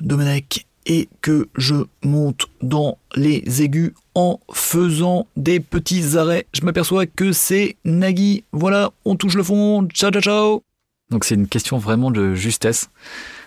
Domenech 0.00 0.66
et 0.86 1.08
que 1.20 1.48
je 1.56 1.74
monte 2.04 2.46
dans 2.62 2.98
les 3.14 3.62
aigus 3.62 3.92
en 4.14 4.38
faisant 4.52 5.26
des 5.36 5.58
petits 5.58 6.16
arrêts, 6.16 6.46
je 6.52 6.64
m'aperçois 6.64 7.06
que 7.06 7.32
c'est 7.32 7.76
Nagui. 7.84 8.44
Voilà, 8.52 8.90
on 9.04 9.16
touche 9.16 9.34
le 9.34 9.42
fond, 9.42 9.86
ciao 9.88 10.10
ciao 10.10 10.22
ciao. 10.22 10.62
Donc 11.10 11.24
c'est 11.24 11.34
une 11.34 11.48
question 11.48 11.78
vraiment 11.78 12.10
de 12.10 12.34
justesse 12.34 12.90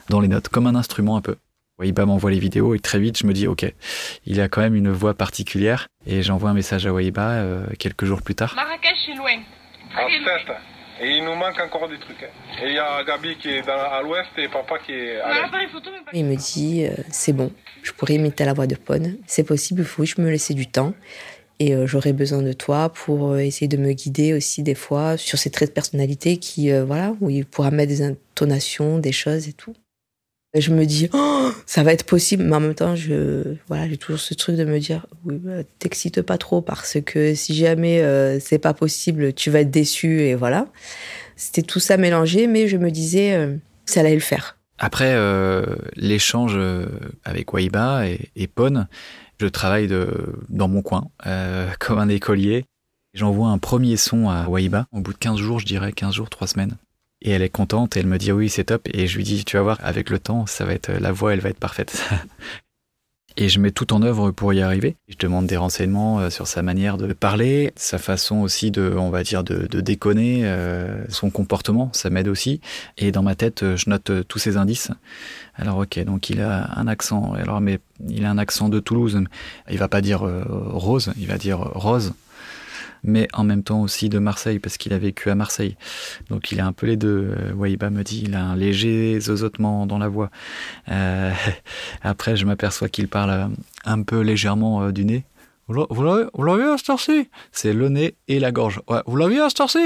dans 0.10 0.20
les 0.20 0.28
notes, 0.28 0.50
comme 0.50 0.68
un 0.68 0.76
instrument 0.76 1.18
un 1.18 1.22
peu. 1.22 1.36
Waiba 1.80 2.06
m'envoie 2.06 2.32
les 2.32 2.40
vidéos 2.40 2.76
et 2.76 2.80
très 2.80 3.00
vite 3.00 3.18
je 3.18 3.26
me 3.26 3.34
dis 3.34 3.48
ok, 3.48 3.66
il 4.26 4.42
a 4.42 4.50
quand 4.50 4.62
même 4.62 4.76
une 4.76 4.92
voix 4.92 5.14
particulière 5.14 5.88
et 6.06 6.22
j'envoie 6.22 6.50
un 6.50 6.54
message 6.54 6.86
à 6.86 6.92
Waiba 6.94 7.30
euh, 7.32 7.66
quelques 7.80 8.06
jours 8.06 8.22
plus 8.22 8.36
tard. 8.36 8.54
Marrakech, 8.56 8.92
c'est 9.06 9.16
loin. 9.16 9.38
À 9.96 10.04
Très 10.06 10.20
loin. 10.20 10.26
tête. 10.46 10.56
Et 11.02 11.12
il 11.18 11.24
nous 11.24 11.34
manque 11.36 11.58
encore 11.62 11.88
des 11.88 11.98
trucs. 11.98 12.22
hein. 12.22 12.62
Et 12.62 12.68
il 12.72 12.74
y 12.76 12.78
a 12.80 13.02
Gabi 13.06 13.38
qui 13.38 13.48
est 13.50 13.62
dans, 13.62 13.72
à 13.72 14.02
l'ouest 14.04 14.28
et 14.38 14.50
papa 14.50 14.78
qui 14.86 14.92
est 14.92 15.20
à 15.22 15.28
a 15.28 15.34
l'est. 15.62 15.80
Il 16.14 16.26
me 16.26 16.36
dit 16.36 16.86
euh, 16.86 16.92
c'est 17.10 17.32
bon, 17.34 17.52
je 17.82 17.94
pourrais 17.94 18.16
imiter 18.16 18.44
la 18.44 18.54
voix 18.54 18.68
de 18.68 18.76
Pon. 18.76 19.16
C'est 19.26 19.46
possible, 19.46 19.82
il 19.82 19.88
faut 19.88 20.04
juste 20.04 20.18
me 20.18 20.30
laisser 20.30 20.54
du 20.54 20.68
temps. 20.68 20.94
Et 21.62 21.74
euh, 21.76 21.88
j'aurais 21.88 22.14
besoin 22.14 22.42
de 22.42 22.54
toi 22.54 22.90
pour 22.90 23.32
euh, 23.32 23.38
essayer 23.40 23.68
de 23.68 23.76
me 23.78 23.92
guider 23.94 24.34
aussi 24.34 24.64
des 24.64 24.76
fois 24.76 25.18
sur 25.18 25.38
ces 25.38 25.50
traits 25.50 25.70
de 25.70 25.74
personnalité 25.74 26.38
qui, 26.38 26.72
euh, 26.72 26.84
voilà, 26.86 27.14
où 27.22 27.30
il 27.30 27.46
pourra 27.46 27.70
mettre 27.72 27.90
des 27.90 28.02
intonations, 28.02 28.98
des 28.98 29.12
choses 29.12 29.48
et 29.50 29.54
tout. 29.54 29.74
Je 30.56 30.72
me 30.72 30.86
dis, 30.86 31.10
oh, 31.14 31.52
ça 31.68 31.84
va 31.84 31.94
être 31.94 32.06
possible, 32.06 32.44
mais 32.44 32.56
en 32.56 32.60
même 32.60 32.74
temps, 32.74 32.96
voilà, 33.68 33.88
j'ai 33.88 33.98
toujours 33.98 34.20
ce 34.20 34.34
truc 34.34 34.56
de 34.56 34.66
me 34.66 34.80
dire, 34.80 35.06
oui, 35.24 35.36
bah, 35.38 35.64
t'excites 35.78 36.24
pas 36.24 36.40
trop 36.40 36.62
parce 36.62 36.98
que 37.06 37.36
si 37.36 37.54
jamais 37.54 38.02
euh, 38.02 38.40
c'est 38.40 38.58
pas 38.58 38.74
possible, 38.74 39.34
tu 39.34 39.52
vas 39.52 39.60
être 39.60 39.70
déçu 39.70 40.22
et 40.22 40.34
voilà. 40.34 40.66
C'était 41.36 41.62
tout 41.62 41.80
ça 41.80 41.98
mélangé, 41.98 42.48
mais 42.48 42.68
je 42.68 42.78
me 42.78 42.90
disais, 42.90 43.36
euh, 43.36 43.56
ça 43.86 44.00
allait 44.00 44.16
le 44.16 44.22
faire. 44.22 44.58
Après 44.80 45.14
euh, 45.14 45.76
l'échange 45.96 46.58
avec 47.26 47.54
Waiba 47.54 48.08
et, 48.08 48.32
et 48.36 48.48
Pone, 48.48 48.88
je 49.40 49.46
travaille 49.46 49.88
dans 50.50 50.68
mon 50.68 50.82
coin, 50.82 51.10
comme 51.80 52.00
un 52.00 52.10
écolier. 52.10 52.66
J'envoie 53.14 53.50
un 53.50 53.58
premier 53.60 53.98
son 53.98 54.30
à 54.30 54.48
Waiba. 54.48 54.88
Au 54.92 55.02
bout 55.02 55.14
de 55.14 55.18
15 55.18 55.38
jours, 55.38 55.60
je 55.60 55.66
dirais 55.66 55.92
15 55.92 56.14
jours, 56.14 56.30
3 56.30 56.48
semaines. 56.48 56.76
Et 57.22 57.32
elle 57.32 57.42
est 57.42 57.50
contente 57.50 57.98
et 57.98 58.00
elle 58.00 58.08
me 58.08 58.18
dit 58.18 58.32
oui, 58.32 58.50
c'est 58.50 58.66
top. 58.66 58.88
Et 58.94 59.08
je 59.08 59.18
lui 59.18 59.24
dis, 59.24 59.44
tu 59.44 59.58
vas 59.58 59.64
voir, 59.64 59.78
avec 59.82 60.10
le 60.10 60.20
temps, 60.20 60.46
ça 60.46 60.66
va 60.66 60.74
être 60.74 60.92
la 60.92 61.12
voix, 61.12 61.34
elle 61.34 61.42
va 61.42 61.50
être 61.50 61.60
parfaite. 61.60 62.04
et 63.40 63.48
je 63.48 63.60
mets 63.60 63.72
tout 63.72 63.94
en 63.94 64.02
œuvre 64.02 64.32
pour 64.32 64.54
y 64.54 64.62
arriver. 64.62 64.98
Je 65.08 65.16
demande 65.18 65.48
des 65.48 65.56
renseignements 65.56 66.20
euh, 66.20 66.30
sur 66.30 66.46
sa 66.46 66.62
manière 66.62 66.98
de 66.98 67.12
parler, 67.14 67.72
sa 67.76 67.98
façon 67.98 68.38
aussi 68.38 68.70
de, 68.70 68.94
on 68.98 69.10
va 69.10 69.24
dire, 69.24 69.44
de, 69.44 69.80
déconner, 69.80 70.42
euh, 70.44 71.06
son 71.10 71.30
comportement, 71.30 71.90
ça 71.94 72.10
m'aide 72.10 72.28
aussi. 72.28 72.60
Et 72.98 73.12
dans 73.12 73.24
ma 73.24 73.36
tête, 73.36 73.64
euh, 73.64 73.78
je 73.78 73.90
note 73.90 74.12
tous 74.28 74.40
ces 74.40 74.58
indices. 74.58 74.92
Alors 75.56 75.78
ok, 75.78 76.04
donc 76.04 76.30
il 76.30 76.42
a 76.42 76.78
un 76.78 76.88
accent. 76.88 77.34
Alors 77.34 77.62
mais 77.62 77.80
il 78.08 78.26
a 78.26 78.30
un 78.30 78.38
accent 78.38 78.70
de 78.70 78.80
Toulouse. 78.80 79.22
Il 79.70 79.78
va 79.78 79.88
pas 79.88 80.02
dire 80.02 80.22
rose, 80.22 81.12
il 81.18 81.28
va 81.28 81.38
dire 81.38 81.60
rose 81.60 82.14
mais 83.04 83.28
en 83.34 83.44
même 83.44 83.64
temps 83.64 83.82
aussi 83.82 84.10
de 84.10 84.20
Marseille, 84.20 84.60
parce 84.60 84.78
qu'il 84.78 84.94
a 84.94 84.98
vécu 84.98 85.30
à 85.30 85.36
Marseille. 85.36 85.78
Donc 86.30 86.52
il 86.52 86.60
a 86.60 86.66
un 86.66 86.74
peu 86.74 86.88
les 86.88 86.98
deux. 86.98 87.34
Euh, 87.38 87.54
Waiba 87.54 87.90
me 87.90 88.04
dit, 88.04 88.24
il 88.26 88.36
a 88.36 88.44
un 88.44 88.56
léger 88.56 89.20
zozotement 89.20 89.86
dans 89.86 89.98
la 89.98 90.08
voix. 90.08 90.30
Euh, 90.90 91.32
après, 92.02 92.36
je 92.36 92.46
m'aperçois 92.46 92.90
qu'il 92.90 93.08
parle 93.08 93.30
euh, 93.30 93.48
un 93.86 94.02
peu 94.02 94.22
légèrement 94.22 94.92
du 94.92 95.06
nez. 95.06 95.24
Vous 95.68 96.04
l'avez 96.04 96.64
à 96.64 96.78
cette 96.78 97.30
C'est 97.52 97.74
le 97.74 97.90
nez 97.90 98.16
et 98.28 98.40
la 98.40 98.52
gorge. 98.52 98.82
Vous 99.06 99.16
l'avez 99.16 99.40
à 99.40 99.50
cette 99.50 99.78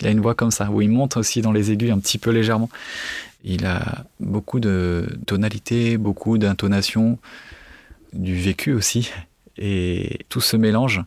Il 0.00 0.06
a 0.08 0.10
une 0.10 0.20
voix 0.20 0.34
comme 0.34 0.50
ça, 0.50 0.70
où 0.70 0.82
il 0.82 0.90
monte 0.90 1.16
aussi 1.16 1.40
dans 1.40 1.52
les 1.52 1.70
aigus 1.70 1.92
un 1.92 2.00
petit 2.00 2.18
peu 2.18 2.30
légèrement. 2.30 2.68
Il 3.44 3.64
a 3.64 4.06
beaucoup 4.18 4.58
de 4.58 5.06
tonalité, 5.26 5.98
beaucoup 5.98 6.36
d'intonation, 6.36 7.18
du 8.12 8.34
vécu 8.34 8.72
aussi. 8.72 9.12
Et 9.56 10.18
tout 10.30 10.40
se 10.40 10.56
mélange 10.56 11.02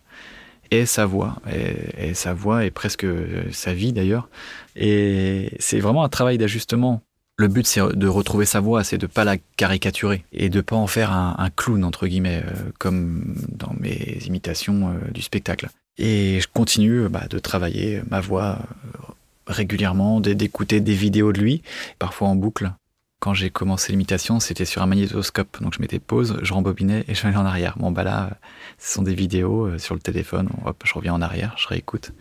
et 0.72 0.86
sa 0.86 1.06
voix. 1.06 1.36
Et, 1.52 2.14
sa 2.14 2.34
voix 2.34 2.66
est 2.66 2.72
presque 2.72 3.06
sa 3.52 3.74
vie 3.74 3.94
d'ailleurs. 3.94 4.30
Et 4.76 5.52
c'est 5.60 5.80
vraiment 5.80 6.04
un 6.04 6.10
travail 6.10 6.38
d'ajustement. 6.38 7.02
Le 7.40 7.48
but, 7.48 7.68
c'est 7.68 7.82
de 7.96 8.08
retrouver 8.08 8.46
sa 8.46 8.60
voix, 8.60 8.84
c'est 8.84 8.98
de 8.98 9.06
pas 9.06 9.24
la 9.24 9.38
caricaturer 9.58 10.26
et 10.34 10.50
de 10.50 10.60
pas 10.62 10.76
en 10.76 10.88
faire 10.88 11.12
un, 11.12 11.50
clown 11.56 11.84
entre 11.84 12.08
guillemets, 12.08 12.42
euh, 12.44 12.72
comme 12.80 13.36
dans 13.50 13.74
mes 13.80 14.18
imitations 14.26 14.90
euh, 14.90 15.12
du 15.12 15.22
spectacle. 15.22 15.70
Et 16.00 16.40
je 16.42 16.48
continue 16.52 17.08
bah, 17.10 17.26
de 17.30 17.38
travailler 17.38 18.02
ma 18.10 18.22
voix 18.22 18.58
euh, 18.58 19.14
régulièrement, 19.46 20.20
d'écouter 20.20 20.80
des 20.80 20.94
vidéos 20.94 21.32
de 21.32 21.40
lui, 21.40 21.62
parfois 22.00 22.28
en 22.28 22.36
boucle, 22.36 22.72
quand 23.20 23.34
j'ai 23.34 23.50
commencé 23.50 23.92
l'imitation, 23.92 24.40
c'était 24.40 24.66
sur 24.66 24.82
un 24.82 24.86
magnétoscope. 24.86 25.62
Donc 25.62 25.74
je 25.74 25.82
mettais 25.82 26.00
pause, 26.00 26.38
je 26.44 26.54
rembobinais 26.54 27.04
et 27.08 27.16
je 27.16 27.26
allais 27.26 27.36
en 27.36 27.46
arrière. 27.46 27.76
Bon, 27.78 27.92
bah 27.92 28.04
là, 28.04 28.38
ce 28.78 28.94
sont 28.94 29.02
des 29.02 29.16
vidéos 29.16 29.66
euh, 29.66 29.78
sur 29.80 29.96
le 29.96 30.02
téléphone. 30.02 30.50
Hop, 30.66 30.84
je 30.86 30.94
reviens 30.94 31.14
en 31.14 31.22
arrière, 31.22 31.56
je 31.58 31.68
réécoute. 31.68 32.12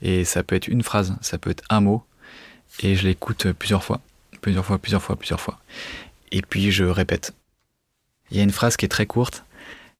Et 0.00 0.24
ça 0.24 0.42
peut 0.42 0.56
être 0.56 0.68
une 0.68 0.82
phrase, 0.82 1.16
ça 1.20 1.38
peut 1.38 1.50
être 1.50 1.64
un 1.68 1.80
mot. 1.80 2.04
Et 2.82 2.94
je 2.94 3.06
l'écoute 3.06 3.52
plusieurs 3.52 3.84
fois. 3.84 4.00
Plusieurs 4.40 4.64
fois, 4.64 4.78
plusieurs 4.78 5.02
fois, 5.02 5.16
plusieurs 5.16 5.40
fois. 5.40 5.58
Et 6.32 6.40
puis 6.40 6.70
je 6.70 6.84
répète. 6.84 7.34
Il 8.30 8.38
y 8.38 8.40
a 8.40 8.42
une 8.42 8.52
phrase 8.52 8.76
qui 8.76 8.86
est 8.86 8.88
très 8.88 9.06
courte. 9.06 9.44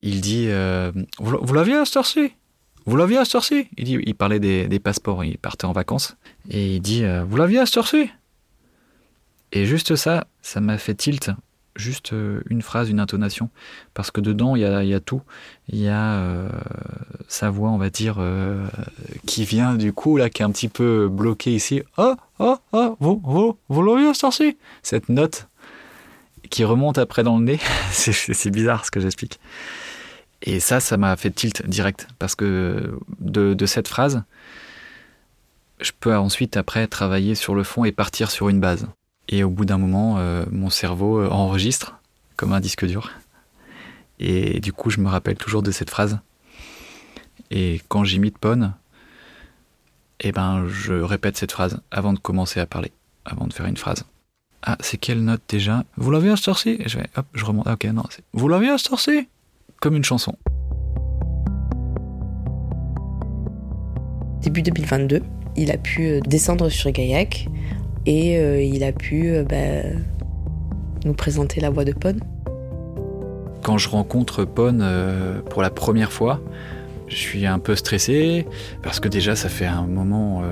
Il 0.01 0.23
dit 0.23 0.47
euh, 0.49 0.93
Vous, 1.19 1.53
l'aviez 1.53 1.77
à 1.77 1.85
cette 1.85 2.05
ci 2.05 2.33
Vous 2.87 2.97
l'aviez 2.97 3.19
à 3.19 3.27
cette 3.27 3.43
ci 3.43 3.69
il, 3.77 4.15
parlait 4.15 4.41
des, 4.41 4.79
passeports, 4.79 5.23
il 5.25 5.37
partait 5.37 5.67
en 5.67 5.73
vacances. 5.73 6.17
Et 6.49 6.77
il 6.77 6.81
dit 6.81 7.05
euh, 7.05 7.25
Vous 7.25 7.37
l'aviez 7.37 7.59
à 7.59 7.67
cette 7.67 7.85
ci 7.85 8.11
et 9.53 9.67
juste 9.67 9.97
ça, 9.97 10.27
ça 10.43 10.61
m'a 10.61 10.79
fait 10.79 10.95
tilt. 10.95 11.31
Juste 11.77 12.13
euh, 12.13 12.43
une 12.51 12.63
phrase, 12.63 12.91
une 12.91 13.01
intonation. 13.01 13.49
Parce 13.95 14.11
que 14.11 14.21
dedans, 14.21 14.57
il 14.57 14.63
y 14.63 14.95
a, 14.95 15.01
tout. 15.01 15.23
Il 15.69 15.79
y 15.79 15.89
a 15.89 16.15
euh, 16.15 16.49
sa 17.29 17.51
voix, 17.51 17.71
on 17.71 17.79
va 17.79 17.91
dire, 17.91 18.17
euh, 18.19 18.67
qui 19.27 19.45
vient 19.45 19.75
du 19.75 19.93
coup, 19.93 20.17
là, 20.17 20.31
qui 20.31 20.43
est 20.43 20.45
un 20.45 20.51
petit 20.51 20.69
peu 20.69 21.09
bloquée 21.09 21.55
ici. 21.55 21.83
Oh, 21.97 22.15
oh, 22.39 22.59
oh, 22.73 22.97
vous, 23.01 23.21
vous, 23.25 23.57
vous 23.69 23.83
l'auriez 23.83 24.13
sorti 24.15 24.57
Cette 24.83 25.09
note 25.09 25.47
qui 26.51 26.65
remonte 26.65 26.99
après 26.99 27.23
dans 27.23 27.39
le 27.39 27.45
nez. 27.45 27.61
c'est 27.93 28.51
bizarre 28.51 28.85
ce 28.85 28.91
que 28.91 29.01
j'explique. 29.01 29.39
Et 30.43 30.59
ça, 30.59 30.81
ça 30.81 30.97
m'a 30.97 31.17
fait 31.17 31.31
tilt 31.31 31.67
direct. 31.67 32.09
Parce 32.19 32.35
que 32.35 32.99
de, 33.21 33.55
de 33.55 33.67
cette 33.67 33.89
phrase, 33.89 34.23
je 35.81 35.93
peux 35.99 36.15
ensuite, 36.17 36.57
après, 36.57 36.87
travailler 36.89 37.35
sur 37.35 37.55
le 37.55 37.63
fond 37.63 37.85
et 37.85 37.93
partir 37.93 38.31
sur 38.31 38.49
une 38.49 38.61
base. 38.61 38.87
Et 39.33 39.45
au 39.45 39.49
bout 39.49 39.65
d'un 39.65 39.79
moment, 39.79 40.17
euh, 40.19 40.45
mon 40.51 40.71
cerveau 40.71 41.21
euh, 41.21 41.29
enregistre 41.31 42.01
comme 42.37 42.53
un 42.53 42.61
disque 42.61 42.85
dur. 42.85 43.13
Et 44.19 44.59
du 44.61 44.73
coup, 44.73 44.91
je 44.91 45.01
me 45.01 45.09
rappelle 45.09 45.37
toujours 45.37 45.63
de 45.63 45.71
cette 45.71 45.89
phrase. 45.89 46.19
Et 47.53 47.81
quand 47.89 48.03
j'imite 48.03 48.39
Pone, 48.39 48.75
eh 50.19 50.33
ben, 50.33 50.67
je 50.69 50.95
répète 50.95 51.37
cette 51.37 51.53
phrase 51.53 51.81
avant 51.93 52.13
de 52.13 52.19
commencer 52.19 52.59
à 52.59 52.67
parler, 52.67 52.91
avant 53.25 53.47
de 53.47 53.53
faire 53.53 53.67
une 53.67 53.77
phrase. 53.77 54.05
Ah, 54.63 54.77
c'est 54.81 54.99
quelle 54.99 55.23
note 55.23 55.43
déjà? 55.49 55.85
Vous 55.97 56.11
l'avez 56.11 56.31
astorci 56.31 56.79
je 56.85 56.99
vais, 56.99 57.07
hop, 57.17 57.27
je 57.33 57.45
remonte. 57.45 57.67
Ah, 57.69 57.75
ok, 57.75 57.85
non, 57.85 58.03
c'est. 58.11 58.25
Vous 58.33 58.49
l'avez 58.49 58.69
astorci 58.69 59.29
Comme 59.81 59.97
une 59.97 60.05
chanson. 60.05 60.37
Début 64.43 64.63
2022, 64.63 65.23
il 65.57 65.71
a 65.71 65.79
pu 65.79 66.07
euh, 66.07 66.21
descendre 66.21 66.69
sur 66.69 66.91
Gaillac 66.91 67.47
et 68.07 68.39
euh, 68.39 68.63
il 68.63 68.85
a 68.85 68.93
pu 68.93 69.31
euh, 69.31 69.45
bah, 69.45 69.89
nous 71.05 71.15
présenter 71.15 71.61
la 71.61 71.71
voix 71.71 71.85
de 71.85 71.93
Pone. 71.93 72.21
Quand 73.63 73.79
je 73.79 73.89
rencontre 73.89 74.45
Pone 74.45 74.81
euh, 74.83 75.41
pour 75.43 75.63
la 75.63 75.71
première 75.71 76.13
fois, 76.13 76.41
je 77.09 77.17
suis 77.17 77.47
un 77.47 77.59
peu 77.59 77.75
stressé 77.75 78.47
parce 78.83 79.01
que 79.01 79.09
déjà 79.09 79.37
ça 79.37 79.49
fait 79.49 79.67
un 79.67 79.87
moment 79.87 80.45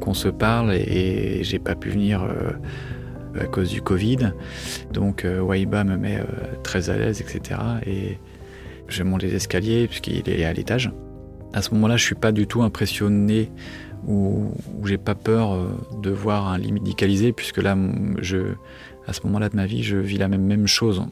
qu'on 0.00 0.12
se 0.12 0.28
parle 0.28 0.74
et, 0.74 1.42
j'ai 1.42 1.58
pas 1.58 1.74
pu 1.74 1.88
venir 1.88 2.22
à 3.40 3.46
cause 3.46 3.70
du 3.70 3.80
Covid. 3.80 4.32
Donc 4.92 5.26
Waiba 5.26 5.82
me 5.82 5.96
met 5.96 6.22
très 6.62 6.90
à 6.90 6.98
l'aise, 6.98 7.22
etc. 7.22 7.58
Et 7.86 8.18
je 8.86 9.02
monte 9.02 9.22
les 9.22 9.34
escaliers 9.34 9.88
puisqu'il 9.88 10.28
est 10.28 10.44
à 10.44 10.52
l'étage. 10.52 10.90
À 11.54 11.62
ce 11.62 11.72
moment-là, 11.74 11.96
je 11.96 12.04
suis 12.04 12.16
pas 12.16 12.32
du 12.32 12.48
tout 12.48 12.64
impressionné 12.64 13.48
où, 14.08 14.52
j'ai 14.84 14.98
pas 14.98 15.14
peur 15.14 15.54
euh, 15.54 15.68
de 16.02 16.10
voir 16.10 16.48
un 16.48 16.58
lit 16.58 16.72
médicalisé, 16.72 17.32
puisque 17.32 17.58
là, 17.58 17.78
je, 18.18 18.38
à 19.06 19.12
ce 19.12 19.20
moment-là 19.24 19.48
de 19.48 19.54
ma 19.54 19.64
vie, 19.64 19.84
je 19.84 19.96
vis 19.96 20.18
la 20.18 20.26
même, 20.26 20.44
même 20.44 20.66
chose, 20.66 21.06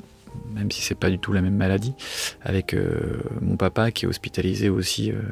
même 0.53 0.73
si 0.73 0.83
c'est 0.83 0.97
pas 0.97 1.11
du 1.11 1.21
tout 1.21 1.33
la 1.33 1.43
même 1.43 1.55
maladie, 1.55 1.95
avec 2.43 2.75
euh, 2.75 3.23
mon 3.41 3.57
papa 3.57 3.93
qui 3.93 4.05
est 4.05 4.09
hospitalisé 4.09 4.69
aussi 4.69 5.13
euh, 5.13 5.23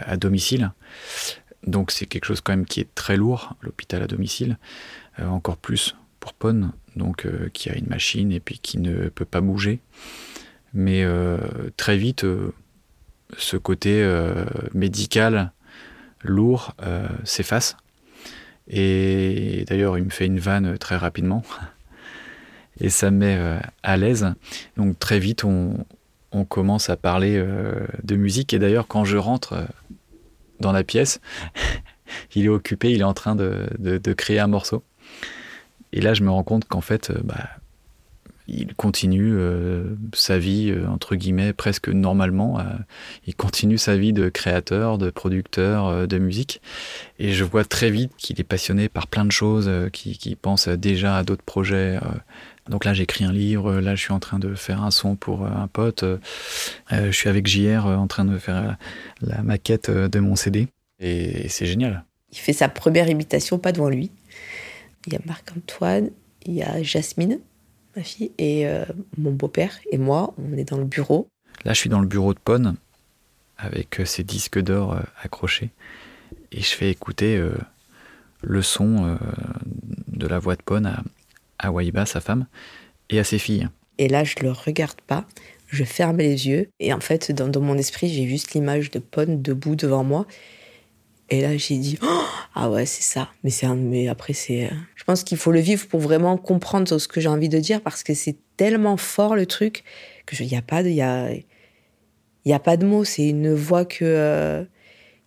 à 0.00 0.16
domicile. 0.16 0.72
Donc 1.64 1.92
c'est 1.92 2.06
quelque 2.06 2.24
chose 2.24 2.40
quand 2.40 2.52
même 2.52 2.66
qui 2.66 2.80
est 2.80 2.92
très 2.96 3.16
lourd, 3.16 3.54
l'hôpital 3.62 4.02
à 4.02 4.08
domicile, 4.08 4.58
encore 5.20 5.56
plus 5.56 5.94
pour 6.18 6.32
Pone, 6.32 6.72
donc 6.96 7.26
qui 7.52 7.68
a 7.68 7.76
une 7.76 7.86
machine 7.86 8.32
et 8.32 8.40
puis 8.40 8.58
qui 8.58 8.78
ne 8.78 9.08
peut 9.08 9.24
pas 9.24 9.40
bouger. 9.40 9.80
Mais 10.72 11.04
très 11.76 11.96
vite, 11.96 12.24
ce 13.36 13.56
côté 13.56 14.02
médical 14.72 15.52
lourd 16.22 16.74
euh, 16.82 17.08
s'efface. 17.24 17.76
Et 18.68 19.64
d'ailleurs, 19.66 19.96
il 19.98 20.04
me 20.04 20.10
fait 20.10 20.26
une 20.26 20.38
vanne 20.38 20.78
très 20.78 20.96
rapidement. 20.96 21.42
Et 22.80 22.90
ça 22.90 23.10
me 23.10 23.18
met 23.18 23.36
euh, 23.36 23.58
à 23.82 23.96
l'aise. 23.96 24.34
Donc 24.76 24.98
très 24.98 25.18
vite, 25.18 25.44
on, 25.44 25.84
commence 26.48 26.88
à 26.88 26.96
parler 26.96 27.36
euh, 27.36 27.86
de 28.04 28.14
musique. 28.14 28.54
Et 28.54 28.58
d'ailleurs, 28.58 28.86
quand 28.86 29.04
je 29.04 29.16
rentre 29.16 29.66
dans 30.60 30.72
la 30.72 30.84
pièce, 30.84 31.20
il 32.34 32.44
est 32.44 32.50
occupé, 32.50 32.92
il 32.92 33.00
est 33.00 33.04
en 33.04 33.14
train 33.14 33.34
de, 33.34 34.12
créer 34.16 34.38
un 34.38 34.46
morceau. 34.46 34.84
Et 35.92 36.00
là, 36.00 36.14
je 36.14 36.22
me 36.22 36.30
rends 36.30 36.44
compte 36.44 36.66
qu'en 36.66 36.82
fait, 36.82 37.10
bah, 37.24 37.48
il 38.48 38.74
continue 38.74 39.34
euh, 39.36 39.94
sa 40.14 40.38
vie, 40.38 40.70
euh, 40.70 40.88
entre 40.88 41.16
guillemets, 41.16 41.52
presque 41.52 41.88
normalement. 41.88 42.58
Euh, 42.58 42.64
il 43.26 43.34
continue 43.34 43.76
sa 43.76 43.96
vie 43.96 44.14
de 44.14 44.30
créateur, 44.30 44.96
de 44.96 45.10
producteur 45.10 46.08
de 46.08 46.18
musique. 46.18 46.62
Et 47.18 47.32
je 47.32 47.44
vois 47.44 47.64
très 47.64 47.90
vite 47.90 48.12
qu'il 48.16 48.40
est 48.40 48.44
passionné 48.44 48.88
par 48.88 49.06
plein 49.06 49.26
de 49.26 49.32
choses, 49.32 49.70
qu'il 49.92 50.36
pense 50.36 50.68
déjà 50.68 51.18
à 51.18 51.24
d'autres 51.24 51.42
projets. 51.42 51.98
Donc 52.68 52.84
là, 52.84 52.94
j'écris 52.94 53.24
un 53.24 53.32
livre, 53.32 53.74
là, 53.80 53.94
je 53.94 54.00
suis 54.00 54.12
en 54.12 54.20
train 54.20 54.38
de 54.38 54.54
faire 54.54 54.82
un 54.82 54.90
son 54.90 55.16
pour 55.16 55.44
un 55.46 55.68
pote. 55.68 56.04
je 56.90 57.10
suis 57.10 57.28
avec 57.28 57.46
JR 57.46 57.86
en 57.86 58.06
train 58.06 58.24
de 58.24 58.38
faire 58.38 58.76
la 59.20 59.42
maquette 59.42 59.90
de 59.90 60.20
mon 60.20 60.36
CD. 60.36 60.68
Et 61.00 61.48
c'est 61.48 61.66
génial. 61.66 62.04
Il 62.32 62.38
fait 62.38 62.52
sa 62.52 62.68
première 62.68 63.08
imitation 63.08 63.58
pas 63.58 63.72
devant 63.72 63.88
lui. 63.88 64.10
Il 65.06 65.12
y 65.12 65.16
a 65.16 65.20
Marc-Antoine, 65.26 66.10
il 66.46 66.54
y 66.54 66.62
a 66.62 66.82
Jasmine, 66.82 67.40
ma 67.98 68.04
fille, 68.04 68.32
et 68.38 68.66
euh, 68.66 68.84
mon 69.16 69.32
beau-père 69.32 69.78
et 69.90 69.98
moi, 69.98 70.34
on 70.38 70.56
est 70.56 70.64
dans 70.64 70.78
le 70.78 70.84
bureau. 70.84 71.28
Là, 71.64 71.72
je 71.72 71.78
suis 71.78 71.90
dans 71.90 72.00
le 72.00 72.06
bureau 72.06 72.32
de 72.32 72.38
Pone 72.38 72.76
avec 73.58 74.00
ces 74.04 74.22
disques 74.22 74.60
d'or 74.60 74.96
accrochés 75.20 75.70
et 76.52 76.60
je 76.60 76.70
fais 76.70 76.90
écouter 76.90 77.42
le 78.42 78.62
son 78.62 79.18
de 80.06 80.26
la 80.28 80.38
voix 80.38 80.54
de 80.54 80.62
Pone 80.62 80.86
à, 80.86 81.02
à 81.58 81.72
Waiba, 81.72 82.06
sa 82.06 82.20
femme, 82.20 82.46
et 83.10 83.18
à 83.18 83.24
ses 83.24 83.38
filles. 83.38 83.68
Et 83.98 84.08
là, 84.08 84.22
je 84.22 84.36
le 84.42 84.52
regarde 84.52 85.00
pas, 85.00 85.26
je 85.66 85.84
ferme 85.84 86.18
les 86.18 86.46
yeux, 86.46 86.68
et 86.78 86.92
en 86.92 87.00
fait, 87.00 87.32
dans, 87.32 87.48
dans 87.48 87.60
mon 87.60 87.76
esprit, 87.76 88.08
j'ai 88.08 88.28
juste 88.28 88.52
l'image 88.52 88.90
de 88.90 89.00
Pone 89.00 89.42
debout 89.42 89.74
devant 89.74 90.04
moi. 90.04 90.26
Et 91.30 91.42
là, 91.42 91.56
j'ai 91.56 91.76
dit, 91.76 91.98
oh, 92.02 92.22
ah 92.54 92.70
ouais, 92.70 92.86
c'est 92.86 93.02
ça. 93.02 93.28
Mais, 93.44 93.50
c'est 93.50 93.68
mais 93.68 94.08
après, 94.08 94.32
c'est. 94.32 94.64
Euh, 94.64 94.74
je 94.94 95.04
pense 95.04 95.24
qu'il 95.24 95.36
faut 95.36 95.52
le 95.52 95.60
vivre 95.60 95.86
pour 95.86 96.00
vraiment 96.00 96.38
comprendre 96.38 96.98
ce 96.98 97.08
que 97.08 97.20
j'ai 97.20 97.28
envie 97.28 97.48
de 97.48 97.58
dire, 97.58 97.82
parce 97.82 98.02
que 98.02 98.14
c'est 98.14 98.36
tellement 98.56 98.96
fort 98.96 99.36
le 99.36 99.46
truc 99.46 99.84
que 100.26 100.36
il 100.42 100.48
n'y 100.48 100.56
a 100.56 100.62
pas 100.62 100.82
de. 100.82 100.88
Y 100.88 101.02
a, 101.02 101.30
y 102.44 102.52
a 102.52 102.58
pas 102.58 102.76
de 102.76 102.86
mots. 102.86 103.04
C'est 103.04 103.28
une 103.28 103.54
voix 103.54 103.84
que, 103.84 104.04
euh, 104.04 104.64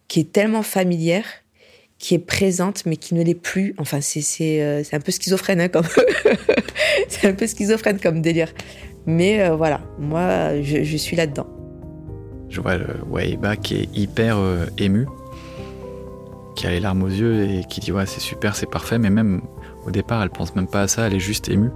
qui 0.08 0.20
est 0.22 0.32
tellement 0.32 0.64
familière 0.64 1.26
qui 1.99 2.16
est 2.16 2.20
présente 2.20 2.88
mais 2.88 2.97
qui 2.97 3.14
ne 3.14 3.24
l'est 3.24 3.36
plus. 3.36 3.76
Enfin, 3.78 4.02
c'est 4.02 4.22
c'est 4.22 4.64
euh, 4.64 4.82
un 4.91 4.99
peu 4.99 5.12
schizophrène 5.12 5.62
hein, 5.62 5.68
comme 5.68 5.86
c'est 7.08 7.28
un 7.28 7.34
peu 7.34 7.45
schizophrène 7.45 7.99
comme 7.99 8.24
délire. 8.24 8.52
Mais 9.06 9.43
euh, 9.43 9.56
voilà, 9.56 9.82
moi 9.99 10.60
je, 10.64 10.84
je 10.84 10.97
suis 10.97 11.16
là-dedans. 11.16 11.45
Je 12.49 12.60
vois 12.60 12.78
le 12.78 12.88
Waiba 13.08 13.56
qui 13.56 13.76
est 13.76 13.89
hyper 13.95 14.39
ému, 14.80 15.06
qui 16.62 16.68
a 16.68 16.70
les 16.70 16.80
larmes 16.80 17.01
aux 17.01 17.07
yeux 17.07 17.49
et 17.49 17.64
qui 17.64 17.80
dit 17.80 17.91
ouais 17.91 18.05
c'est 18.05 18.20
super, 18.20 18.55
c'est 18.55 18.70
parfait, 18.70 18.99
mais 18.99 19.09
même 19.09 19.41
au 19.84 19.89
départ 19.89 20.22
elle 20.22 20.30
pense 20.30 20.55
même 20.55 20.68
pas 20.68 20.84
à 20.84 20.88
ça, 20.88 21.07
elle 21.07 21.16
est 21.16 21.20
juste 21.20 21.49
émue. 21.49 21.72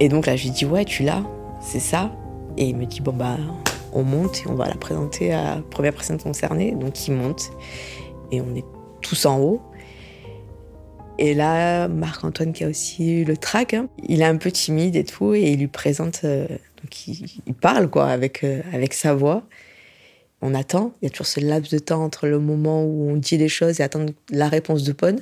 Et 0.00 0.08
donc 0.08 0.26
là 0.26 0.34
je 0.34 0.44
lui 0.44 0.50
dis 0.50 0.64
ouais 0.64 0.84
tu 0.84 1.04
l'as, 1.04 1.22
c'est 1.60 1.78
ça. 1.78 2.12
Et 2.56 2.64
il 2.64 2.76
me 2.76 2.86
dit 2.86 3.00
bon 3.00 3.12
bah 3.12 3.36
on 3.92 4.02
monte 4.02 4.38
et 4.38 4.48
on 4.48 4.54
va 4.54 4.66
la 4.66 4.74
présenter 4.74 5.32
à 5.32 5.54
la 5.54 5.62
première 5.62 5.92
personne 5.92 6.18
concernée. 6.18 6.72
Donc 6.72 7.06
il 7.06 7.14
monte 7.14 7.52
et 8.32 8.40
on 8.40 8.52
est 8.56 8.64
tous 9.00 9.26
en 9.26 9.38
haut. 9.38 9.62
Et 11.20 11.34
là, 11.34 11.86
Marc-Antoine, 11.86 12.52
qui 12.52 12.64
a 12.64 12.68
aussi 12.68 13.24
le 13.24 13.36
trac, 13.36 13.74
hein, 13.74 13.88
il 14.08 14.22
est 14.22 14.24
un 14.24 14.36
peu 14.36 14.52
timide 14.52 14.94
et 14.94 15.02
tout, 15.02 15.34
et 15.34 15.50
il 15.50 15.58
lui 15.58 15.66
présente. 15.66 16.20
Euh, 16.22 16.46
donc 16.80 17.08
il, 17.08 17.54
parle, 17.60 17.90
quoi, 17.90 18.06
avec, 18.06 18.44
euh, 18.44 18.60
avec 18.72 18.94
sa 18.94 19.14
voix. 19.14 19.42
On 20.40 20.54
attend. 20.54 20.92
Il 21.00 21.06
y 21.06 21.08
a 21.08 21.10
toujours 21.10 21.26
ce 21.26 21.40
laps 21.40 21.72
de 21.72 21.78
temps 21.78 22.02
entre 22.02 22.26
le 22.26 22.38
moment 22.38 22.84
où 22.84 23.10
on 23.10 23.16
dit 23.16 23.36
les 23.36 23.48
choses 23.48 23.80
et 23.80 23.82
attendre 23.82 24.12
la 24.30 24.48
réponse 24.48 24.84
de 24.84 24.92
Pone. 24.92 25.20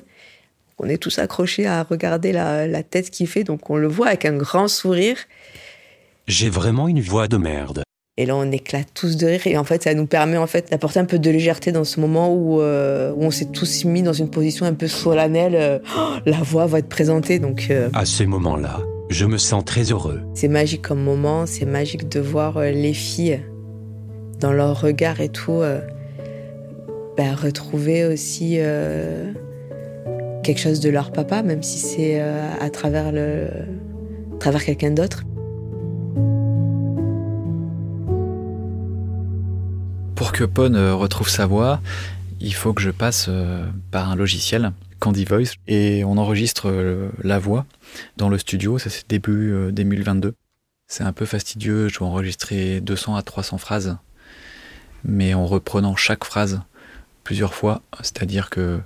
On 0.79 0.89
est 0.89 0.99
tous 0.99 1.19
accrochés 1.19 1.67
à 1.67 1.83
regarder 1.83 2.33
la, 2.33 2.67
la 2.67 2.83
tête 2.83 3.11
qu'il 3.11 3.27
fait, 3.27 3.45
donc 3.45 3.71
on 3.71 3.77
le 3.77 3.89
voit 3.89 4.09
avec 4.09 4.27
un 4.27 4.37
grand 4.37 4.69
sourire. 4.69 5.17
J'ai 6.27 6.51
vraiment 6.51 6.87
une 6.89 7.01
voix 7.01 7.29
de 7.29 7.39
merde. 7.39 7.83
Et 8.19 8.25
là, 8.25 8.35
on 8.35 8.51
éclate 8.51 8.89
tous 8.95 9.17
de 9.17 9.27
rire. 9.27 9.47
Et 9.47 9.59
en 9.59 9.65
fait, 9.65 9.83
ça 9.83 9.93
nous 9.93 10.07
permet 10.07 10.39
en 10.39 10.47
fait 10.47 10.71
d'apporter 10.71 10.99
un 10.99 11.05
peu 11.05 11.19
de 11.19 11.31
légèreté 11.31 11.71
dans 11.71 11.85
ce 11.85 12.01
moment 12.01 12.35
où, 12.35 12.61
euh, 12.61 13.13
on 13.19 13.31
s'est 13.31 13.51
tous 13.53 13.85
mis 13.85 14.03
dans 14.03 14.15
une 14.15 14.31
position 14.31 14.65
un 14.65 14.73
peu 14.73 14.89
solennelle. 14.89 15.55
Euh, 15.55 15.79
la 16.25 16.39
voix 16.39 16.67
va 16.67 16.79
être 16.79 16.89
présentée. 16.89 17.39
Donc, 17.39 17.67
euh, 17.71 17.91
à 17.93 18.07
ces 18.07 18.25
moments-là, 18.25 18.81
je 19.11 19.27
me 19.27 19.37
sens 19.37 19.65
très 19.65 19.93
heureux. 19.93 20.23
C'est 20.35 20.49
magique 20.49 20.83
comme 20.83 21.03
moment. 21.03 21.45
C'est 21.45 21.67
magique 21.67 22.09
de 22.09 22.21
voir 22.21 22.59
les 22.61 22.95
filles 22.95 23.41
dans 24.41 24.53
leur 24.53 24.81
regard 24.81 25.21
et 25.21 25.29
tout, 25.29 25.63
ben, 27.17 27.35
retrouver 27.35 28.05
aussi 28.05 28.59
quelque 30.43 30.59
chose 30.59 30.81
de 30.81 30.91
leur 30.91 31.13
papa, 31.13 31.43
même 31.43 31.63
si 31.63 31.79
c'est 31.79 32.21
à 32.21 32.71
travers 32.71 33.13
travers 34.39 34.65
quelqu'un 34.65 34.91
d'autre. 34.91 35.25
Pour 40.15 40.33
que 40.33 40.45
Pone 40.45 40.77
euh, 40.77 40.95
retrouve 40.95 41.29
sa 41.29 41.47
voix, 41.47 41.81
il 42.41 42.55
faut 42.55 42.73
que 42.73 42.83
je 42.83 42.91
passe 42.91 43.27
euh, 43.29 43.67
par 43.91 44.11
un 44.11 44.17
logiciel, 44.17 44.73
Candy 44.99 45.25
Voice, 45.25 45.55
et 45.67 46.05
on 46.05 46.17
enregistre 46.17 46.71
euh, 46.71 47.11
la 47.23 47.39
voix 47.39 47.67
dans 48.17 48.29
le 48.29 48.39
studio, 48.39 48.79
ça 48.79 48.91
c'est 48.91 49.09
début 49.09 49.55
2022. 49.73 50.35
C'est 50.89 51.05
un 51.05 51.13
peu 51.13 51.27
fastidieux, 51.27 51.89
je 51.89 51.99
dois 51.99 52.09
enregistrer 52.09 52.81
200 52.81 53.17
à 53.17 53.23
300 53.23 53.59
phrases, 53.59 53.97
mais 55.05 55.35
en 55.35 55.47
reprenant 55.47 55.97
chaque 55.97 56.25
phrase 56.25 56.61
plusieurs 57.25 57.55
fois, 57.55 57.83
c'est-à-dire 58.01 58.51
que 58.51 58.81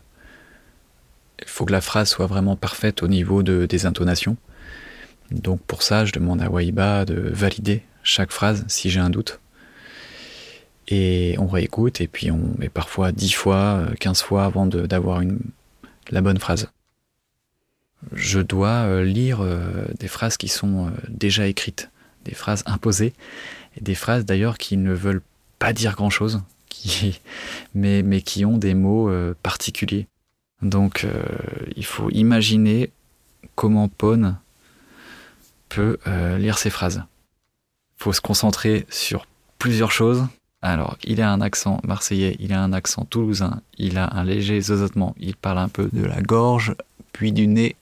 il 1.43 1.49
faut 1.49 1.65
que 1.65 1.73
la 1.73 1.81
phrase 1.81 2.09
soit 2.09 2.27
vraiment 2.27 2.57
parfaite 2.57 3.03
au 3.03 3.09
niveau 3.09 3.43
de, 3.43 3.65
des 3.65 3.87
intonations. 3.87 4.37
Donc 5.31 5.61
pour 5.63 5.83
ça, 5.83 6.05
je 6.05 6.13
demande 6.13 6.43
à 6.43 6.51
Waiba 6.51 7.05
de 7.05 7.15
valider 7.15 7.83
chaque 8.03 8.31
phrase 8.31 8.65
si 8.69 8.91
j'ai 8.91 9.01
un 9.01 9.11
doute 9.11 9.41
et 10.91 11.37
on 11.39 11.47
réécoute 11.47 12.01
et 12.01 12.09
puis 12.09 12.31
on 12.31 12.55
met 12.59 12.69
parfois 12.69 13.13
10 13.13 13.33
fois, 13.33 13.85
15 14.01 14.23
fois 14.23 14.45
avant 14.45 14.67
d'avoir 14.67 15.23
la 16.11 16.21
bonne 16.21 16.39
phrase. 16.39 16.69
Je 18.13 18.41
dois 18.41 18.87
euh, 18.87 19.05
lire 19.05 19.41
euh, 19.43 19.85
des 19.99 20.09
phrases 20.09 20.39
qui 20.39 20.49
sont 20.49 20.87
euh, 20.87 20.91
déjà 21.09 21.47
écrites, 21.47 21.91
des 22.25 22.35
phrases 22.35 22.63
imposées, 22.67 23.13
des 23.81 23.95
phrases 23.95 24.25
d'ailleurs 24.25 24.57
qui 24.57 24.79
ne 24.79 24.93
veulent 24.93 25.21
pas 25.61 25.73
dire 25.73 25.95
grand-chose, 25.95 26.43
mais, 27.75 28.03
mais 28.03 28.21
qui 28.21 28.45
ont 28.45 28.59
des 28.59 28.75
mots 28.75 29.09
particuliers. 29.45 30.09
Donc 30.61 31.07
il 31.77 31.85
faut 31.85 32.11
imaginer 32.11 32.91
comment 33.55 33.87
Pone 33.87 34.37
peut 35.69 35.99
lire 36.39 36.59
ces 36.59 36.71
phrases. 36.71 37.05
Il 37.99 38.03
faut 38.03 38.13
se 38.13 38.21
concentrer 38.21 38.87
sur 38.91 39.27
plusieurs 39.59 39.93
choses 39.93 40.27
alors, 40.63 40.99
il 41.05 41.23
a 41.23 41.33
un 41.33 41.41
accent 41.41 41.81
marseillais, 41.85 42.37
il 42.39 42.53
a 42.53 42.63
un 42.63 42.75
accent 42.75 43.07
toulousain, 43.07 43.63
il 43.79 43.97
a 43.97 44.15
un 44.15 44.25
léger 44.25 44.61
zozotement, 44.61 45.15
il 45.19 45.35
parle 45.35 45.57
un 45.57 45.69
peu 45.69 45.89
de 45.91 46.05
la 46.05 46.21
gorge, 46.21 46.75
puis 47.13 47.33
du 47.33 47.47
nez, 47.47 47.77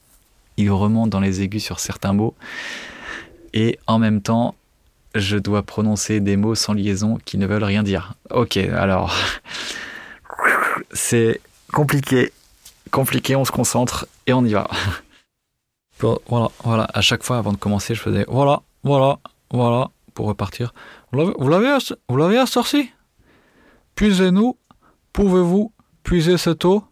il 0.58 0.70
remonte 0.70 1.10
dans 1.10 1.18
les 1.18 1.42
aigus 1.42 1.64
sur 1.64 1.80
certains 1.80 2.12
mots. 2.12 2.36
Et 3.52 3.80
en 3.88 3.98
même 3.98 4.20
temps, 4.20 4.54
je 5.18 5.36
dois 5.36 5.62
prononcer 5.62 6.20
des 6.20 6.36
mots 6.36 6.54
sans 6.54 6.72
liaison 6.72 7.18
qui 7.24 7.38
ne 7.38 7.46
veulent 7.46 7.64
rien 7.64 7.82
dire. 7.82 8.14
Ok, 8.30 8.56
alors, 8.56 9.14
c'est 10.92 11.40
compliqué. 11.72 12.32
Compliqué, 12.90 13.36
on 13.36 13.44
se 13.44 13.52
concentre 13.52 14.06
et 14.26 14.32
on 14.32 14.44
y 14.44 14.52
va. 14.52 14.68
Voilà, 16.00 16.48
voilà, 16.62 16.88
à 16.94 17.00
chaque 17.00 17.24
fois 17.24 17.38
avant 17.38 17.52
de 17.52 17.56
commencer, 17.56 17.94
je 17.94 18.00
faisais 18.00 18.24
voilà, 18.28 18.62
voilà, 18.84 19.18
voilà, 19.50 19.90
pour 20.14 20.26
repartir. 20.26 20.72
Vous 21.12 21.18
l'avez, 21.18 21.32
vous 22.08 22.16
l'avez 22.16 22.38
assorti 22.38 22.90
Puisez-nous, 23.96 24.56
pouvez-vous 25.12 25.72
puiser 26.04 26.38
cette 26.38 26.64
eau 26.64 26.84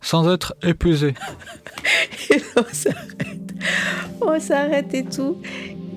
sans 0.00 0.28
être 0.28 0.54
épuisé? 0.62 1.14
Et 2.30 2.42
on 2.56 2.64
s'arrête. 2.72 3.54
On 4.20 4.40
s'arrête 4.40 4.92
et 4.94 5.04
tout. 5.04 5.40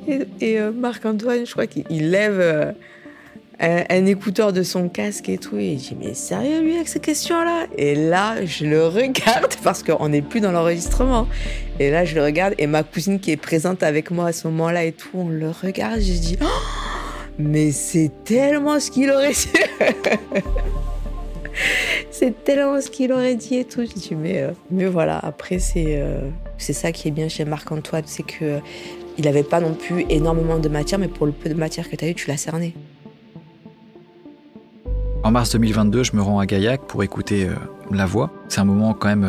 Et, 0.08 0.60
euh, 0.60 0.72
Marc-Antoine, 0.72 1.46
je 1.46 1.52
crois 1.52 1.68
qu'il 1.68 2.10
lève 2.10 2.40
euh, 2.40 2.72
un, 3.60 4.06
écouteur 4.06 4.54
de 4.54 4.64
son 4.64 4.90
casque 4.90 5.30
et 5.30 5.38
tout. 5.38 5.58
Et 5.58 5.74
il 5.74 5.78
dit 5.78 5.98
Mais 6.00 6.14
sérieux, 6.14 6.62
lui, 6.62 6.76
avec 6.76 6.88
ces 6.88 7.00
questions-là 7.00 7.68
Et 7.78 7.96
là, 7.96 8.46
je 8.46 8.66
le 8.66 8.88
regarde 8.88 9.56
parce 9.64 9.84
qu'on 9.84 10.10
n'est 10.10 10.22
plus 10.22 10.40
dans 10.40 10.52
l'enregistrement. 10.52 11.28
Et 11.80 11.92
là, 11.92 12.06
je 12.06 12.16
le 12.16 12.24
regarde. 12.24 12.56
Et 12.58 12.68
ma 12.68 12.84
cousine 12.84 13.20
qui 13.20 13.32
est 13.32 13.38
présente 13.38 13.84
avec 13.84 14.12
moi 14.12 14.28
à 14.28 14.34
ce 14.34 14.48
moment-là 14.48 14.86
et 14.86 14.92
tout, 14.92 15.10
on 15.14 15.30
le 15.30 15.50
regarde. 15.50 16.00
Je 16.00 16.14
dis 16.14 16.38
oh 16.42 16.46
mais 17.40 17.72
c'est 17.72 18.12
tellement 18.24 18.80
ce 18.80 18.92
qu'il 18.92 19.10
aurait 19.10 19.32
dit. 19.32 19.48
c'est 22.12 22.44
tellement 22.44 22.80
ce 22.82 22.90
qu'il 22.90 23.12
aurait 23.14 23.36
dit 23.36 23.56
et 23.56 23.66
tout. 23.66 23.82
Je 23.82 23.94
dis, 23.94 24.16
mais, 24.16 24.42
euh, 24.42 24.52
mais 24.70 24.86
voilà, 24.86 25.18
après, 25.18 25.58
c'est 25.58 26.04
c'est 26.62 26.74
ça 26.74 26.92
qui 26.92 27.08
est 27.08 27.12
bien 27.12 27.28
chez 27.28 27.44
Marc-Antoine, 27.44 28.04
c'est 28.06 28.24
que 28.24 28.60
il 29.22 29.26
n'avait 29.26 29.44
pas 29.44 29.60
non 29.60 29.74
plus 29.74 30.06
énormément 30.10 30.58
de 30.58 30.68
matière, 30.68 31.00
mais 31.00 31.08
pour 31.08 31.28
le 31.28 31.32
peu 31.32 31.48
de 31.48 31.54
matière 31.54 31.90
que 31.90 31.96
tu 31.96 32.06
as 32.06 32.10
eu, 32.10 32.16
tu 32.16 32.28
l'as 32.28 32.38
cerné. 32.38 32.74
En 35.24 35.30
mars 35.30 35.52
2022, 35.52 36.04
je 36.04 36.16
me 36.16 36.22
rends 36.22 36.40
à 36.40 36.48
Gaillac 36.48 36.82
pour 36.88 37.04
écouter 37.04 37.48
la 37.92 38.08
voix. 38.08 38.32
C'est 38.50 38.60
un 38.60 38.66
moment 38.66 38.96
quand 38.96 39.10
même 39.10 39.28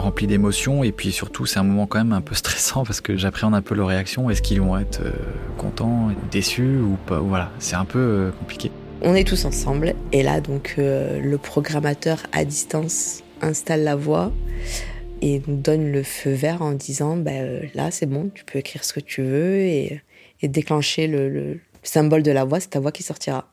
rempli 0.00 0.26
d'émotions 0.26 0.84
et 0.84 0.92
puis 0.92 1.12
surtout 1.12 1.46
c'est 1.46 1.58
un 1.58 1.62
moment 1.62 1.86
quand 1.86 1.98
même 1.98 2.12
un 2.12 2.20
peu 2.20 2.34
stressant 2.42 2.84
parce 2.84 3.00
que 3.00 3.16
j'appréhende 3.16 3.54
un 3.54 3.62
peu 3.62 3.74
leur 3.74 3.88
réaction. 3.88 4.30
Est-ce 4.30 4.42
qu'ils 4.42 4.60
vont 4.60 4.78
être 4.78 5.00
euh, 5.02 5.12
contents, 5.58 6.10
déçus 6.30 6.78
ou 6.78 6.96
pas? 7.06 7.18
Voilà, 7.18 7.50
c'est 7.58 7.76
un 7.76 7.84
peu 7.84 7.98
euh, 7.98 8.30
compliqué. 8.38 8.70
On 9.02 9.14
est 9.14 9.26
tous 9.26 9.44
ensemble 9.44 9.94
et 10.12 10.22
là 10.22 10.40
donc 10.40 10.76
euh, 10.78 11.20
le 11.20 11.38
programmateur 11.38 12.18
à 12.32 12.44
distance 12.44 13.22
installe 13.42 13.84
la 13.84 13.94
voix 13.94 14.32
et 15.22 15.42
nous 15.46 15.56
donne 15.56 15.90
le 15.92 16.02
feu 16.02 16.32
vert 16.32 16.62
en 16.62 16.72
disant 16.72 17.16
bah, 17.16 17.30
là 17.74 17.90
c'est 17.90 18.06
bon, 18.06 18.30
tu 18.34 18.44
peux 18.44 18.58
écrire 18.58 18.84
ce 18.84 18.92
que 18.92 19.00
tu 19.00 19.22
veux 19.22 19.60
et, 19.60 20.00
déclencher 20.42 21.08
le, 21.08 21.58
symbole 21.82 22.22
de 22.22 22.30
la 22.30 22.44
voix, 22.44 22.60
c'est 22.60 22.70
ta 22.70 22.80
voix 22.80 22.92
qui 22.92 23.02
sortira. 23.02 23.52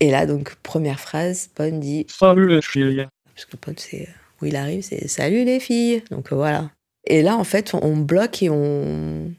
Et 0.00 0.10
là 0.10 0.26
donc 0.26 0.54
première 0.56 1.00
phrase, 1.00 1.50
Bonne 1.56 1.80
dit 1.80 2.06
Salut 2.08 2.48
les 2.48 2.62
filles. 2.62 3.06
Parce 3.34 3.44
que 3.46 3.56
Paul 3.56 3.74
c'est 3.76 4.08
où 4.40 4.46
il 4.46 4.56
arrive, 4.56 4.82
c'est 4.82 5.08
salut 5.08 5.44
les 5.44 5.60
filles. 5.60 6.02
Donc 6.10 6.32
euh, 6.32 6.36
voilà. 6.36 6.70
Et 7.06 7.22
là, 7.22 7.36
en 7.36 7.44
fait, 7.44 7.74
on 7.74 7.96
bloque 7.96 8.42
et 8.42 8.50
on, 8.50 9.32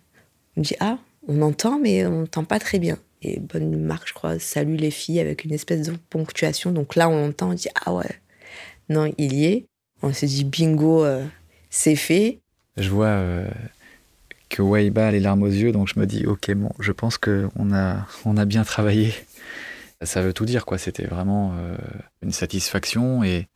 on 0.57 0.61
dit 0.61 0.75
Ah, 0.79 0.97
on 1.27 1.41
entend, 1.41 1.79
mais 1.79 2.05
on 2.05 2.21
n'entend 2.21 2.43
pas 2.43 2.59
très 2.59 2.79
bien. 2.79 2.97
Et 3.21 3.39
bonne 3.39 3.77
marque, 3.79 4.07
je 4.07 4.13
crois, 4.13 4.39
salue 4.39 4.75
les 4.75 4.91
filles 4.91 5.19
avec 5.19 5.43
une 5.43 5.53
espèce 5.53 5.87
de 5.87 5.93
ponctuation. 6.09 6.71
Donc 6.71 6.95
là, 6.95 7.09
on 7.09 7.29
entend, 7.29 7.51
on 7.51 7.53
dit 7.53 7.69
Ah 7.85 7.93
ouais, 7.93 8.19
non, 8.89 9.13
il 9.17 9.33
y 9.33 9.45
est. 9.45 9.68
On 10.01 10.13
se 10.13 10.25
dit 10.25 10.45
Bingo, 10.45 11.03
euh, 11.03 11.25
c'est 11.69 11.95
fait. 11.95 12.39
Je 12.77 12.89
vois 12.89 13.07
euh, 13.07 13.47
que 14.47 14.61
Weiba 14.61 15.07
a 15.07 15.11
les 15.11 15.19
larmes 15.19 15.43
aux 15.43 15.47
yeux, 15.47 15.71
donc 15.71 15.89
je 15.93 15.99
me 15.99 16.05
dis 16.05 16.25
Ok, 16.25 16.51
bon, 16.51 16.71
je 16.79 16.91
pense 16.91 17.17
qu'on 17.17 17.73
a, 17.73 18.07
on 18.25 18.37
a 18.37 18.45
bien 18.45 18.63
travaillé. 18.63 19.13
Ça 20.01 20.21
veut 20.21 20.31
tout 20.31 20.45
dire, 20.45 20.65
quoi. 20.65 20.77
C'était 20.77 21.05
vraiment 21.05 21.53
euh, 21.57 21.75
une 22.21 22.31
satisfaction 22.31 23.23
et. 23.23 23.47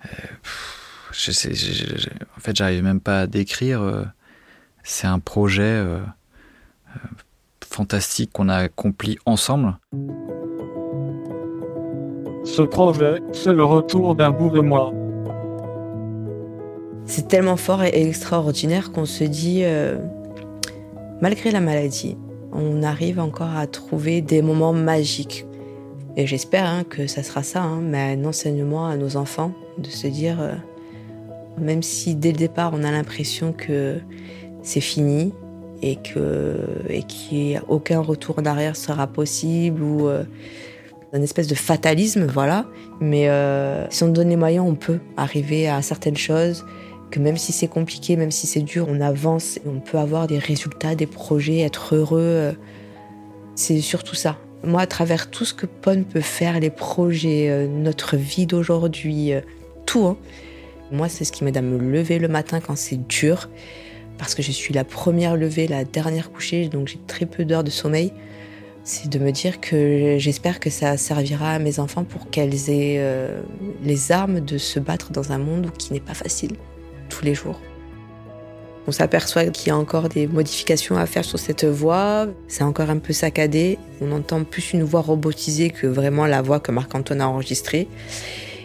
je 1.13 1.31
sais, 1.31 1.51
en 2.35 2.39
fait, 2.41 2.55
j'arrive 2.55 2.83
même 2.83 2.99
pas 2.99 3.21
à 3.21 3.27
décrire. 3.27 4.05
c'est 4.83 5.07
un 5.07 5.19
projet 5.19 5.81
fantastique 7.63 8.31
qu'on 8.33 8.49
a 8.49 8.57
accompli 8.57 9.17
ensemble. 9.25 9.77
Ce 12.43 12.61
projet, 12.61 13.21
c'est 13.31 13.53
le 13.53 13.63
retour 13.63 14.15
d'un 14.15 14.31
bout 14.31 14.49
de 14.49 14.59
moi. 14.59 14.91
C'est 17.15 17.27
tellement 17.27 17.57
fort 17.57 17.83
et 17.83 18.07
extraordinaire 18.07 18.91
qu'on 18.91 19.05
se 19.05 19.23
dit, 19.23 19.59
euh, 19.61 19.99
malgré 21.21 21.51
la 21.51 21.59
maladie, 21.59 22.17
on 22.51 22.81
arrive 22.81 23.19
encore 23.19 23.55
à 23.55 23.67
trouver 23.67 24.21
des 24.21 24.41
moments 24.41 24.73
magiques. 24.73 25.45
Et 26.17 26.25
j'espère 26.25 26.65
hein, 26.65 26.83
que 26.83 27.05
ça 27.05 27.21
sera 27.21 27.43
ça, 27.43 27.61
hein, 27.61 27.93
un 27.93 28.25
enseignement 28.25 28.87
à 28.87 28.97
nos 28.97 29.15
enfants, 29.15 29.51
de 29.77 29.89
se 29.89 30.07
dire, 30.07 30.41
euh, 30.41 30.55
même 31.59 31.83
si 31.83 32.15
dès 32.15 32.31
le 32.31 32.37
départ 32.37 32.71
on 32.73 32.83
a 32.83 32.89
l'impression 32.89 33.53
que 33.53 33.99
c'est 34.63 34.81
fini, 34.81 35.33
et 35.83 35.97
que 35.97 36.57
et 36.89 37.03
qu'il 37.03 37.43
n'y 37.43 37.57
a 37.57 37.63
aucun 37.67 37.99
retour 37.99 38.39
en 38.39 38.45
arrière 38.45 38.75
sera 38.75 39.05
possible 39.05 39.83
ou 39.83 40.07
euh, 40.07 40.23
un 41.13 41.21
espèce 41.21 41.45
de 41.45 41.53
fatalisme, 41.53 42.25
voilà. 42.25 42.65
Mais 42.99 43.29
euh, 43.29 43.87
si 43.91 44.03
on 44.03 44.07
donne 44.07 44.29
les 44.29 44.35
moyens, 44.35 44.65
on 44.67 44.73
peut 44.73 44.97
arriver 45.15 45.69
à 45.69 45.83
certaines 45.83 46.17
choses. 46.17 46.65
Que 47.13 47.19
même 47.19 47.37
si 47.37 47.51
c'est 47.51 47.67
compliqué, 47.67 48.15
même 48.15 48.31
si 48.31 48.47
c'est 48.47 48.63
dur, 48.63 48.87
on 48.89 48.99
avance 48.99 49.57
et 49.57 49.61
on 49.67 49.79
peut 49.79 49.99
avoir 49.99 50.25
des 50.25 50.39
résultats, 50.39 50.95
des 50.95 51.05
projets, 51.05 51.59
être 51.59 51.93
heureux. 51.93 52.55
C'est 53.53 53.81
surtout 53.81 54.15
ça. 54.15 54.39
Moi, 54.63 54.81
à 54.81 54.87
travers 54.87 55.29
tout 55.29 55.45
ce 55.45 55.53
que 55.53 55.67
PON 55.67 56.05
peut 56.05 56.21
faire, 56.21 56.59
les 56.59 56.71
projets, 56.71 57.51
euh, 57.51 57.67
notre 57.67 58.17
vie 58.17 58.47
d'aujourd'hui, 58.47 59.31
tout, 59.85 60.07
hein. 60.07 60.17
moi, 60.91 61.07
c'est 61.07 61.23
ce 61.23 61.31
qui 61.31 61.43
m'aide 61.43 61.57
à 61.57 61.61
me 61.61 61.77
lever 61.77 62.17
le 62.17 62.29
matin 62.29 62.59
quand 62.59 62.75
c'est 62.75 63.07
dur 63.07 63.47
parce 64.17 64.33
que 64.33 64.41
je 64.41 64.51
suis 64.51 64.73
la 64.73 64.83
première 64.83 65.37
levée, 65.37 65.67
la 65.67 65.83
dernière 65.83 66.31
couchée, 66.31 66.67
donc 66.67 66.87
j'ai 66.87 66.99
très 67.05 67.27
peu 67.27 67.45
d'heures 67.45 67.63
de 67.63 67.69
sommeil, 67.69 68.11
c'est 68.83 69.07
de 69.07 69.19
me 69.19 69.31
dire 69.31 69.61
que 69.61 70.15
j'espère 70.17 70.59
que 70.59 70.71
ça 70.71 70.97
servira 70.97 71.51
à 71.51 71.59
mes 71.59 71.77
enfants 71.79 72.05
pour 72.05 72.31
qu'elles 72.31 72.71
aient 72.71 72.97
euh, 72.97 73.43
les 73.83 74.11
armes 74.11 74.39
de 74.39 74.57
se 74.57 74.79
battre 74.79 75.11
dans 75.11 75.31
un 75.31 75.37
monde 75.37 75.69
qui 75.77 75.93
n'est 75.93 75.99
pas 75.99 76.15
facile 76.15 76.55
tous 77.13 77.25
les 77.25 77.35
jours. 77.35 77.59
On 78.85 78.91
s'aperçoit 78.91 79.45
qu'il 79.45 79.67
y 79.67 79.71
a 79.71 79.77
encore 79.77 80.09
des 80.09 80.27
modifications 80.27 80.97
à 80.97 81.05
faire 81.05 81.23
sur 81.23 81.39
cette 81.39 81.63
voie. 81.63 82.27
C'est 82.49 82.63
encore 82.63 82.89
un 82.89 82.97
peu 82.97 83.13
saccadé. 83.13 83.77
On 84.01 84.11
entend 84.11 84.43
plus 84.43 84.73
une 84.73 84.83
voix 84.83 85.01
robotisée 85.01 85.69
que 85.69 85.87
vraiment 85.87 86.25
la 86.25 86.41
voix 86.41 86.59
que 86.59 86.71
Marc-Antoine 86.71 87.21
a 87.21 87.29
enregistrée. 87.29 87.87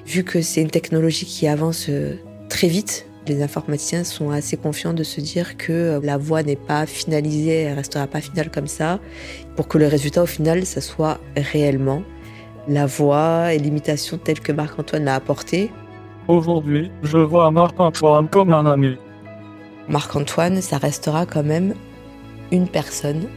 Vu 0.07 0.25
que 0.25 0.43
c'est 0.43 0.63
une 0.63 0.71
technologie 0.71 1.27
qui 1.27 1.47
avance 1.47 1.87
euh, 1.89 2.17
très 2.49 2.67
vite, 2.67 3.07
les 3.29 3.43
informaticiens 3.43 4.05
sont 4.05 4.31
assez 4.31 4.57
confiants 4.57 4.95
de 4.95 5.05
se 5.05 5.21
dire 5.21 5.57
que 5.57 5.73
euh, 5.73 6.01
la 6.03 6.17
voix 6.17 6.43
n'est 6.43 6.57
pas 6.57 6.87
finalisée, 6.87 7.63
elle 7.63 7.77
restera 7.77 8.07
pas 8.07 8.21
finale 8.21 8.51
comme 8.51 8.67
ça, 8.67 8.99
pour 9.55 9.69
que 9.69 9.79
le 9.79 9.87
résultat 9.87 10.23
au 10.23 10.27
final, 10.27 10.65
ça 10.67 10.81
soit 10.81 11.21
réellement 11.37 12.03
la 12.67 12.87
voix 12.87 13.53
et 13.55 13.59
l'imitation 13.59 14.19
telle 14.19 14.41
que 14.41 14.53
Marc-Antoine 14.53 15.05
l'a 15.05 15.15
apportée. 15.15 15.71
Aujourd'hui, 16.29 16.91
je 17.03 17.17
vois 17.17 17.51
Marc-Antoine 17.51 18.29
comme 18.29 18.53
un 18.53 18.67
ami. 18.67 18.97
Marc-Antoine, 19.89 20.61
ça 20.61 20.77
restera 20.77 21.25
quand 21.25 21.43
même 21.43 21.75
une 22.53 22.69
personne 22.69 23.29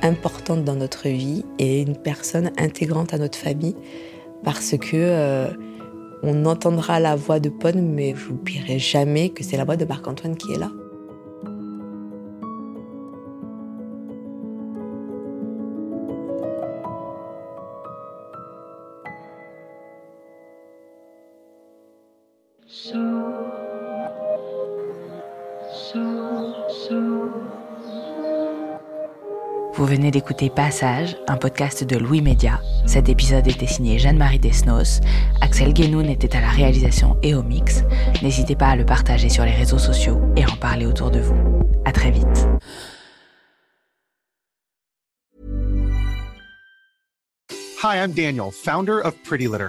importante 0.00 0.64
dans 0.64 0.74
notre 0.74 1.08
vie 1.08 1.44
et 1.58 1.82
une 1.82 1.94
personne 1.94 2.50
intégrante 2.56 3.12
à 3.12 3.18
notre 3.18 3.36
famille 3.36 3.76
parce 4.44 4.70
que 4.78 4.96
euh, 4.96 5.48
on 6.22 6.46
entendra 6.46 7.00
la 7.00 7.16
voix 7.16 7.38
de 7.38 7.50
Pone, 7.50 7.82
mais 7.82 8.14
je 8.16 8.30
n'oublierai 8.30 8.78
jamais 8.78 9.28
que 9.28 9.44
c'est 9.44 9.58
la 9.58 9.64
voix 9.64 9.76
de 9.76 9.84
Marc-Antoine 9.84 10.36
qui 10.36 10.54
est 10.54 10.58
là. 10.58 10.70
Vous 29.78 29.86
venez 29.86 30.10
d'écouter 30.10 30.50
Passage, 30.50 31.16
un 31.28 31.36
podcast 31.36 31.84
de 31.84 31.96
Louis 31.96 32.20
Média. 32.20 32.60
Cet 32.84 33.08
épisode 33.08 33.46
était 33.46 33.68
signé 33.68 33.96
Jeanne-Marie 33.96 34.40
Desnos. 34.40 34.98
Axel 35.40 35.72
Guénoun 35.72 36.06
était 36.06 36.36
à 36.36 36.40
la 36.40 36.48
réalisation 36.48 37.16
et 37.22 37.32
au 37.36 37.44
mix. 37.44 37.84
N'hésitez 38.20 38.56
pas 38.56 38.70
à 38.70 38.74
le 38.74 38.84
partager 38.84 39.28
sur 39.28 39.44
les 39.44 39.52
réseaux 39.52 39.78
sociaux 39.78 40.20
et 40.34 40.44
en 40.44 40.56
parler 40.56 40.84
autour 40.84 41.12
de 41.12 41.20
vous. 41.20 41.36
À 41.84 41.92
très 41.92 42.10
vite. 42.10 42.48
Hi, 47.80 47.98
I'm 48.02 48.10
Daniel, 48.10 48.50
founder 48.50 49.00
of 49.04 49.14
Pretty 49.22 49.46
Litter. 49.46 49.68